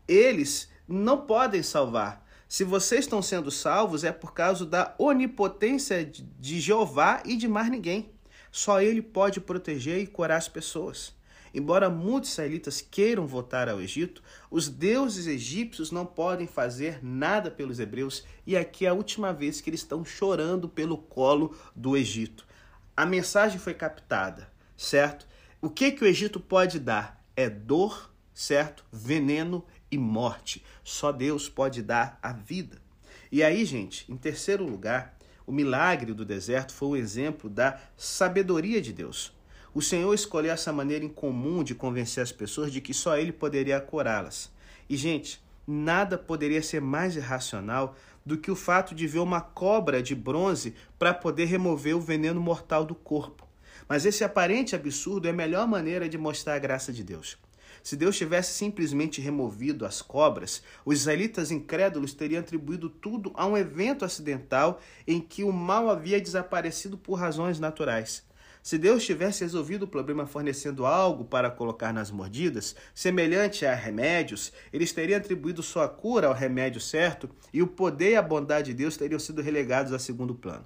eles 0.08 0.68
não 0.88 1.26
podem 1.26 1.62
salvar. 1.62 2.26
Se 2.48 2.64
vocês 2.64 3.04
estão 3.04 3.22
sendo 3.22 3.50
salvos, 3.50 4.04
é 4.04 4.12
por 4.12 4.34
causa 4.34 4.66
da 4.66 4.94
onipotência 4.98 6.04
de 6.04 6.60
Jeová 6.60 7.22
e 7.24 7.36
de 7.36 7.48
mais 7.48 7.70
ninguém. 7.70 8.10
Só 8.50 8.80
ele 8.80 9.00
pode 9.00 9.40
proteger 9.40 9.98
e 9.98 10.06
curar 10.06 10.36
as 10.36 10.48
pessoas. 10.48 11.14
Embora 11.54 11.90
muitos 11.90 12.32
israelitas 12.32 12.80
queiram 12.80 13.26
voltar 13.26 13.68
ao 13.68 13.80
Egito, 13.80 14.22
os 14.50 14.68
deuses 14.68 15.26
egípcios 15.26 15.90
não 15.90 16.06
podem 16.06 16.46
fazer 16.46 16.98
nada 17.02 17.50
pelos 17.50 17.78
hebreus, 17.78 18.24
e 18.46 18.56
aqui 18.56 18.86
é 18.86 18.88
a 18.88 18.94
última 18.94 19.32
vez 19.32 19.60
que 19.60 19.68
eles 19.68 19.80
estão 19.80 20.04
chorando 20.04 20.68
pelo 20.68 20.96
colo 20.96 21.54
do 21.76 21.94
Egito. 21.96 22.46
A 22.94 23.06
mensagem 23.06 23.58
foi 23.58 23.72
captada, 23.72 24.52
certo? 24.76 25.26
O 25.62 25.70
que 25.70 25.92
que 25.92 26.04
o 26.04 26.06
Egito 26.06 26.38
pode 26.38 26.78
dar? 26.78 27.24
É 27.34 27.48
dor, 27.48 28.12
certo? 28.34 28.84
Veneno 28.92 29.64
e 29.90 29.96
morte. 29.96 30.62
Só 30.84 31.10
Deus 31.10 31.48
pode 31.48 31.82
dar 31.82 32.18
a 32.22 32.32
vida. 32.32 32.82
E 33.30 33.42
aí, 33.42 33.64
gente, 33.64 34.10
em 34.12 34.16
terceiro 34.16 34.62
lugar, 34.62 35.16
o 35.46 35.52
milagre 35.52 36.12
do 36.12 36.22
deserto 36.22 36.74
foi 36.74 36.88
um 36.88 36.96
exemplo 36.96 37.48
da 37.48 37.80
sabedoria 37.96 38.80
de 38.82 38.92
Deus. 38.92 39.32
O 39.72 39.80
Senhor 39.80 40.12
escolheu 40.12 40.52
essa 40.52 40.70
maneira 40.70 41.02
incomum 41.02 41.64
de 41.64 41.74
convencer 41.74 42.22
as 42.22 42.30
pessoas 42.30 42.70
de 42.70 42.82
que 42.82 42.92
só 42.92 43.16
Ele 43.16 43.32
poderia 43.32 43.80
curá-las. 43.80 44.52
E, 44.86 44.98
gente, 44.98 45.42
nada 45.66 46.18
poderia 46.18 46.62
ser 46.62 46.82
mais 46.82 47.16
irracional 47.16 47.96
do 48.24 48.38
que 48.38 48.50
o 48.50 48.56
fato 48.56 48.94
de 48.94 49.06
ver 49.06 49.18
uma 49.18 49.40
cobra 49.40 50.02
de 50.02 50.14
bronze 50.14 50.74
para 50.98 51.14
poder 51.14 51.46
remover 51.46 51.96
o 51.96 52.00
veneno 52.00 52.40
mortal 52.40 52.84
do 52.84 52.94
corpo. 52.94 53.46
Mas 53.88 54.04
esse 54.04 54.24
aparente 54.24 54.74
absurdo 54.74 55.26
é 55.26 55.30
a 55.30 55.34
melhor 55.34 55.66
maneira 55.66 56.08
de 56.08 56.16
mostrar 56.16 56.54
a 56.54 56.58
graça 56.58 56.92
de 56.92 57.02
Deus. 57.02 57.38
Se 57.82 57.96
Deus 57.96 58.16
tivesse 58.16 58.52
simplesmente 58.52 59.20
removido 59.20 59.84
as 59.84 60.00
cobras, 60.00 60.62
os 60.84 61.00
israelitas 61.00 61.50
incrédulos 61.50 62.14
teriam 62.14 62.40
atribuído 62.40 62.88
tudo 62.88 63.32
a 63.34 63.44
um 63.44 63.56
evento 63.56 64.04
acidental 64.04 64.80
em 65.06 65.20
que 65.20 65.42
o 65.42 65.52
mal 65.52 65.90
havia 65.90 66.20
desaparecido 66.20 66.96
por 66.96 67.14
razões 67.14 67.58
naturais. 67.58 68.24
Se 68.62 68.78
Deus 68.78 69.04
tivesse 69.04 69.42
resolvido 69.42 69.82
o 69.82 69.88
problema 69.88 70.24
fornecendo 70.24 70.86
algo 70.86 71.24
para 71.24 71.50
colocar 71.50 71.92
nas 71.92 72.12
mordidas, 72.12 72.76
semelhante 72.94 73.66
a 73.66 73.74
remédios, 73.74 74.52
eles 74.72 74.92
teriam 74.92 75.18
atribuído 75.18 75.64
sua 75.64 75.88
cura 75.88 76.28
ao 76.28 76.32
remédio 76.32 76.80
certo 76.80 77.28
e 77.52 77.60
o 77.60 77.66
poder 77.66 78.12
e 78.12 78.16
a 78.16 78.22
bondade 78.22 78.70
de 78.70 78.74
Deus 78.74 78.96
teriam 78.96 79.18
sido 79.18 79.42
relegados 79.42 79.92
a 79.92 79.98
segundo 79.98 80.32
plano. 80.32 80.64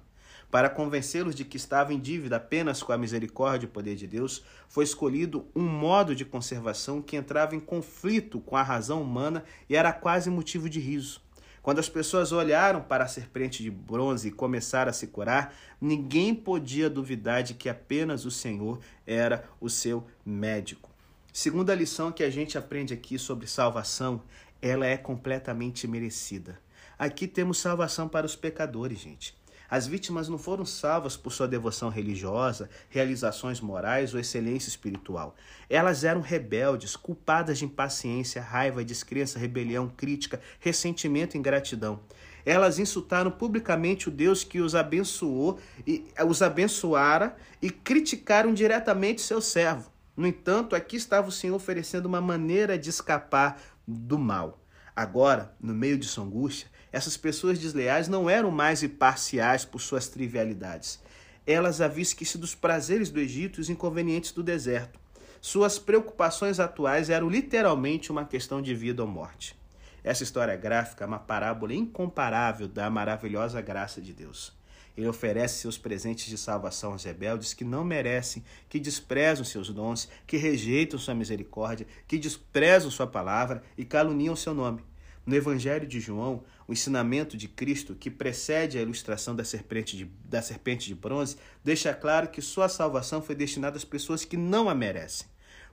Para 0.51 0.69
convencê-los 0.69 1.33
de 1.33 1.43
que 1.43 1.57
estavam 1.57 1.91
em 1.91 1.99
dívida 1.99 2.35
apenas 2.37 2.83
com 2.83 2.93
a 2.93 2.97
misericórdia 2.99 3.65
e 3.65 3.69
o 3.69 3.71
poder 3.71 3.95
de 3.95 4.05
Deus, 4.05 4.45
foi 4.69 4.83
escolhido 4.83 5.47
um 5.55 5.67
modo 5.67 6.15
de 6.15 6.23
conservação 6.23 7.01
que 7.01 7.17
entrava 7.17 7.55
em 7.55 7.59
conflito 7.59 8.39
com 8.39 8.55
a 8.55 8.61
razão 8.61 9.01
humana 9.01 9.43
e 9.67 9.75
era 9.75 9.91
quase 9.91 10.29
motivo 10.29 10.69
de 10.69 10.79
riso. 10.79 11.26
Quando 11.67 11.79
as 11.79 11.89
pessoas 11.89 12.31
olharam 12.31 12.81
para 12.81 13.03
a 13.03 13.07
serpente 13.09 13.61
de 13.61 13.69
bronze 13.69 14.29
e 14.29 14.31
começaram 14.31 14.89
a 14.89 14.93
se 14.93 15.05
curar, 15.07 15.53
ninguém 15.81 16.33
podia 16.33 16.89
duvidar 16.89 17.43
de 17.43 17.53
que 17.53 17.67
apenas 17.67 18.23
o 18.23 18.31
Senhor 18.31 18.79
era 19.05 19.43
o 19.59 19.69
seu 19.69 20.07
médico. 20.25 20.89
Segunda 21.33 21.75
lição 21.75 22.09
que 22.09 22.23
a 22.23 22.29
gente 22.29 22.57
aprende 22.57 22.93
aqui 22.93 23.19
sobre 23.19 23.47
salvação, 23.47 24.23
ela 24.61 24.85
é 24.85 24.95
completamente 24.95 25.89
merecida. 25.89 26.57
Aqui 26.97 27.27
temos 27.27 27.57
salvação 27.57 28.07
para 28.07 28.25
os 28.25 28.33
pecadores, 28.33 28.99
gente. 28.99 29.36
As 29.69 29.85
vítimas 29.85 30.29
não 30.29 30.37
foram 30.37 30.65
salvas 30.65 31.17
por 31.17 31.31
sua 31.31 31.47
devoção 31.47 31.89
religiosa, 31.89 32.69
realizações 32.89 33.59
morais 33.59 34.13
ou 34.13 34.19
excelência 34.19 34.69
espiritual. 34.69 35.35
Elas 35.69 36.03
eram 36.03 36.21
rebeldes, 36.21 36.95
culpadas 36.95 37.57
de 37.57 37.65
impaciência, 37.65 38.41
raiva, 38.41 38.83
descrença, 38.83 39.37
rebelião, 39.37 39.89
crítica, 39.89 40.39
ressentimento 40.59 41.35
e 41.35 41.39
ingratidão. 41.39 41.99
Elas 42.45 42.79
insultaram 42.79 43.29
publicamente 43.29 44.07
o 44.07 44.11
Deus 44.11 44.41
que 44.43 44.61
os 44.61 44.73
abençoou 44.73 45.59
e 45.85 46.05
os 46.25 46.41
abençoara 46.41 47.35
e 47.61 47.69
criticaram 47.69 48.53
diretamente 48.53 49.21
seu 49.21 49.41
servo. 49.41 49.91
No 50.15 50.25
entanto, 50.25 50.73
aqui 50.73 50.95
estava 50.95 51.27
o 51.27 51.31
Senhor 51.31 51.55
oferecendo 51.55 52.05
uma 52.05 52.21
maneira 52.21 52.79
de 52.79 52.89
escapar 52.89 53.61
do 53.85 54.17
mal. 54.17 54.63
Agora, 54.95 55.53
no 55.61 55.73
meio 55.73 55.97
de 55.97 56.07
sua 56.07 56.23
angústia, 56.23 56.69
essas 56.97 57.15
pessoas 57.15 57.59
desleais 57.59 58.07
não 58.07 58.27
eram 58.27 58.49
mais 58.49 58.81
imparciais 58.81 59.63
por 59.63 59.79
suas 59.79 60.07
trivialidades. 60.07 60.99
Elas 61.45 61.79
haviam 61.79 62.01
esquecido 62.01 62.43
os 62.43 62.55
prazeres 62.55 63.11
do 63.11 63.19
Egito 63.19 63.59
e 63.59 63.61
os 63.61 63.69
inconvenientes 63.69 64.31
do 64.31 64.41
deserto. 64.41 64.99
Suas 65.39 65.77
preocupações 65.77 66.59
atuais 66.59 67.11
eram 67.11 67.29
literalmente 67.29 68.11
uma 68.11 68.25
questão 68.25 68.63
de 68.63 68.73
vida 68.73 69.03
ou 69.03 69.07
morte. 69.07 69.55
Essa 70.03 70.23
história 70.23 70.55
gráfica 70.55 71.03
é 71.03 71.07
uma 71.07 71.19
parábola 71.19 71.71
incomparável 71.75 72.67
da 72.67 72.89
maravilhosa 72.89 73.61
graça 73.61 74.01
de 74.01 74.11
Deus. 74.11 74.51
Ele 74.97 75.07
oferece 75.07 75.59
seus 75.59 75.77
presentes 75.77 76.25
de 76.25 76.37
salvação 76.37 76.93
aos 76.93 77.03
rebeldes 77.03 77.53
que 77.53 77.63
não 77.63 77.83
merecem, 77.83 78.43
que 78.67 78.79
desprezam 78.79 79.45
seus 79.45 79.69
dons, 79.69 80.09
que 80.25 80.37
rejeitam 80.37 80.97
sua 80.97 81.13
misericórdia, 81.13 81.85
que 82.07 82.17
desprezam 82.17 82.89
sua 82.89 83.05
palavra 83.05 83.61
e 83.77 83.85
caluniam 83.85 84.35
seu 84.35 84.55
nome. 84.55 84.83
No 85.27 85.35
Evangelho 85.35 85.85
de 85.85 85.99
João, 85.99 86.41
o 86.65 86.71
ensinamento 86.71 87.35
de 87.35 87.49
Cristo, 87.49 87.93
que 87.93 88.09
precede 88.09 88.77
a 88.77 88.81
ilustração 88.81 89.35
da 89.35 89.43
serpente 89.43 89.97
de, 89.97 90.05
da 90.23 90.41
serpente 90.41 90.87
de 90.87 90.95
bronze, 90.95 91.35
deixa 91.61 91.93
claro 91.93 92.29
que 92.29 92.41
sua 92.41 92.69
salvação 92.69 93.21
foi 93.21 93.35
destinada 93.35 93.75
às 93.75 93.83
pessoas 93.83 94.23
que 94.23 94.37
não 94.37 94.69
a 94.69 94.73
merecem. 94.73 95.27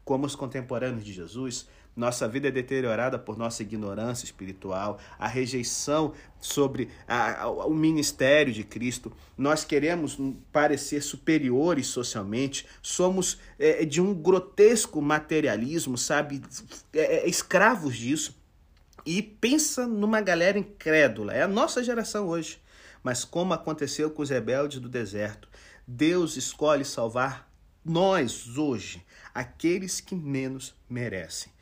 Como 0.05 0.27
os 0.27 0.35
contemporâneos 0.35 1.05
de 1.05 1.13
Jesus, 1.13 1.69
nossa 1.95 2.27
vida 2.27 2.49
é 2.49 2.51
deteriorada 2.51 3.17
por 3.17 3.39
nossa 3.39 3.63
ignorância 3.63 4.25
espiritual, 4.25 4.99
a 5.17 5.29
rejeição 5.29 6.13
sobre 6.41 6.89
a, 7.07 7.43
a, 7.43 7.49
o 7.49 7.73
ministério 7.73 8.53
de 8.53 8.65
Cristo. 8.65 9.13
Nós 9.39 9.65
queremos 9.65 10.19
parecer 10.51 11.01
superiores 11.01 11.87
socialmente, 11.87 12.67
somos 12.83 13.39
é, 13.57 13.85
de 13.85 14.01
um 14.01 14.13
grotesco 14.13 15.01
materialismo, 15.01 15.97
sabe? 15.97 16.43
É, 16.93 17.19
é, 17.19 17.29
escravos 17.29 17.97
disso. 17.97 18.43
E 19.05 19.23
pensa 19.23 19.87
numa 19.87 20.21
galera 20.21 20.59
incrédula. 20.59 21.35
É 21.35 21.43
a 21.43 21.49
nossa 21.49 21.83
geração 21.83 22.29
hoje. 22.29 22.59
Mas 23.03 23.25
como 23.25 23.53
aconteceu 23.53 24.11
com 24.11 24.23
os 24.23 24.31
rebeldes 24.31 24.81
do 24.81 24.89
deserto, 24.89 25.49
Deus 25.87 26.37
escolhe 26.37 26.85
salvar 26.85 27.53
nós 27.85 28.57
hoje, 28.57 29.05
aqueles 29.35 30.01
que 30.01 30.15
menos 30.15 30.75
merecem. 30.89 31.53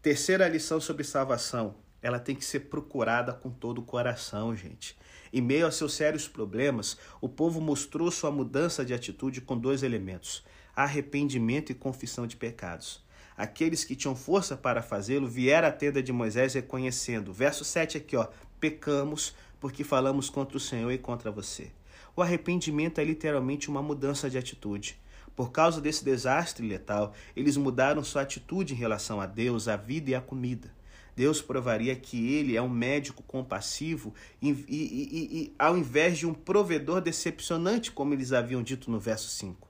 Terceira 0.00 0.48
lição 0.48 0.80
sobre 0.80 1.04
salvação, 1.04 1.74
ela 2.00 2.18
tem 2.18 2.34
que 2.34 2.44
ser 2.44 2.60
procurada 2.60 3.34
com 3.34 3.50
todo 3.50 3.78
o 3.78 3.84
coração, 3.84 4.56
gente. 4.56 4.96
Em 5.30 5.42
meio 5.42 5.66
a 5.66 5.70
seus 5.70 5.92
sérios 5.92 6.26
problemas, 6.26 6.96
o 7.20 7.28
povo 7.28 7.60
mostrou 7.60 8.10
sua 8.10 8.30
mudança 8.30 8.86
de 8.86 8.94
atitude 8.94 9.42
com 9.42 9.58
dois 9.58 9.82
elementos: 9.82 10.42
arrependimento 10.74 11.70
e 11.70 11.74
confissão 11.74 12.26
de 12.26 12.36
pecados. 12.36 13.04
Aqueles 13.36 13.84
que 13.84 13.94
tinham 13.94 14.16
força 14.16 14.56
para 14.56 14.82
fazê-lo 14.82 15.26
vieram 15.26 15.68
à 15.68 15.72
tenda 15.72 16.02
de 16.02 16.12
Moisés 16.12 16.54
reconhecendo. 16.54 17.32
Verso 17.32 17.64
7 17.64 17.98
aqui, 17.98 18.16
ó. 18.16 18.28
Pecamos 18.58 19.34
porque 19.60 19.84
falamos 19.84 20.30
contra 20.30 20.56
o 20.56 20.60
Senhor 20.60 20.90
e 20.90 20.98
contra 20.98 21.30
você. 21.30 21.70
O 22.14 22.22
arrependimento 22.22 22.98
é 22.98 23.04
literalmente 23.04 23.68
uma 23.68 23.82
mudança 23.82 24.30
de 24.30 24.38
atitude. 24.38 24.98
Por 25.34 25.52
causa 25.52 25.82
desse 25.82 26.02
desastre 26.02 26.66
letal, 26.66 27.12
eles 27.36 27.58
mudaram 27.58 28.02
sua 28.02 28.22
atitude 28.22 28.72
em 28.72 28.76
relação 28.76 29.20
a 29.20 29.26
Deus, 29.26 29.68
a 29.68 29.76
vida 29.76 30.10
e 30.10 30.14
a 30.14 30.20
comida. 30.20 30.74
Deus 31.14 31.42
provaria 31.42 31.94
que 31.94 32.34
ele 32.34 32.56
é 32.56 32.62
um 32.62 32.68
médico 32.68 33.22
compassivo 33.22 34.14
e, 34.40 34.50
e, 34.50 34.54
e, 34.68 35.38
e, 35.38 35.54
ao 35.58 35.76
invés 35.76 36.18
de 36.18 36.26
um 36.26 36.32
provedor 36.32 37.00
decepcionante, 37.00 37.90
como 37.90 38.14
eles 38.14 38.32
haviam 38.32 38.62
dito 38.62 38.90
no 38.90 38.98
verso 38.98 39.28
5. 39.28 39.65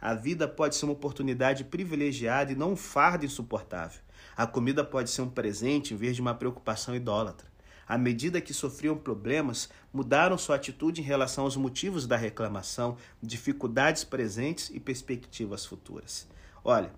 A 0.00 0.14
vida 0.14 0.48
pode 0.48 0.76
ser 0.76 0.86
uma 0.86 0.94
oportunidade 0.94 1.64
privilegiada 1.64 2.52
e 2.52 2.56
não 2.56 2.72
um 2.72 2.76
fardo 2.76 3.26
insuportável. 3.26 4.00
A 4.36 4.46
comida 4.46 4.82
pode 4.82 5.10
ser 5.10 5.22
um 5.22 5.28
presente 5.28 5.92
em 5.92 5.96
vez 5.96 6.16
de 6.16 6.22
uma 6.22 6.34
preocupação 6.34 6.94
idólatra. 6.94 7.50
À 7.86 7.98
medida 7.98 8.40
que 8.40 8.54
sofriam 8.54 8.96
problemas, 8.96 9.68
mudaram 9.92 10.38
sua 10.38 10.56
atitude 10.56 11.00
em 11.00 11.04
relação 11.04 11.44
aos 11.44 11.56
motivos 11.56 12.06
da 12.06 12.16
reclamação, 12.16 12.96
dificuldades 13.20 14.04
presentes 14.04 14.70
e 14.72 14.78
perspectivas 14.78 15.66
futuras. 15.66 16.26
Olha, 16.64 16.92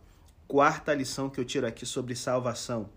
quarta 0.46 0.92
lição 0.92 1.30
que 1.30 1.40
eu 1.40 1.44
tiro 1.44 1.66
aqui 1.66 1.86
sobre 1.86 2.14
salvação. 2.14 2.90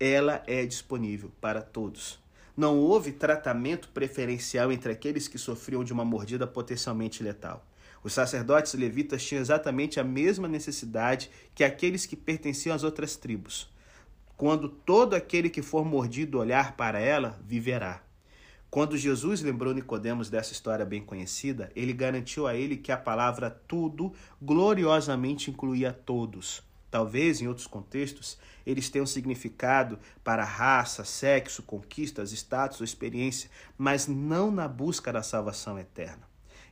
Ela 0.00 0.42
é 0.46 0.64
disponível 0.64 1.30
para 1.38 1.60
todos. 1.60 2.18
Não 2.56 2.78
houve 2.78 3.12
tratamento 3.12 3.90
preferencial 3.90 4.72
entre 4.72 4.90
aqueles 4.90 5.28
que 5.28 5.36
sofriam 5.36 5.84
de 5.84 5.92
uma 5.92 6.04
mordida 6.04 6.46
potencialmente 6.46 7.22
letal. 7.22 7.62
Os 8.06 8.12
sacerdotes 8.12 8.72
levitas 8.74 9.24
tinham 9.24 9.40
exatamente 9.40 9.98
a 9.98 10.04
mesma 10.04 10.46
necessidade 10.46 11.28
que 11.52 11.64
aqueles 11.64 12.06
que 12.06 12.14
pertenciam 12.14 12.72
às 12.72 12.84
outras 12.84 13.16
tribos. 13.16 13.68
Quando 14.36 14.68
todo 14.68 15.14
aquele 15.14 15.50
que 15.50 15.60
for 15.60 15.84
mordido 15.84 16.38
olhar 16.38 16.76
para 16.76 17.00
ela, 17.00 17.36
viverá. 17.44 18.00
Quando 18.70 18.96
Jesus 18.96 19.42
lembrou 19.42 19.74
Nicodemos 19.74 20.30
dessa 20.30 20.52
história 20.52 20.86
bem 20.86 21.02
conhecida, 21.02 21.68
ele 21.74 21.92
garantiu 21.92 22.46
a 22.46 22.54
ele 22.54 22.76
que 22.76 22.92
a 22.92 22.96
palavra 22.96 23.50
tudo 23.50 24.12
gloriosamente 24.40 25.50
incluía 25.50 25.92
todos. 25.92 26.62
Talvez, 26.88 27.42
em 27.42 27.48
outros 27.48 27.66
contextos, 27.66 28.38
eles 28.64 28.88
tenham 28.88 29.04
significado 29.04 29.98
para 30.22 30.44
raça, 30.44 31.04
sexo, 31.04 31.60
conquistas, 31.64 32.30
status 32.30 32.78
ou 32.78 32.84
experiência, 32.84 33.50
mas 33.76 34.06
não 34.06 34.52
na 34.52 34.68
busca 34.68 35.12
da 35.12 35.24
salvação 35.24 35.76
eterna. 35.76 36.25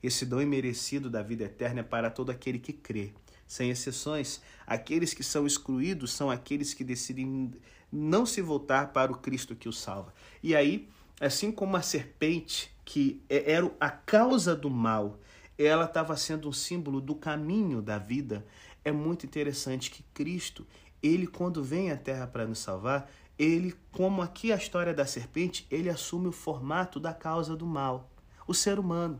Esse 0.06 0.26
dom 0.26 0.42
imerecido 0.42 1.08
da 1.08 1.22
vida 1.22 1.44
eterna 1.44 1.80
é 1.80 1.82
para 1.82 2.10
todo 2.10 2.28
aquele 2.28 2.58
que 2.58 2.74
crê. 2.74 3.14
Sem 3.46 3.70
exceções, 3.70 4.42
aqueles 4.66 5.14
que 5.14 5.22
são 5.22 5.46
excluídos 5.46 6.12
são 6.12 6.30
aqueles 6.30 6.74
que 6.74 6.84
decidem 6.84 7.50
não 7.90 8.26
se 8.26 8.42
voltar 8.42 8.92
para 8.92 9.10
o 9.10 9.16
Cristo 9.16 9.56
que 9.56 9.66
o 9.66 9.72
salva. 9.72 10.12
E 10.42 10.54
aí, 10.54 10.90
assim 11.18 11.50
como 11.50 11.74
a 11.74 11.80
serpente, 11.80 12.70
que 12.84 13.22
é, 13.30 13.50
era 13.52 13.74
a 13.80 13.88
causa 13.88 14.54
do 14.54 14.68
mal, 14.68 15.18
ela 15.56 15.86
estava 15.86 16.14
sendo 16.18 16.50
um 16.50 16.52
símbolo 16.52 17.00
do 17.00 17.14
caminho 17.14 17.80
da 17.80 17.96
vida, 17.96 18.44
é 18.84 18.92
muito 18.92 19.24
interessante 19.24 19.90
que 19.90 20.02
Cristo, 20.12 20.66
ele 21.02 21.26
quando 21.26 21.64
vem 21.64 21.90
à 21.90 21.96
Terra 21.96 22.26
para 22.26 22.46
nos 22.46 22.58
salvar, 22.58 23.10
ele, 23.38 23.74
como 23.90 24.20
aqui 24.20 24.52
a 24.52 24.56
história 24.56 24.92
da 24.92 25.06
serpente, 25.06 25.66
ele 25.70 25.88
assume 25.88 26.28
o 26.28 26.32
formato 26.32 27.00
da 27.00 27.14
causa 27.14 27.56
do 27.56 27.64
mal, 27.64 28.10
o 28.46 28.52
ser 28.52 28.78
humano. 28.78 29.18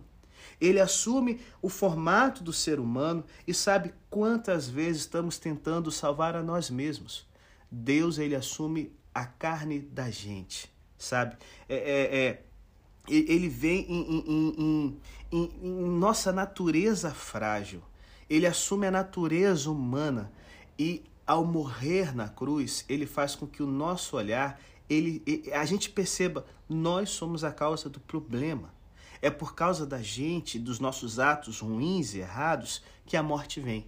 Ele 0.60 0.80
assume 0.80 1.40
o 1.60 1.68
formato 1.68 2.42
do 2.42 2.52
ser 2.52 2.80
humano 2.80 3.24
e 3.46 3.52
sabe 3.52 3.94
quantas 4.08 4.68
vezes 4.68 5.02
estamos 5.02 5.38
tentando 5.38 5.90
salvar 5.90 6.36
a 6.36 6.42
nós 6.42 6.70
mesmos. 6.70 7.26
Deus 7.70 8.18
ele 8.18 8.34
assume 8.34 8.92
a 9.14 9.24
carne 9.24 9.80
da 9.80 10.10
gente, 10.10 10.72
sabe? 10.98 11.36
É, 11.68 11.76
é, 11.76 12.18
é 12.18 12.42
ele 13.08 13.48
vem 13.48 13.84
em, 13.86 14.20
em, 14.26 14.98
em, 15.30 15.50
em, 15.62 15.88
nossa 15.98 16.32
natureza 16.32 17.12
frágil. 17.12 17.82
Ele 18.30 18.46
assume 18.46 18.86
a 18.86 18.90
natureza 18.90 19.70
humana 19.70 20.32
e 20.78 21.04
ao 21.26 21.44
morrer 21.44 22.14
na 22.14 22.28
cruz, 22.28 22.84
ele 22.88 23.06
faz 23.06 23.34
com 23.34 23.46
que 23.46 23.62
o 23.62 23.66
nosso 23.66 24.16
olhar, 24.16 24.60
ele, 24.88 25.22
a 25.52 25.64
gente 25.64 25.90
perceba, 25.90 26.44
nós 26.68 27.10
somos 27.10 27.44
a 27.44 27.52
causa 27.52 27.88
do 27.88 28.00
problema. 28.00 28.73
É 29.24 29.30
por 29.30 29.54
causa 29.54 29.86
da 29.86 30.02
gente, 30.02 30.58
dos 30.58 30.78
nossos 30.78 31.18
atos 31.18 31.60
ruins 31.60 32.12
e 32.12 32.18
errados, 32.18 32.82
que 33.06 33.16
a 33.16 33.22
morte 33.22 33.58
vem. 33.58 33.86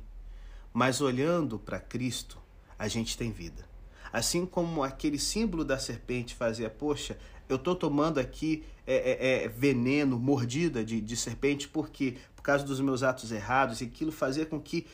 Mas 0.73 1.03
olhando 1.03 1.59
para 1.59 1.79
Cristo, 1.79 2.39
a 2.79 2.89
gente 2.89 3.19
tem 3.19 3.31
vida. 3.31 3.69
Assim 4.11 4.47
como 4.47 4.83
aquele 4.83 5.19
símbolo 5.19 5.63
da 5.63 5.79
serpente 5.79 6.35
fazia, 6.35 6.71
poxa, 6.71 7.19
eu 7.51 7.57
estou 7.57 7.75
tomando 7.75 8.19
aqui 8.19 8.65
é, 8.87 8.95
é, 8.95 9.45
é, 9.45 9.49
veneno, 9.49 10.19
mordida 10.19 10.83
de, 10.83 11.03
de 11.03 11.17
serpente, 11.19 11.69
porque 11.69 12.17
por 12.35 12.41
causa 12.41 12.65
dos 12.65 12.81
meus 12.81 13.03
atos 13.03 13.31
errados, 13.31 13.83
e 13.83 13.85
aquilo 13.85 14.13
fazia 14.13 14.47
com 14.47 14.59
que 14.59 14.87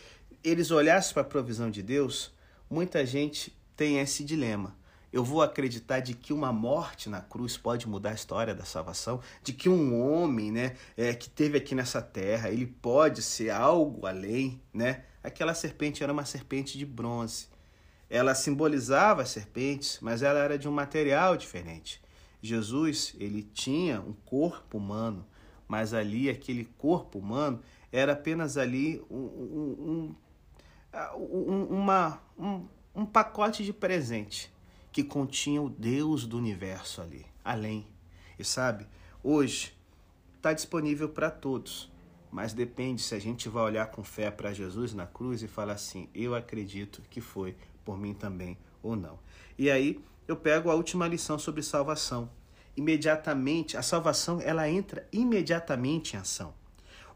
eles 0.43 0.73
olhassem 0.73 1.13
para 1.13 1.23
a 1.23 1.25
provisão 1.25 1.71
de 1.71 1.85
Deus. 1.85 2.33
Muita 2.69 3.07
gente 3.07 3.57
tem 3.77 4.01
esse 4.01 4.25
dilema 4.25 4.77
eu 5.13 5.23
vou 5.23 5.43
acreditar 5.43 6.01
de 6.01 6.15
que 6.15 6.33
uma 6.33 6.53
morte 6.53 7.11
na 7.11 7.21
cruz 7.21 7.57
pode 7.57 7.87
mudar 7.87 8.11
a 8.11 8.15
história 8.15 8.55
da 8.55 8.65
salvação, 8.65 9.21
de 9.43 9.53
que 9.53 9.69
um 9.69 10.01
homem, 10.01 10.51
né, 10.51 10.75
é, 10.97 11.13
que 11.13 11.29
teve 11.29 11.59
aqui 11.59 11.75
nessa 11.75 12.01
terra, 12.01 12.49
ele 12.49 12.67
pode 12.67 13.21
ser 13.21 13.51
algo 13.51 14.07
além, 14.07 14.61
né? 14.73 15.05
Aquela 15.23 15.55
serpente 15.55 16.03
era 16.03 16.13
uma 16.13 16.25
serpente 16.25 16.79
de 16.79 16.87
bronze. 16.87 17.49
Ela 18.09 18.35
simbolizava 18.35 19.23
as 19.23 19.29
serpentes, 19.29 19.99
mas 20.01 20.23
ela 20.23 20.39
era 20.39 20.59
de 20.59 20.67
um 20.67 20.73
material 20.73 21.37
diferente. 21.37 22.01
Jesus, 22.41 23.15
ele 23.21 23.43
tinha 23.43 24.01
um 24.01 24.13
corpo 24.13 24.79
humano, 24.79 25.27
mas 25.69 25.95
ali 25.95 26.29
aquele 26.29 26.65
corpo 26.65 27.19
humano 27.19 27.61
era 27.93 28.15
apenas 28.15 28.57
ali 28.57 29.01
um, 29.11 29.17
um, 29.17 30.17
um, 31.15 31.65
uma, 31.71 32.21
um, 32.37 32.67
um 32.95 33.07
pacote 33.07 33.65
de 33.65 33.73
presente 33.73 34.52
que 34.93 35.03
continha 35.03 35.63
o 35.63 35.71
Deus 35.71 36.27
do 36.27 36.37
universo 36.37 37.01
ali, 37.01 37.25
além. 37.43 37.87
E 38.39 38.45
sabe, 38.45 38.87
hoje 39.23 39.75
está 40.37 40.53
disponível 40.53 41.09
para 41.09 41.31
todos, 41.31 41.91
mas 42.31 42.53
depende 42.53 43.01
se 43.01 43.15
a 43.15 43.19
gente 43.19 43.49
vai 43.49 43.63
olhar 43.63 43.87
com 43.87 44.05
fé 44.05 44.31
para 44.31 44.53
Jesus 44.53 44.93
na 44.93 45.07
cruz 45.07 45.43
e 45.43 45.49
falar 45.49 45.75
assim: 45.75 46.09
eu 46.15 46.35
acredito 46.35 47.03
que 47.11 47.21
foi 47.21 47.57
por 47.85 47.99
mim 47.99 48.13
também 48.15 48.59
ou 48.83 48.95
não. 48.95 49.19
E 49.59 49.71
aí 49.71 49.99
eu 50.29 50.37
pego 50.37 50.71
a 50.71 50.75
última 50.75 51.09
lição 51.09 51.39
sobre 51.39 51.63
salvação. 51.63 52.31
Imediatamente, 52.77 53.77
a 53.77 53.83
salvação 53.83 54.41
ela 54.41 54.69
entra 54.69 55.07
imediatamente 55.13 56.15
em 56.15 56.19
ação 56.19 56.55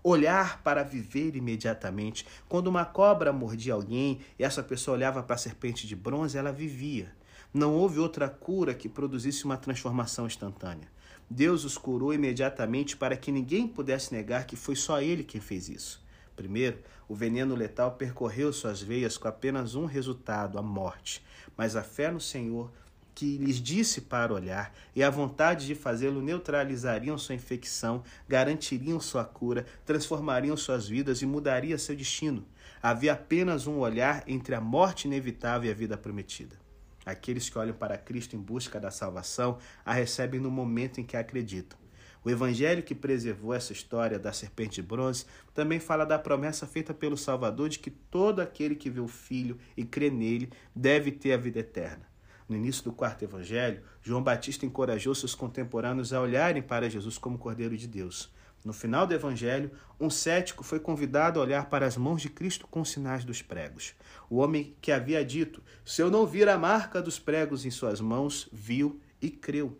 olhar 0.09 0.63
para 0.63 0.85
viver 0.85 1.35
imediatamente. 1.35 2.25
Quando 2.49 2.69
uma 2.69 2.85
cobra 2.85 3.33
mordia 3.33 3.75
alguém 3.75 4.21
e 4.39 4.45
essa 4.45 4.63
pessoa 4.63 4.97
olhava 4.97 5.21
para 5.21 5.35
a 5.35 5.39
serpente 5.39 5.85
de 5.85 5.97
bronze, 5.97 6.39
ela 6.39 6.53
vivia. 6.53 7.13
Não 7.57 7.73
houve 7.73 7.99
outra 7.99 8.29
cura 8.29 8.75
que 8.75 8.87
produzisse 8.87 9.47
uma 9.47 9.57
transformação 9.57 10.27
instantânea. 10.27 10.91
Deus 11.31 11.65
os 11.65 11.79
curou 11.79 12.13
imediatamente 12.13 12.99
para 12.99 13.17
que 13.17 13.33
ninguém 13.33 13.67
pudesse 13.67 14.13
negar 14.13 14.47
que 14.47 14.55
foi 14.55 14.77
só 14.77 15.01
ele 15.01 15.25
quem 15.25 15.41
fez 15.41 15.71
isso. 15.71 16.05
Primeiro, 16.37 16.81
o 17.09 17.15
veneno 17.15 17.55
letal 17.55 17.93
percorreu 17.93 18.53
suas 18.53 18.83
veias 18.83 19.17
com 19.17 19.27
apenas 19.27 19.75
um 19.75 19.87
resultado, 19.87 20.59
a 20.59 20.63
morte. 20.63 21.25
Mas 21.57 21.77
a 21.77 21.83
fé 21.83 22.11
no 22.11 22.21
Senhor, 22.21 22.71
que 23.15 23.39
lhes 23.39 23.57
disse 23.57 24.03
para 24.03 24.35
olhar, 24.35 24.71
e 24.95 25.03
a 25.03 25.09
vontade 25.09 25.65
de 25.65 25.75
fazê-lo 25.75 26.21
neutralizariam 26.21 27.17
sua 27.17 27.37
infecção, 27.37 28.03
garantiriam 28.29 29.01
sua 29.01 29.25
cura, 29.25 29.65
transformariam 29.87 30.59
suas 30.59 30.87
vidas 30.87 31.23
e 31.23 31.27
mudaria 31.27 31.79
seu 31.79 31.97
destino. 31.97 32.45
Havia 32.83 33.15
apenas 33.15 33.67
um 33.67 33.79
olhar 33.79 34.25
entre 34.27 34.55
a 34.55 34.61
morte 34.61 35.07
inevitável 35.07 35.71
e 35.71 35.73
a 35.73 35.75
vida 35.75 35.97
prometida. 35.97 36.66
Aqueles 37.07 37.49
que 37.49 37.57
olham 37.57 37.75
para 37.75 37.97
Cristo 37.97 38.35
em 38.35 38.41
busca 38.41 38.81
da 38.81 38.91
salvação 38.91 39.59
a 39.85 39.93
recebem 39.93 40.41
no 40.41 40.51
momento 40.51 41.01
em 41.01 41.05
que 41.05 41.17
acreditam. 41.17 41.79
O 42.25 42.29
evangelho 42.29 42.83
que 42.83 42.97
preservou 42.97 43.55
essa 43.55 43.73
história 43.73 44.19
da 44.19 44.33
serpente 44.33 44.83
de 44.83 44.83
bronze 44.83 45.25
também 45.55 45.79
fala 45.79 46.05
da 46.05 46.19
promessa 46.19 46.67
feita 46.67 46.93
pelo 46.93 47.17
Salvador 47.17 47.69
de 47.69 47.79
que 47.79 47.89
todo 47.89 48.41
aquele 48.41 48.75
que 48.75 48.91
vê 48.91 48.99
o 48.99 49.07
Filho 49.07 49.57
e 49.77 49.85
crê 49.85 50.11
nele 50.11 50.51
deve 50.75 51.13
ter 51.13 51.35
a 51.35 51.37
vida 51.37 51.61
eterna. 51.61 52.05
No 52.49 52.57
início 52.57 52.83
do 52.83 52.93
quarto 52.93 53.23
evangelho, 53.23 53.83
João 54.03 54.25
Batista 54.25 54.67
encorajou 54.67 55.15
seus 55.15 55.37
contemporâneos 55.37 56.13
a 56.13 56.21
olharem 56.21 56.63
para 56.63 56.91
Jesus 56.91 57.17
como 57.17 57.39
Cordeiro 57.39 57.77
de 57.77 57.87
Deus. 57.87 58.33
No 58.67 58.73
final 58.73 59.07
do 59.07 59.15
Evangelho, 59.15 59.71
um 60.01 60.11
cético 60.11 60.65
foi 60.65 60.81
convidado 60.81 61.39
a 61.39 61.43
olhar 61.45 61.71
para 61.71 61.87
as 61.87 61.97
mãos 61.97 62.21
de 62.21 62.29
Cristo 62.29 62.67
com 62.67 62.85
sinais 62.85 63.25
dos 63.25 63.41
pregos. 63.41 63.95
O 64.29 64.39
homem 64.39 64.75
que 64.81 64.91
havia 64.91 65.25
dito: 65.25 65.63
Se 65.85 66.03
eu 66.03 66.11
não 66.11 66.27
vir 66.27 66.49
a 66.49 66.59
marca 66.59 67.01
dos 67.01 67.17
pregos 67.17 67.65
em 67.65 67.71
suas 67.71 68.01
mãos, 68.01 68.49
viu 68.51 69.01
e 69.23 69.31
creu. 69.31 69.79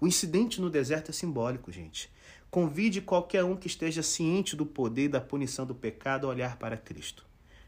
O 0.00 0.06
incidente 0.06 0.60
no 0.60 0.70
deserto 0.70 1.10
é 1.10 1.12
simbólico, 1.12 1.72
gente. 1.72 2.12
Convide 2.48 3.00
qualquer 3.00 3.42
um 3.42 3.56
que 3.56 3.66
esteja 3.66 4.04
ciente 4.04 4.54
do 4.54 4.64
poder 4.64 5.06
e 5.06 5.08
da 5.08 5.20
punição 5.20 5.66
do 5.66 5.74
pecado 5.74 6.28
a 6.28 6.30
olhar 6.30 6.58
para 6.58 6.76
Cristo. 6.76 7.26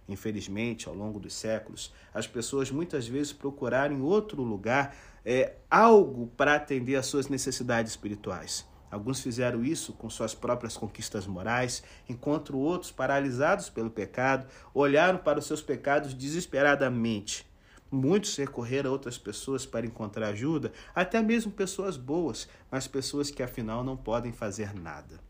Infelizmente, 0.08 0.88
ao 0.88 0.94
longo 0.94 1.18
dos 1.18 1.34
séculos, 1.34 1.92
as 2.14 2.28
pessoas 2.28 2.70
muitas 2.70 3.08
vezes 3.08 3.32
procuraram 3.32 3.96
em 3.96 4.02
outro 4.02 4.40
lugar 4.40 4.96
é, 5.24 5.56
algo 5.68 6.28
para 6.36 6.54
atender 6.54 6.94
às 6.94 7.06
suas 7.06 7.26
necessidades 7.26 7.90
espirituais. 7.90 8.69
Alguns 8.90 9.20
fizeram 9.20 9.64
isso 9.64 9.92
com 9.92 10.10
suas 10.10 10.34
próprias 10.34 10.76
conquistas 10.76 11.26
morais, 11.26 11.82
enquanto 12.08 12.58
outros, 12.58 12.90
paralisados 12.90 13.70
pelo 13.70 13.90
pecado, 13.90 14.46
olharam 14.74 15.18
para 15.18 15.38
os 15.38 15.46
seus 15.46 15.62
pecados 15.62 16.12
desesperadamente. 16.12 17.48
Muitos 17.90 18.36
recorreram 18.36 18.90
a 18.90 18.92
outras 18.92 19.18
pessoas 19.18 19.66
para 19.66 19.86
encontrar 19.86 20.28
ajuda, 20.28 20.72
até 20.94 21.22
mesmo 21.22 21.52
pessoas 21.52 21.96
boas, 21.96 22.48
mas 22.70 22.86
pessoas 22.86 23.30
que 23.30 23.42
afinal 23.42 23.82
não 23.82 23.96
podem 23.96 24.32
fazer 24.32 24.74
nada. 24.74 25.20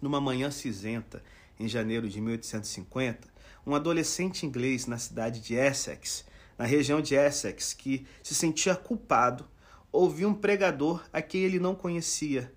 Numa 0.00 0.20
manhã 0.20 0.50
cinzenta, 0.50 1.22
em 1.58 1.68
janeiro 1.68 2.08
de 2.08 2.20
1850, 2.20 3.28
um 3.66 3.74
adolescente 3.74 4.44
inglês 4.44 4.86
na 4.86 4.98
cidade 4.98 5.40
de 5.40 5.54
Essex, 5.54 6.24
na 6.58 6.64
região 6.64 7.00
de 7.00 7.14
Essex, 7.14 7.72
que 7.72 8.06
se 8.22 8.34
sentia 8.34 8.74
culpado, 8.74 9.46
ouviu 9.90 10.28
um 10.28 10.34
pregador 10.34 11.04
a 11.12 11.20
quem 11.22 11.42
ele 11.42 11.58
não 11.58 11.74
conhecia, 11.74 12.52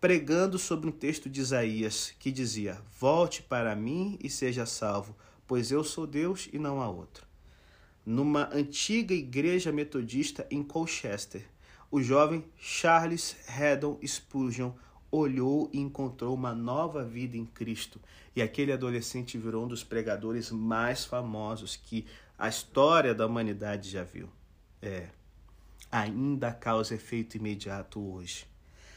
pregando 0.00 0.58
sobre 0.58 0.88
um 0.88 0.92
texto 0.92 1.28
de 1.28 1.40
Isaías 1.40 2.14
que 2.18 2.32
dizia: 2.32 2.80
Volte 2.98 3.42
para 3.42 3.74
mim 3.76 4.18
e 4.22 4.30
seja 4.30 4.66
salvo, 4.66 5.16
pois 5.46 5.70
eu 5.70 5.84
sou 5.84 6.06
Deus 6.06 6.48
e 6.52 6.58
não 6.58 6.80
há 6.80 6.88
outro 6.88 7.30
numa 8.04 8.48
antiga 8.52 9.14
igreja 9.14 9.70
metodista 9.70 10.46
em 10.50 10.62
Colchester. 10.62 11.46
O 11.90 12.02
jovem 12.02 12.44
Charles 12.56 13.36
Haddon 13.48 13.98
Spurgeon 14.04 14.72
olhou 15.10 15.68
e 15.72 15.78
encontrou 15.78 16.34
uma 16.34 16.54
nova 16.54 17.04
vida 17.04 17.36
em 17.36 17.44
Cristo. 17.44 18.00
E 18.34 18.40
aquele 18.42 18.72
adolescente 18.72 19.36
virou 19.36 19.64
um 19.64 19.68
dos 19.68 19.82
pregadores 19.82 20.50
mais 20.50 21.04
famosos 21.04 21.76
que 21.76 22.06
a 22.38 22.48
história 22.48 23.14
da 23.14 23.26
humanidade 23.26 23.90
já 23.90 24.04
viu. 24.04 24.28
É, 24.80 25.08
ainda 25.90 26.52
causa 26.52 26.94
efeito 26.94 27.36
imediato 27.36 28.00
hoje. 28.00 28.49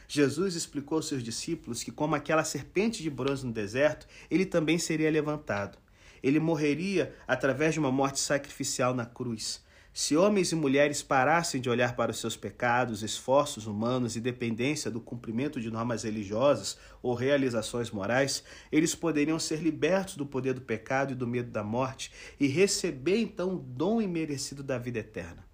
Jesus 0.08 0.56
explicou 0.56 0.98
aos 0.98 1.08
seus 1.08 1.24
discípulos 1.24 1.84
que, 1.84 1.92
como 1.92 2.16
aquela 2.16 2.44
serpente 2.44 3.02
de 3.02 3.10
bronze 3.10 3.46
no 3.46 3.52
deserto, 3.52 4.08
ele 4.30 4.46
também 4.46 4.78
seria 4.78 5.10
levantado. 5.10 5.78
Ele 6.22 6.39
morreria 6.39 7.13
através 7.28 7.74
de 7.74 7.80
uma 7.80 7.92
morte 7.92 8.20
sacrificial 8.20 8.94
na 8.94 9.06
cruz. 9.06 9.63
Se 9.96 10.18
homens 10.18 10.52
e 10.52 10.56
mulheres 10.56 11.04
parassem 11.04 11.62
de 11.62 11.70
olhar 11.70 11.96
para 11.96 12.10
os 12.10 12.18
seus 12.18 12.36
pecados, 12.36 13.04
esforços 13.04 13.68
humanos 13.68 14.16
e 14.16 14.20
dependência 14.20 14.89
do 14.89 15.00
cumprimento 15.00 15.62
de 15.62 15.70
normas 15.70 16.02
religiosas 16.02 16.80
ou 17.00 17.13
realizações 17.13 17.92
morais, 17.92 18.44
eles 18.72 18.96
poderiam 18.96 19.38
ser 19.38 19.62
libertos 19.62 20.16
do 20.16 20.26
poder 20.26 20.56
do 20.56 20.62
pecado 20.62 21.12
e 21.12 21.16
do 21.16 21.28
medo 21.28 21.52
da 21.52 21.63
morte 21.63 22.12
e 22.39 22.48
receber 22.48 23.20
então 23.20 23.54
o 23.54 23.60
dom 23.60 24.02
imerecido 24.02 24.63
da 24.63 24.80
vida 24.80 24.98
eterna. 24.98 25.46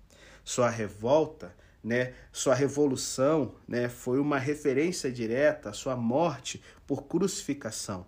Sua 0.41 0.69
revolta, 0.69 1.53
né, 1.83 2.13
sua 2.31 2.53
revolução, 2.53 3.55
né, 3.67 3.87
foi 3.87 4.19
uma 4.19 4.37
referência 4.37 5.11
direta 5.11 5.69
à 5.69 5.73
sua 5.73 5.95
morte 5.95 6.61
por 6.85 7.03
crucificação. 7.03 8.05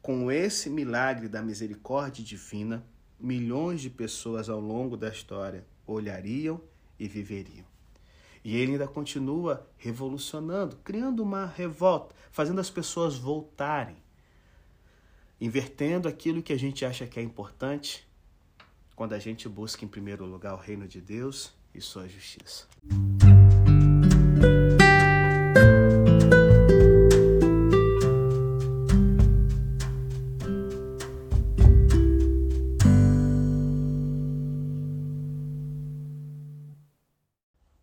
Com 0.00 0.30
esse 0.30 0.70
milagre 0.70 1.28
da 1.28 1.42
misericórdia 1.42 2.24
divina, 2.24 2.84
milhões 3.18 3.80
de 3.80 3.90
pessoas 3.90 4.48
ao 4.48 4.60
longo 4.60 4.96
da 4.96 5.08
história 5.08 5.66
olhariam 5.86 6.60
e 6.98 7.08
viveriam. 7.08 7.64
E 8.44 8.56
ele 8.56 8.72
ainda 8.72 8.86
continua 8.86 9.66
revolucionando, 9.78 10.76
criando 10.84 11.22
uma 11.22 11.46
revolta, 11.46 12.14
fazendo 12.30 12.60
as 12.60 12.68
pessoas 12.68 13.16
voltarem, 13.16 13.96
invertendo 15.40 16.06
aquilo 16.06 16.42
que 16.42 16.52
a 16.52 16.58
gente 16.58 16.84
acha 16.84 17.06
que 17.06 17.18
é 17.18 17.22
importante, 17.22 18.06
quando 18.94 19.14
a 19.14 19.18
gente 19.18 19.48
busca 19.48 19.84
em 19.84 19.88
primeiro 19.88 20.26
lugar 20.26 20.54
o 20.54 20.58
reino 20.58 20.86
de 20.86 21.00
Deus 21.00 21.54
e 21.74 21.80
sua 21.80 22.06
justiça. 22.08 22.64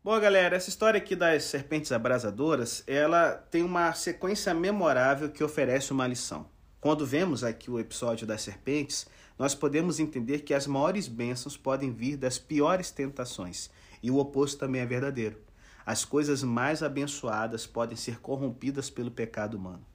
Bom, 0.04 0.20
galera, 0.20 0.58
essa 0.58 0.68
história 0.68 0.98
aqui 0.98 1.16
das 1.16 1.44
serpentes 1.46 1.92
abrasadoras, 1.92 2.84
ela 2.86 3.32
tem 3.32 3.64
uma 3.64 3.94
sequência 3.94 4.54
memorável 4.54 5.30
que 5.30 5.44
oferece 5.44 5.94
uma 5.94 6.06
lição. 6.06 6.50
Quando 6.82 7.06
vemos 7.06 7.44
aqui 7.44 7.72
o 7.72 7.80
episódio 7.80 8.28
das 8.28 8.42
serpentes, 8.42 9.06
nós 9.38 9.56
podemos 9.56 10.00
entender 10.00 10.40
que 10.40 10.54
as 10.54 10.68
maiores 10.68 11.08
bênçãos 11.08 11.56
podem 11.56 11.94
vir 11.94 12.18
das 12.18 12.38
piores 12.38 12.92
tentações, 12.92 13.70
e 14.02 14.10
o 14.10 14.18
oposto 14.18 14.60
também 14.60 14.82
é 14.82 14.86
verdadeiro. 14.86 15.38
As 15.86 16.06
coisas 16.06 16.44
mais 16.44 16.84
abençoadas 16.84 17.66
podem 17.66 17.98
ser 17.98 18.20
corrompidas 18.20 18.90
pelo 18.90 19.12
pecado 19.12 19.56
humano. 19.58 19.86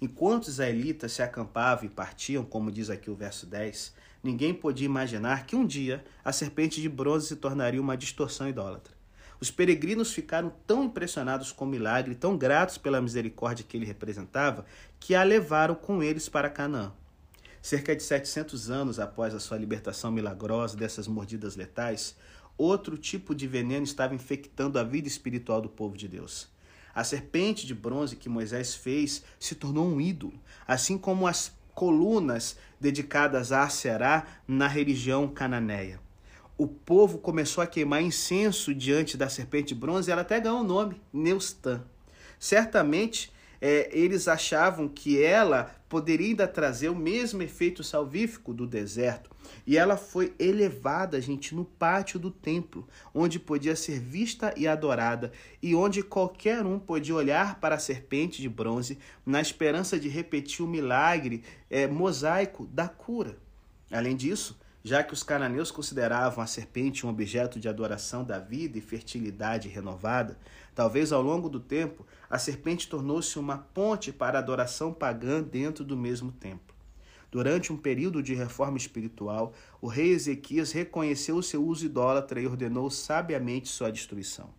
Enquanto 0.00 0.44
os 0.44 0.48
israelitas 0.48 1.12
se 1.12 1.22
acampavam 1.22 1.84
e 1.84 1.88
partiam, 1.88 2.44
como 2.44 2.70
diz 2.70 2.90
aqui 2.90 3.10
o 3.10 3.14
verso 3.14 3.46
10, 3.46 3.94
ninguém 4.22 4.52
podia 4.52 4.86
imaginar 4.86 5.46
que 5.46 5.54
um 5.54 5.66
dia 5.66 6.04
a 6.24 6.32
serpente 6.32 6.80
de 6.80 6.88
bronze 6.88 7.28
se 7.28 7.36
tornaria 7.36 7.80
uma 7.80 7.96
distorção 7.96 8.48
idólatra. 8.48 8.94
Os 9.40 9.50
peregrinos 9.50 10.12
ficaram 10.12 10.52
tão 10.66 10.84
impressionados 10.84 11.52
com 11.52 11.64
o 11.64 11.68
milagre, 11.68 12.14
tão 12.14 12.36
gratos 12.36 12.78
pela 12.78 13.00
misericórdia 13.00 13.64
que 13.68 13.76
ele 13.76 13.84
representava, 13.84 14.64
que 14.98 15.14
a 15.14 15.22
levaram 15.22 15.74
com 15.74 16.02
eles 16.02 16.28
para 16.28 16.48
Canaã. 16.48 16.92
Cerca 17.60 17.96
de 17.96 18.02
700 18.02 18.70
anos 18.70 19.00
após 19.00 19.34
a 19.34 19.40
sua 19.40 19.56
libertação 19.56 20.10
milagrosa 20.10 20.76
dessas 20.76 21.08
mordidas 21.08 21.56
letais, 21.56 22.16
outro 22.56 22.96
tipo 22.96 23.34
de 23.34 23.46
veneno 23.46 23.84
estava 23.84 24.14
infectando 24.14 24.78
a 24.78 24.82
vida 24.82 25.08
espiritual 25.08 25.60
do 25.60 25.68
povo 25.68 25.96
de 25.96 26.08
Deus. 26.08 26.48
A 26.94 27.02
serpente 27.02 27.66
de 27.66 27.74
bronze 27.74 28.16
que 28.16 28.28
Moisés 28.28 28.74
fez 28.74 29.24
se 29.38 29.54
tornou 29.54 29.86
um 29.86 30.00
ídolo, 30.00 30.34
assim 30.66 30.96
como 30.96 31.26
as 31.26 31.52
colunas 31.74 32.56
dedicadas 32.80 33.50
a 33.50 33.64
Aserá 33.64 34.26
na 34.46 34.68
religião 34.68 35.26
cananeia 35.26 36.00
o 36.56 36.66
povo 36.68 37.18
começou 37.18 37.62
a 37.62 37.66
queimar 37.66 38.02
incenso 38.02 38.74
diante 38.74 39.16
da 39.16 39.28
serpente 39.28 39.68
de 39.68 39.74
bronze, 39.74 40.10
ela 40.10 40.22
até 40.22 40.38
ganhou 40.38 40.60
o 40.60 40.64
nome, 40.64 41.00
Neustan. 41.12 41.82
Certamente, 42.38 43.32
é, 43.66 43.88
eles 43.94 44.28
achavam 44.28 44.86
que 44.86 45.22
ela 45.22 45.74
poderia 45.88 46.26
ainda 46.26 46.46
trazer 46.46 46.90
o 46.90 46.94
mesmo 46.94 47.42
efeito 47.42 47.82
salvífico 47.82 48.52
do 48.52 48.66
deserto. 48.66 49.30
E 49.66 49.78
ela 49.78 49.96
foi 49.96 50.34
elevada, 50.38 51.18
gente, 51.18 51.54
no 51.54 51.64
pátio 51.64 52.18
do 52.18 52.30
templo, 52.30 52.86
onde 53.14 53.40
podia 53.40 53.74
ser 53.74 53.98
vista 53.98 54.52
e 54.54 54.68
adorada, 54.68 55.32
e 55.62 55.74
onde 55.74 56.02
qualquer 56.02 56.62
um 56.66 56.78
podia 56.78 57.14
olhar 57.14 57.58
para 57.58 57.76
a 57.76 57.78
serpente 57.78 58.42
de 58.42 58.50
bronze 58.50 58.98
na 59.24 59.40
esperança 59.40 59.98
de 59.98 60.10
repetir 60.10 60.62
o 60.62 60.68
milagre 60.68 61.42
é, 61.70 61.86
mosaico 61.86 62.66
da 62.66 62.86
cura. 62.86 63.38
Além 63.90 64.14
disso, 64.14 64.60
já 64.86 65.02
que 65.02 65.14
os 65.14 65.22
cananeus 65.22 65.70
consideravam 65.70 66.44
a 66.44 66.46
serpente 66.46 67.06
um 67.06 67.08
objeto 67.08 67.58
de 67.58 67.70
adoração 67.70 68.22
da 68.22 68.38
vida 68.38 68.76
e 68.76 68.82
fertilidade 68.82 69.66
renovada, 69.66 70.38
talvez 70.74 71.10
ao 71.10 71.22
longo 71.22 71.48
do 71.48 71.58
tempo 71.58 72.06
a 72.28 72.38
serpente 72.38 72.86
tornou-se 72.86 73.38
uma 73.38 73.56
ponte 73.56 74.12
para 74.12 74.38
a 74.38 74.42
adoração 74.42 74.92
pagã 74.92 75.42
dentro 75.42 75.82
do 75.86 75.96
mesmo 75.96 76.30
templo. 76.30 76.74
Durante 77.30 77.72
um 77.72 77.78
período 77.78 78.22
de 78.22 78.34
reforma 78.34 78.76
espiritual, 78.76 79.54
o 79.80 79.88
rei 79.88 80.10
Ezequias 80.10 80.70
reconheceu 80.70 81.36
o 81.36 81.42
seu 81.42 81.64
uso 81.64 81.86
idólatra 81.86 82.38
e 82.38 82.46
ordenou 82.46 82.90
sabiamente 82.90 83.70
sua 83.70 83.90
destruição. 83.90 84.50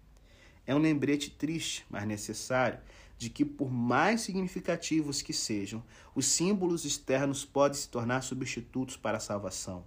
É 0.66 0.74
um 0.74 0.80
lembrete 0.80 1.30
triste, 1.30 1.86
mas 1.88 2.04
necessário, 2.08 2.80
de 3.16 3.30
que, 3.30 3.46
por 3.46 3.72
mais 3.72 4.22
significativos 4.22 5.22
que 5.22 5.32
sejam, 5.32 5.84
os 6.16 6.26
símbolos 6.26 6.84
externos 6.84 7.46
podem 7.46 7.78
se 7.78 7.88
tornar 7.88 8.24
substitutos 8.24 8.98
para 8.98 9.18
a 9.18 9.22
salvação 9.22 9.86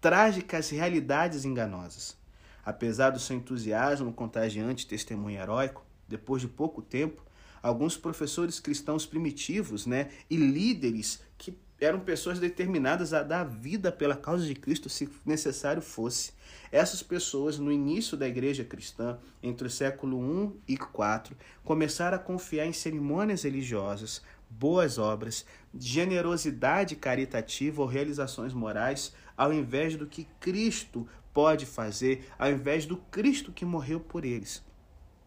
trágicas 0.00 0.70
realidades 0.70 1.44
enganosas. 1.44 2.16
Apesar 2.64 3.10
do 3.10 3.18
seu 3.18 3.36
entusiasmo 3.36 4.12
contagiante 4.12 4.86
testemunho 4.86 5.40
heróico, 5.40 5.84
depois 6.08 6.42
de 6.42 6.48
pouco 6.48 6.82
tempo, 6.82 7.22
alguns 7.62 7.96
professores 7.96 8.58
cristãos 8.58 9.06
primitivos 9.06 9.86
né, 9.86 10.10
e 10.28 10.36
líderes 10.36 11.20
que 11.36 11.56
eram 11.80 12.00
pessoas 12.00 12.38
determinadas 12.38 13.14
a 13.14 13.22
dar 13.22 13.44
vida 13.44 13.90
pela 13.90 14.14
causa 14.14 14.44
de 14.44 14.54
Cristo 14.54 14.88
se 14.88 15.08
necessário 15.24 15.80
fosse. 15.80 16.32
Essas 16.70 17.02
pessoas, 17.02 17.58
no 17.58 17.72
início 17.72 18.16
da 18.16 18.28
igreja 18.28 18.64
cristã, 18.64 19.18
entre 19.42 19.66
o 19.66 19.70
século 19.70 20.54
I 20.68 20.74
e 20.74 20.74
IV, 20.74 21.36
começaram 21.64 22.16
a 22.16 22.20
confiar 22.20 22.66
em 22.66 22.72
cerimônias 22.72 23.42
religiosas, 23.42 24.22
boas 24.48 24.98
obras, 24.98 25.46
generosidade 25.74 26.96
caritativa 26.96 27.80
ou 27.80 27.88
realizações 27.88 28.52
morais 28.52 29.14
ao 29.40 29.54
invés 29.54 29.96
do 29.96 30.06
que 30.06 30.28
Cristo 30.38 31.08
pode 31.32 31.64
fazer, 31.64 32.28
ao 32.38 32.50
invés 32.50 32.84
do 32.84 32.98
Cristo 32.98 33.50
que 33.50 33.64
morreu 33.64 33.98
por 33.98 34.22
eles. 34.22 34.62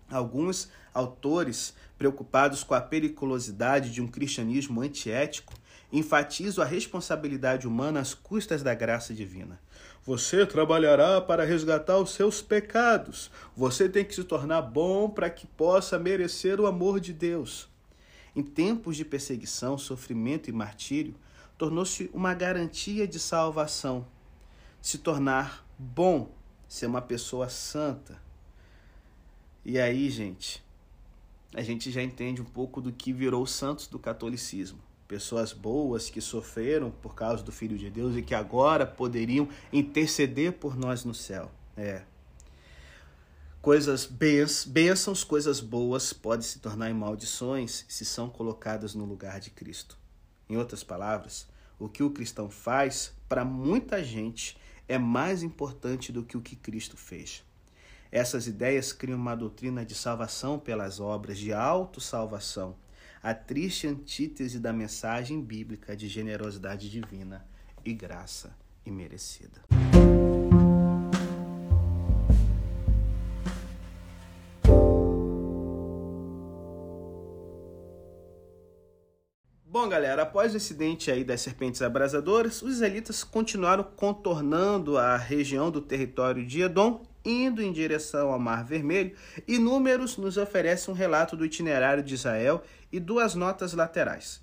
Alguns 0.08 0.70
autores, 0.94 1.74
preocupados 1.98 2.64
com 2.64 2.76
a 2.76 2.80
periculosidade 2.80 3.92
de 3.92 4.04
um 4.04 4.08
cristianismo 4.08 4.82
antiético, 4.82 5.56
enfatizam 5.92 6.64
a 6.64 6.68
responsabilidade 6.68 7.68
humana 7.68 8.02
às 8.02 8.14
custas 8.14 8.62
da 8.62 8.76
graça 8.76 9.16
divina. 9.16 9.60
Você 10.04 10.46
trabalhará 10.46 11.20
para 11.20 11.44
resgatar 11.44 11.98
os 11.98 12.12
seus 12.12 12.40
pecados. 12.40 13.32
Você 13.58 13.90
tem 13.90 14.06
que 14.06 14.14
se 14.14 14.24
tornar 14.24 14.62
bom 14.62 15.10
para 15.10 15.28
que 15.28 15.48
possa 15.48 15.98
merecer 15.98 16.60
o 16.60 16.68
amor 16.68 17.00
de 17.00 17.14
Deus. 17.14 17.68
Em 18.36 18.44
tempos 18.44 18.96
de 18.96 19.04
perseguição, 19.04 19.76
sofrimento 19.76 20.52
e 20.52 20.54
martírio, 20.54 21.16
tornou-se 21.64 22.12
uma 22.14 22.34
garantia 22.34 23.08
de 23.08 23.18
salvação. 23.18 24.06
Se 24.82 24.98
tornar 24.98 25.66
bom 25.80 26.30
ser 26.68 26.88
uma 26.88 27.02
pessoa 27.02 27.48
santa. 27.48 28.22
E 29.64 29.80
aí, 29.80 30.10
gente, 30.10 30.62
a 31.56 31.62
gente 31.62 31.90
já 31.90 32.04
entende 32.04 32.42
um 32.42 32.46
pouco 32.46 32.82
do 32.82 32.92
que 32.92 33.14
virou 33.14 33.42
os 33.44 33.52
santos 33.52 33.88
do 33.88 33.98
catolicismo. 33.98 34.78
Pessoas 35.08 35.54
boas 35.54 36.10
que 36.10 36.20
sofreram 36.20 36.92
por 36.92 37.16
causa 37.16 37.42
do 37.42 37.52
Filho 37.52 37.78
de 37.78 37.90
Deus 37.90 38.18
e 38.18 38.22
que 38.22 38.36
agora 38.36 38.86
poderiam 38.86 39.48
interceder 39.72 40.52
por 40.52 40.76
nós 40.76 41.06
no 41.06 41.14
céu. 41.14 41.50
É. 41.78 42.02
Coisas 43.62 44.06
bênçãos, 44.68 45.24
coisas 45.24 45.62
boas 45.62 46.12
podem 46.12 46.46
se 46.46 46.60
tornar 46.60 46.90
em 46.90 46.94
maldições 46.94 47.86
se 47.88 48.04
são 48.04 48.30
colocadas 48.30 48.94
no 48.94 49.06
lugar 49.06 49.40
de 49.40 49.50
Cristo. 49.50 49.98
Em 50.50 50.58
outras 50.58 50.84
palavras, 50.84 51.48
o 51.84 51.90
que 51.90 52.02
o 52.02 52.10
cristão 52.10 52.50
faz, 52.50 53.14
para 53.28 53.44
muita 53.44 54.02
gente, 54.02 54.58
é 54.88 54.98
mais 54.98 55.44
importante 55.44 56.14
do 56.14 56.24
que 56.24 56.38
o 56.38 56.42
que 56.42 56.56
Cristo 56.56 56.96
fez. 56.96 57.44
Essas 58.10 58.48
ideias 58.48 58.94
criam 58.94 59.20
uma 59.20 59.36
doutrina 59.36 59.86
de 59.86 59.94
salvação 59.94 60.58
pelas 60.58 61.02
obras, 61.02 61.38
de 61.38 61.52
autossalvação, 61.52 62.78
a 63.22 63.34
triste 63.34 63.86
antítese 63.86 64.60
da 64.60 64.72
mensagem 64.72 65.42
bíblica 65.42 65.94
de 65.94 66.08
generosidade 66.08 66.90
divina 66.90 67.46
e 67.84 67.94
graça 67.94 68.56
imerecida. 68.86 69.62
Bom, 79.74 79.90
galera, 79.90 80.22
após 80.22 80.54
o 80.54 80.58
incidente 80.58 81.10
aí 81.10 81.24
das 81.24 81.42
serpentes 81.42 81.82
abrasadoras, 81.82 82.62
os 82.62 82.76
israelitas 82.76 83.24
continuaram 83.24 83.84
contornando 83.84 85.00
a 85.00 85.18
região 85.18 85.72
do 85.72 85.82
território 85.82 86.46
de 86.46 86.62
Edom 86.62 87.02
indo 87.26 87.60
em 87.60 87.74
direção 87.74 88.32
ao 88.32 88.38
Mar 88.38 88.64
Vermelho, 88.64 89.16
e 89.48 89.58
Números 89.58 90.16
nos 90.16 90.38
oferece 90.38 90.92
um 90.92 90.94
relato 90.94 91.36
do 91.36 91.44
itinerário 91.44 92.04
de 92.04 92.14
Israel 92.14 92.62
e 92.92 93.00
duas 93.00 93.34
notas 93.34 93.74
laterais. 93.74 94.40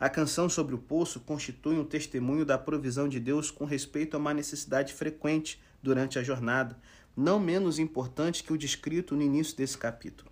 A 0.00 0.08
canção 0.08 0.48
sobre 0.48 0.74
o 0.74 0.78
poço 0.78 1.20
constitui 1.20 1.78
um 1.78 1.84
testemunho 1.84 2.44
da 2.44 2.58
provisão 2.58 3.08
de 3.08 3.20
Deus 3.20 3.52
com 3.52 3.64
respeito 3.64 4.16
a 4.16 4.18
uma 4.18 4.34
necessidade 4.34 4.92
frequente 4.92 5.62
durante 5.80 6.18
a 6.18 6.24
jornada, 6.24 6.76
não 7.16 7.38
menos 7.38 7.78
importante 7.78 8.42
que 8.42 8.52
o 8.52 8.58
descrito 8.58 9.14
no 9.14 9.22
início 9.22 9.56
desse 9.56 9.78
capítulo. 9.78 10.31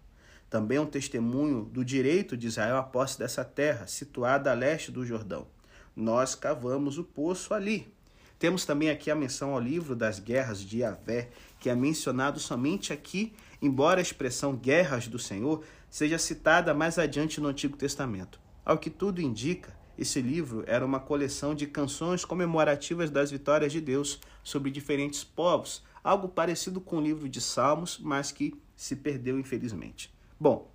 Também 0.51 0.79
é 0.79 0.81
um 0.81 0.87
testemunho 0.87 1.63
do 1.63 1.85
direito 1.85 2.37
de 2.37 2.49
Israel 2.49 2.77
à 2.77 2.83
posse 2.83 3.17
dessa 3.17 3.45
terra, 3.45 3.87
situada 3.87 4.51
a 4.51 4.55
leste 4.55 4.91
do 4.91 5.07
Jordão. 5.07 5.47
Nós 5.95 6.35
cavamos 6.35 6.99
o 6.99 7.05
poço 7.05 7.55
ali. 7.55 7.95
Temos 8.37 8.65
também 8.65 8.91
aqui 8.91 9.13
a 9.13 9.15
menção 9.15 9.53
ao 9.53 9.61
livro 9.61 9.95
das 9.95 10.19
guerras 10.19 10.61
de 10.61 10.79
Yahvé, 10.79 11.29
que 11.61 11.71
é 11.71 11.75
mencionado 11.75 12.41
somente 12.41 12.93
aqui, 12.93 13.33
embora 13.63 14.01
a 14.01 14.03
expressão 14.03 14.57
guerras 14.57 15.07
do 15.07 15.21
Senhor 15.21 15.63
seja 15.89 16.19
citada 16.19 16.75
mais 16.75 16.99
adiante 16.99 17.41
no 17.41 17.49
Antigo 17.49 17.77
Testamento. 17.77 18.41
Ao 18.65 18.77
que 18.77 18.91
tudo 18.91 19.21
indica, 19.21 19.73
esse 19.97 20.21
livro 20.21 20.65
era 20.67 20.85
uma 20.85 20.99
coleção 20.99 21.55
de 21.55 21.67
canções 21.67 22.25
comemorativas 22.25 23.11
das 23.11 23.31
vitórias 23.31 23.71
de 23.71 23.81
Deus 23.81 24.19
sobre 24.43 24.71
diferentes 24.71 25.23
povos, 25.23 25.85
algo 26.03 26.29
parecido 26.29 26.81
com 26.81 26.97
o 26.97 27.01
livro 27.01 27.29
de 27.29 27.41
Salmos, 27.41 28.01
mas 28.03 28.33
que 28.33 28.61
se 28.75 28.97
perdeu 28.97 29.39
infelizmente. 29.39 30.11
Bom, 30.43 30.73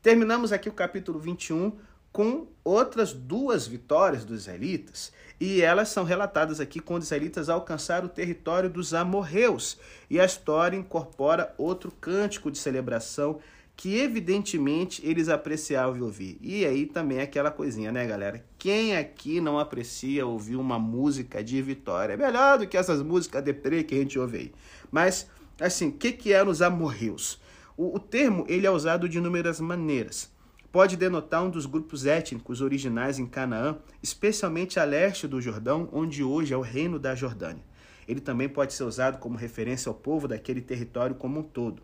terminamos 0.00 0.52
aqui 0.52 0.68
o 0.68 0.72
capítulo 0.72 1.18
21 1.18 1.72
com 2.12 2.46
outras 2.62 3.12
duas 3.12 3.66
vitórias 3.66 4.24
dos 4.24 4.42
israelitas, 4.42 5.12
e 5.40 5.60
elas 5.60 5.88
são 5.88 6.04
relatadas 6.04 6.60
aqui 6.60 6.78
quando 6.78 7.02
os 7.02 7.08
israelitas 7.08 7.48
alcançaram 7.48 8.06
o 8.06 8.08
território 8.08 8.70
dos 8.70 8.94
amorreus. 8.94 9.76
E 10.08 10.20
a 10.20 10.24
história 10.24 10.76
incorpora 10.76 11.52
outro 11.58 11.90
cântico 11.90 12.48
de 12.48 12.58
celebração 12.58 13.40
que 13.76 13.98
evidentemente 13.98 15.04
eles 15.04 15.28
apreciavam 15.28 16.00
ouvir. 16.02 16.38
E 16.40 16.64
aí 16.64 16.86
também 16.86 17.18
é 17.18 17.22
aquela 17.22 17.50
coisinha, 17.50 17.90
né, 17.90 18.06
galera? 18.06 18.44
Quem 18.56 18.96
aqui 18.96 19.40
não 19.40 19.58
aprecia 19.58 20.24
ouvir 20.24 20.54
uma 20.54 20.78
música 20.78 21.42
de 21.42 21.60
vitória? 21.60 22.12
É 22.12 22.16
melhor 22.16 22.58
do 22.58 22.68
que 22.68 22.76
essas 22.76 23.02
músicas 23.02 23.42
deprê 23.42 23.82
que 23.82 23.96
a 23.96 23.98
gente 23.98 24.16
ouve 24.16 24.38
aí. 24.38 24.52
Mas, 24.92 25.28
assim, 25.60 25.88
o 25.88 25.92
que, 25.92 26.12
que 26.12 26.32
eram 26.32 26.52
os 26.52 26.62
amorreus? 26.62 27.40
O, 27.78 27.96
o 27.96 27.98
termo 27.98 28.44
ele 28.48 28.66
é 28.66 28.70
usado 28.70 29.08
de 29.08 29.16
inúmeras 29.16 29.60
maneiras 29.60 30.36
pode 30.70 30.96
denotar 30.96 31.42
um 31.42 31.50
dos 31.50 31.64
grupos 31.64 32.04
étnicos 32.06 32.60
originais 32.60 33.18
em 33.18 33.26
Canaã, 33.26 33.78
especialmente 34.02 34.78
a 34.78 34.84
leste 34.84 35.26
do 35.26 35.40
Jordão, 35.40 35.88
onde 35.92 36.22
hoje 36.22 36.52
é 36.52 36.56
o 36.56 36.60
reino 36.60 36.98
da 36.98 37.14
Jordânia. 37.14 37.64
Ele 38.06 38.20
também 38.20 38.48
pode 38.48 38.74
ser 38.74 38.84
usado 38.84 39.18
como 39.18 39.38
referência 39.38 39.88
ao 39.88 39.94
povo 39.94 40.28
daquele 40.28 40.60
território 40.60 41.14
como 41.14 41.40
um 41.40 41.42
todo. 41.42 41.82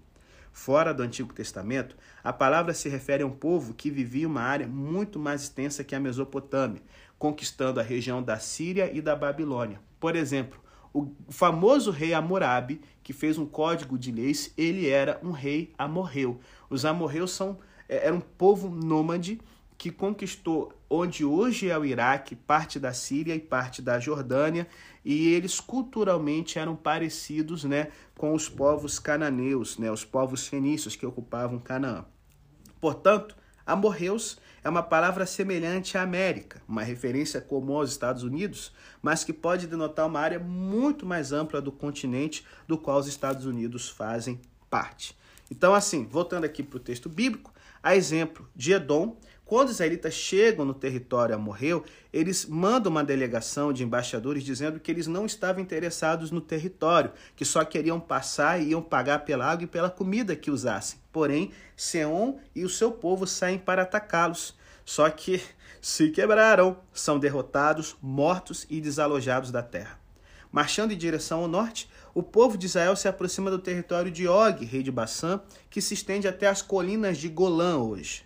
Fora 0.52 0.92
do 0.94 1.02
Antigo 1.02 1.32
Testamento, 1.32 1.96
a 2.22 2.32
palavra 2.32 2.72
se 2.74 2.88
refere 2.88 3.22
a 3.22 3.26
um 3.26 3.30
povo 3.30 3.74
que 3.74 3.90
vivia 3.90 4.28
uma 4.28 4.42
área 4.42 4.68
muito 4.68 5.18
mais 5.18 5.42
extensa 5.42 5.82
que 5.82 5.94
a 5.94 6.00
Mesopotâmia, 6.00 6.82
conquistando 7.18 7.80
a 7.80 7.82
região 7.82 8.22
da 8.22 8.38
Síria 8.38 8.90
e 8.92 9.00
da 9.00 9.16
Babilônia. 9.16 9.80
Por 9.98 10.14
exemplo, 10.14 10.60
o 10.92 11.12
famoso 11.28 11.90
rei 11.90 12.14
Hammurabi, 12.14 12.80
que 13.04 13.12
fez 13.12 13.38
um 13.38 13.46
código 13.46 13.96
de 13.96 14.10
leis, 14.10 14.52
ele 14.56 14.88
era 14.88 15.20
um 15.22 15.30
rei 15.30 15.72
amorreu. 15.78 16.40
Os 16.68 16.84
amorreus 16.84 17.30
são 17.30 17.58
é, 17.88 18.06
era 18.06 18.14
um 18.14 18.20
povo 18.20 18.68
nômade 18.68 19.40
que 19.76 19.90
conquistou 19.90 20.72
onde 20.88 21.24
hoje 21.24 21.68
é 21.68 21.76
o 21.76 21.84
Iraque, 21.84 22.34
parte 22.34 22.78
da 22.80 22.92
Síria 22.92 23.34
e 23.34 23.40
parte 23.40 23.82
da 23.82 23.98
Jordânia, 23.98 24.66
e 25.04 25.28
eles 25.28 25.60
culturalmente 25.60 26.58
eram 26.58 26.74
parecidos 26.74 27.64
né, 27.64 27.88
com 28.16 28.32
os 28.32 28.48
povos 28.48 28.98
cananeus, 28.98 29.76
né, 29.76 29.90
os 29.90 30.04
povos 30.04 30.46
fenícios 30.46 30.96
que 30.96 31.04
ocupavam 31.04 31.58
Canaã. 31.58 32.04
Portanto, 32.80 33.36
amorreus 33.66 34.38
é 34.64 34.68
uma 34.68 34.82
palavra 34.82 35.26
semelhante 35.26 35.98
à 35.98 36.02
América, 36.02 36.62
uma 36.66 36.82
referência 36.82 37.38
comum 37.38 37.76
aos 37.76 37.90
Estados 37.90 38.22
Unidos, 38.22 38.72
mas 39.02 39.22
que 39.22 39.32
pode 39.32 39.66
denotar 39.66 40.06
uma 40.06 40.18
área 40.18 40.38
muito 40.38 41.04
mais 41.04 41.32
ampla 41.32 41.60
do 41.60 41.70
continente 41.70 42.46
do 42.66 42.78
qual 42.78 42.98
os 42.98 43.06
Estados 43.06 43.44
Unidos 43.44 43.90
fazem 43.90 44.40
parte. 44.70 45.14
Então, 45.50 45.74
assim, 45.74 46.06
voltando 46.06 46.44
aqui 46.44 46.62
para 46.62 46.78
o 46.78 46.80
texto 46.80 47.10
bíblico, 47.10 47.52
a 47.82 47.94
exemplo 47.94 48.48
de 48.56 48.72
Edom, 48.72 49.18
quando 49.44 49.68
os 49.68 49.74
israelitas 49.74 50.14
chegam 50.14 50.64
no 50.64 50.72
território 50.72 51.34
amorreu, 51.34 51.84
eles 52.12 52.46
mandam 52.46 52.90
uma 52.90 53.04
delegação 53.04 53.72
de 53.72 53.84
embaixadores 53.84 54.42
dizendo 54.42 54.80
que 54.80 54.90
eles 54.90 55.06
não 55.06 55.26
estavam 55.26 55.62
interessados 55.62 56.30
no 56.30 56.40
território, 56.40 57.12
que 57.36 57.44
só 57.44 57.62
queriam 57.64 58.00
passar 58.00 58.60
e 58.60 58.70
iam 58.70 58.80
pagar 58.80 59.20
pela 59.20 59.44
água 59.44 59.64
e 59.64 59.68
pela 59.68 59.90
comida 59.90 60.34
que 60.34 60.50
usassem. 60.50 60.98
Porém, 61.12 61.52
Seom 61.76 62.38
e 62.54 62.64
o 62.64 62.70
seu 62.70 62.90
povo 62.90 63.26
saem 63.26 63.58
para 63.58 63.82
atacá-los. 63.82 64.56
Só 64.84 65.08
que 65.10 65.42
se 65.80 66.10
quebraram, 66.10 66.78
são 66.92 67.18
derrotados, 67.18 67.96
mortos 68.00 68.66
e 68.70 68.80
desalojados 68.80 69.50
da 69.50 69.62
terra. 69.62 70.00
Marchando 70.50 70.92
em 70.92 70.96
direção 70.96 71.40
ao 71.40 71.48
norte, 71.48 71.90
o 72.14 72.22
povo 72.22 72.56
de 72.56 72.66
Israel 72.66 72.96
se 72.96 73.08
aproxima 73.08 73.50
do 73.50 73.58
território 73.58 74.10
de 74.10 74.26
Og, 74.26 74.64
rei 74.64 74.82
de 74.82 74.90
Bassã, 74.90 75.40
que 75.68 75.82
se 75.82 75.94
estende 75.94 76.28
até 76.28 76.46
as 76.46 76.62
colinas 76.62 77.18
de 77.18 77.28
Golã 77.28 77.76
hoje. 77.76 78.24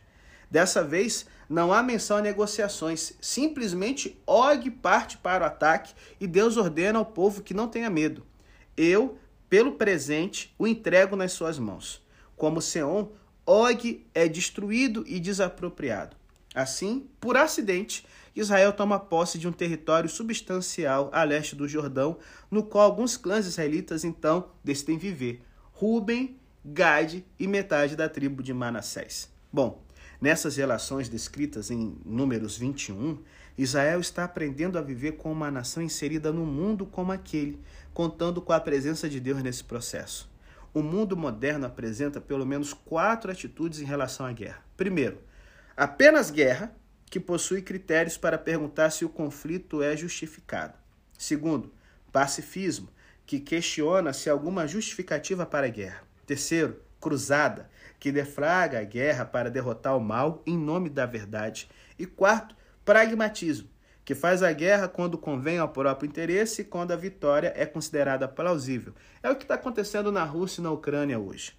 Dessa 0.50 0.82
vez, 0.82 1.26
não 1.48 1.72
há 1.72 1.82
menção 1.82 2.16
a 2.16 2.22
negociações, 2.22 3.12
simplesmente 3.20 4.18
Og 4.26 4.70
parte 4.70 5.18
para 5.18 5.44
o 5.44 5.46
ataque 5.46 5.94
e 6.20 6.26
Deus 6.26 6.56
ordena 6.56 6.98
ao 6.98 7.06
povo 7.06 7.42
que 7.42 7.54
não 7.54 7.68
tenha 7.68 7.90
medo. 7.90 8.26
Eu, 8.76 9.18
pelo 9.48 9.72
presente, 9.72 10.54
o 10.58 10.66
entrego 10.66 11.16
nas 11.16 11.32
suas 11.32 11.58
mãos. 11.58 12.02
Como 12.36 12.60
Seom, 12.60 13.08
Og 13.46 14.06
é 14.14 14.28
destruído 14.28 15.04
e 15.06 15.18
desapropriado. 15.18 16.16
Assim, 16.54 17.08
por 17.20 17.36
acidente, 17.36 18.04
Israel 18.34 18.72
toma 18.72 19.00
posse 19.00 19.38
de 19.38 19.48
um 19.48 19.52
território 19.52 20.08
substancial 20.08 21.10
a 21.12 21.24
leste 21.24 21.56
do 21.56 21.66
Jordão, 21.66 22.18
no 22.50 22.62
qual 22.62 22.84
alguns 22.84 23.16
clãs 23.16 23.46
israelitas 23.46 24.04
então 24.04 24.50
decidem 24.62 24.98
viver: 24.98 25.42
Ruben, 25.72 26.38
Gade 26.64 27.24
e 27.38 27.46
metade 27.46 27.96
da 27.96 28.08
tribo 28.08 28.42
de 28.42 28.52
Manassés. 28.52 29.30
Bom, 29.50 29.82
nessas 30.20 30.56
relações 30.56 31.08
descritas 31.08 31.70
em 31.70 31.96
Números 32.04 32.56
21, 32.56 33.18
Israel 33.56 34.00
está 34.00 34.24
aprendendo 34.24 34.78
a 34.78 34.82
viver 34.82 35.12
com 35.12 35.32
uma 35.32 35.50
nação 35.50 35.82
inserida 35.82 36.32
no 36.32 36.46
mundo 36.46 36.86
como 36.86 37.12
aquele, 37.12 37.60
contando 37.92 38.40
com 38.40 38.52
a 38.52 38.60
presença 38.60 39.08
de 39.08 39.18
Deus 39.18 39.42
nesse 39.42 39.64
processo. 39.64 40.30
O 40.72 40.82
mundo 40.82 41.16
moderno 41.16 41.66
apresenta 41.66 42.20
pelo 42.20 42.46
menos 42.46 42.72
quatro 42.72 43.30
atitudes 43.30 43.80
em 43.80 43.84
relação 43.84 44.26
à 44.26 44.32
guerra. 44.32 44.62
Primeiro, 44.76 45.18
apenas 45.76 46.30
guerra, 46.30 46.72
que 47.06 47.18
possui 47.18 47.62
critérios 47.62 48.16
para 48.16 48.38
perguntar 48.38 48.90
se 48.90 49.04
o 49.04 49.08
conflito 49.08 49.82
é 49.82 49.96
justificado. 49.96 50.74
Segundo, 51.16 51.72
pacifismo, 52.12 52.88
que 53.26 53.40
questiona 53.40 54.12
se 54.12 54.28
há 54.28 54.32
alguma 54.32 54.66
justificativa 54.66 55.44
para 55.44 55.66
a 55.66 55.70
guerra. 55.70 56.02
Terceiro, 56.26 56.80
cruzada, 57.00 57.68
que 57.98 58.12
deflaga 58.12 58.80
a 58.80 58.84
guerra 58.84 59.24
para 59.24 59.50
derrotar 59.50 59.96
o 59.96 60.00
mal 60.00 60.42
em 60.46 60.56
nome 60.56 60.88
da 60.88 61.06
verdade. 61.06 61.68
E 61.98 62.06
quarto, 62.06 62.56
pragmatismo, 62.84 63.68
que 64.04 64.14
faz 64.14 64.42
a 64.42 64.52
guerra 64.52 64.88
quando 64.88 65.18
convém 65.18 65.58
ao 65.58 65.68
próprio 65.68 66.08
interesse 66.08 66.62
e 66.62 66.64
quando 66.64 66.92
a 66.92 66.96
vitória 66.96 67.52
é 67.56 67.66
considerada 67.66 68.26
plausível. 68.26 68.94
É 69.22 69.30
o 69.30 69.36
que 69.36 69.44
está 69.44 69.54
acontecendo 69.54 70.10
na 70.10 70.24
Rússia 70.24 70.60
e 70.60 70.64
na 70.64 70.70
Ucrânia 70.70 71.18
hoje. 71.18 71.52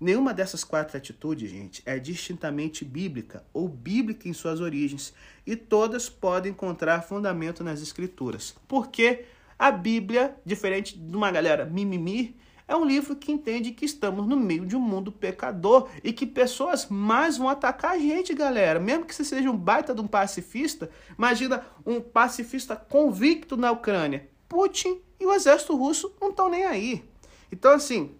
Nenhuma 0.00 0.32
dessas 0.32 0.64
quatro 0.64 0.96
atitudes, 0.96 1.50
gente, 1.50 1.82
é 1.84 1.98
distintamente 1.98 2.86
bíblica 2.86 3.44
ou 3.52 3.68
bíblica 3.68 4.28
em 4.28 4.32
suas 4.32 4.58
origens, 4.58 5.12
e 5.46 5.54
todas 5.54 6.08
podem 6.08 6.52
encontrar 6.52 7.02
fundamento 7.02 7.62
nas 7.62 7.82
Escrituras. 7.82 8.56
Porque 8.66 9.26
a 9.58 9.70
Bíblia, 9.70 10.34
diferente 10.42 10.98
de 10.98 11.14
uma 11.14 11.30
galera 11.30 11.66
mimimi, 11.66 12.34
é 12.70 12.76
um 12.76 12.84
livro 12.84 13.16
que 13.16 13.32
entende 13.32 13.72
que 13.72 13.84
estamos 13.84 14.24
no 14.28 14.36
meio 14.36 14.64
de 14.64 14.76
um 14.76 14.80
mundo 14.80 15.10
pecador 15.10 15.88
e 16.04 16.12
que 16.12 16.24
pessoas 16.24 16.86
mais 16.88 17.36
vão 17.36 17.48
atacar 17.48 17.96
a 17.96 17.98
gente, 17.98 18.32
galera. 18.32 18.78
Mesmo 18.78 19.04
que 19.04 19.12
você 19.12 19.24
seja 19.24 19.50
um 19.50 19.56
baita 19.56 19.92
de 19.92 20.00
um 20.00 20.06
pacifista, 20.06 20.88
imagina 21.18 21.66
um 21.84 22.00
pacifista 22.00 22.76
convicto 22.76 23.56
na 23.56 23.72
Ucrânia. 23.72 24.28
Putin 24.48 25.00
e 25.18 25.26
o 25.26 25.32
exército 25.32 25.74
russo 25.74 26.14
não 26.20 26.30
estão 26.30 26.48
nem 26.48 26.64
aí. 26.64 27.04
Então, 27.50 27.72
assim, 27.72 28.14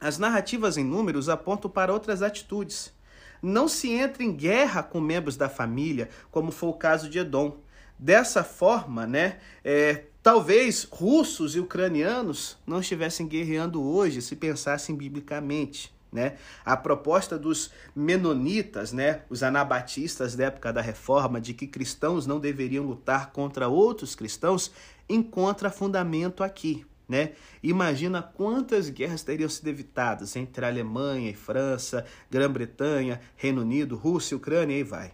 as 0.00 0.18
narrativas 0.18 0.76
em 0.76 0.82
números 0.82 1.28
apontam 1.28 1.70
para 1.70 1.92
outras 1.92 2.22
atitudes. 2.22 2.92
Não 3.40 3.68
se 3.68 3.92
entra 3.92 4.24
em 4.24 4.32
guerra 4.32 4.82
com 4.82 5.00
membros 5.00 5.36
da 5.36 5.48
família, 5.48 6.08
como 6.28 6.50
foi 6.50 6.70
o 6.70 6.74
caso 6.74 7.08
de 7.08 7.20
Edom. 7.20 7.56
Dessa 7.96 8.42
forma, 8.42 9.06
né, 9.06 9.38
é, 9.64 10.06
talvez 10.22 10.86
russos 10.90 11.56
e 11.56 11.60
ucranianos 11.60 12.56
não 12.66 12.80
estivessem 12.80 13.26
guerreando 13.26 13.82
hoje 13.82 14.22
se 14.22 14.36
pensassem 14.36 14.94
biblicamente. 14.94 15.92
Né? 16.12 16.36
A 16.62 16.76
proposta 16.76 17.38
dos 17.38 17.70
menonitas, 17.96 18.92
né, 18.92 19.22
os 19.30 19.42
anabatistas 19.42 20.36
da 20.36 20.44
época 20.44 20.70
da 20.70 20.82
reforma, 20.82 21.40
de 21.40 21.54
que 21.54 21.66
cristãos 21.66 22.26
não 22.26 22.38
deveriam 22.38 22.84
lutar 22.84 23.32
contra 23.32 23.66
outros 23.66 24.14
cristãos, 24.14 24.70
encontra 25.08 25.70
fundamento 25.70 26.44
aqui. 26.44 26.84
Né? 27.08 27.32
Imagina 27.62 28.22
quantas 28.22 28.90
guerras 28.90 29.22
teriam 29.22 29.48
sido 29.48 29.68
evitadas 29.68 30.36
entre 30.36 30.64
Alemanha 30.64 31.30
e 31.30 31.34
França, 31.34 32.04
Grã-Bretanha, 32.30 33.20
Reino 33.34 33.62
Unido, 33.62 33.96
Rússia, 33.96 34.36
Ucrânia 34.36 34.76
e 34.76 34.82
vai. 34.82 35.12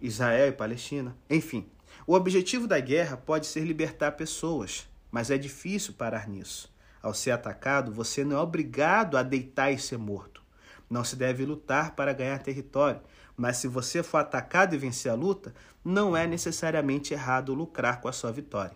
Israel 0.00 0.48
e 0.48 0.52
Palestina, 0.52 1.16
enfim. 1.30 1.66
O 2.08 2.14
objetivo 2.14 2.66
da 2.66 2.80
guerra 2.80 3.18
pode 3.18 3.46
ser 3.46 3.64
libertar 3.64 4.12
pessoas, 4.12 4.88
mas 5.10 5.30
é 5.30 5.36
difícil 5.36 5.92
parar 5.92 6.26
nisso. 6.26 6.72
Ao 7.02 7.12
ser 7.12 7.32
atacado, 7.32 7.92
você 7.92 8.24
não 8.24 8.38
é 8.38 8.40
obrigado 8.40 9.18
a 9.18 9.22
deitar 9.22 9.70
e 9.72 9.78
ser 9.78 9.98
morto. 9.98 10.42
Não 10.88 11.04
se 11.04 11.14
deve 11.14 11.44
lutar 11.44 11.94
para 11.94 12.14
ganhar 12.14 12.38
território, 12.38 13.02
mas 13.36 13.58
se 13.58 13.68
você 13.68 14.02
for 14.02 14.16
atacado 14.16 14.74
e 14.74 14.78
vencer 14.78 15.12
a 15.12 15.14
luta, 15.14 15.54
não 15.84 16.16
é 16.16 16.26
necessariamente 16.26 17.12
errado 17.12 17.52
lucrar 17.52 18.00
com 18.00 18.08
a 18.08 18.12
sua 18.12 18.32
vitória. 18.32 18.74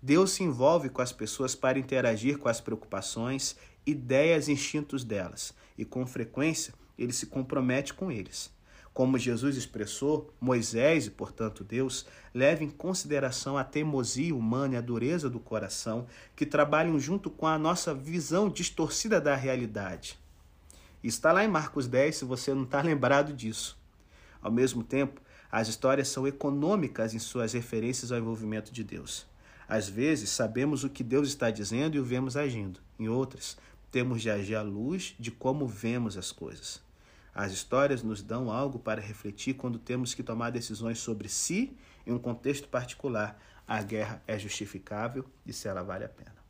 Deus 0.00 0.30
se 0.30 0.42
envolve 0.42 0.88
com 0.88 1.02
as 1.02 1.12
pessoas 1.12 1.54
para 1.54 1.78
interagir 1.78 2.38
com 2.38 2.48
as 2.48 2.58
preocupações, 2.58 3.54
ideias 3.84 4.48
e 4.48 4.52
instintos 4.52 5.04
delas, 5.04 5.52
e 5.76 5.84
com 5.84 6.06
frequência 6.06 6.72
ele 6.98 7.12
se 7.12 7.26
compromete 7.26 7.92
com 7.92 8.10
eles. 8.10 8.50
Como 8.94 9.18
Jesus 9.18 9.56
expressou, 9.56 10.30
Moisés 10.38 11.06
e, 11.06 11.10
portanto, 11.10 11.64
Deus, 11.64 12.04
leva 12.34 12.62
em 12.62 12.68
consideração 12.68 13.56
a 13.56 13.64
teimosia 13.64 14.34
humana 14.34 14.74
e 14.74 14.76
a 14.76 14.82
dureza 14.82 15.30
do 15.30 15.40
coração 15.40 16.06
que 16.36 16.44
trabalham 16.44 16.98
junto 17.00 17.30
com 17.30 17.46
a 17.46 17.58
nossa 17.58 17.94
visão 17.94 18.50
distorcida 18.50 19.18
da 19.18 19.34
realidade. 19.34 20.18
Está 21.02 21.32
lá 21.32 21.42
em 21.42 21.48
Marcos 21.48 21.88
10, 21.88 22.16
se 22.16 22.24
você 22.24 22.52
não 22.52 22.64
está 22.64 22.80
lembrado 22.82 23.32
disso. 23.32 23.78
Ao 24.42 24.52
mesmo 24.52 24.84
tempo, 24.84 25.22
as 25.50 25.68
histórias 25.68 26.08
são 26.08 26.26
econômicas 26.26 27.14
em 27.14 27.18
suas 27.18 27.54
referências 27.54 28.12
ao 28.12 28.18
envolvimento 28.18 28.72
de 28.72 28.84
Deus. 28.84 29.26
Às 29.66 29.88
vezes, 29.88 30.28
sabemos 30.28 30.84
o 30.84 30.90
que 30.90 31.02
Deus 31.02 31.28
está 31.28 31.50
dizendo 31.50 31.96
e 31.96 31.98
o 31.98 32.04
vemos 32.04 32.36
agindo. 32.36 32.78
Em 32.98 33.08
outras, 33.08 33.56
temos 33.90 34.20
de 34.20 34.30
agir 34.30 34.54
à 34.54 34.62
luz 34.62 35.14
de 35.18 35.30
como 35.30 35.66
vemos 35.66 36.18
as 36.18 36.30
coisas. 36.30 36.80
As 37.34 37.52
histórias 37.52 38.02
nos 38.02 38.22
dão 38.22 38.50
algo 38.50 38.78
para 38.78 39.00
refletir 39.00 39.54
quando 39.54 39.78
temos 39.78 40.14
que 40.14 40.22
tomar 40.22 40.50
decisões 40.50 40.98
sobre 40.98 41.28
si 41.28 41.76
em 42.06 42.12
um 42.12 42.18
contexto 42.18 42.68
particular. 42.68 43.40
A 43.66 43.80
guerra 43.82 44.22
é 44.26 44.38
justificável 44.38 45.24
e 45.46 45.52
se 45.52 45.66
ela 45.66 45.82
vale 45.82 46.04
a 46.04 46.08
pena. 46.08 46.42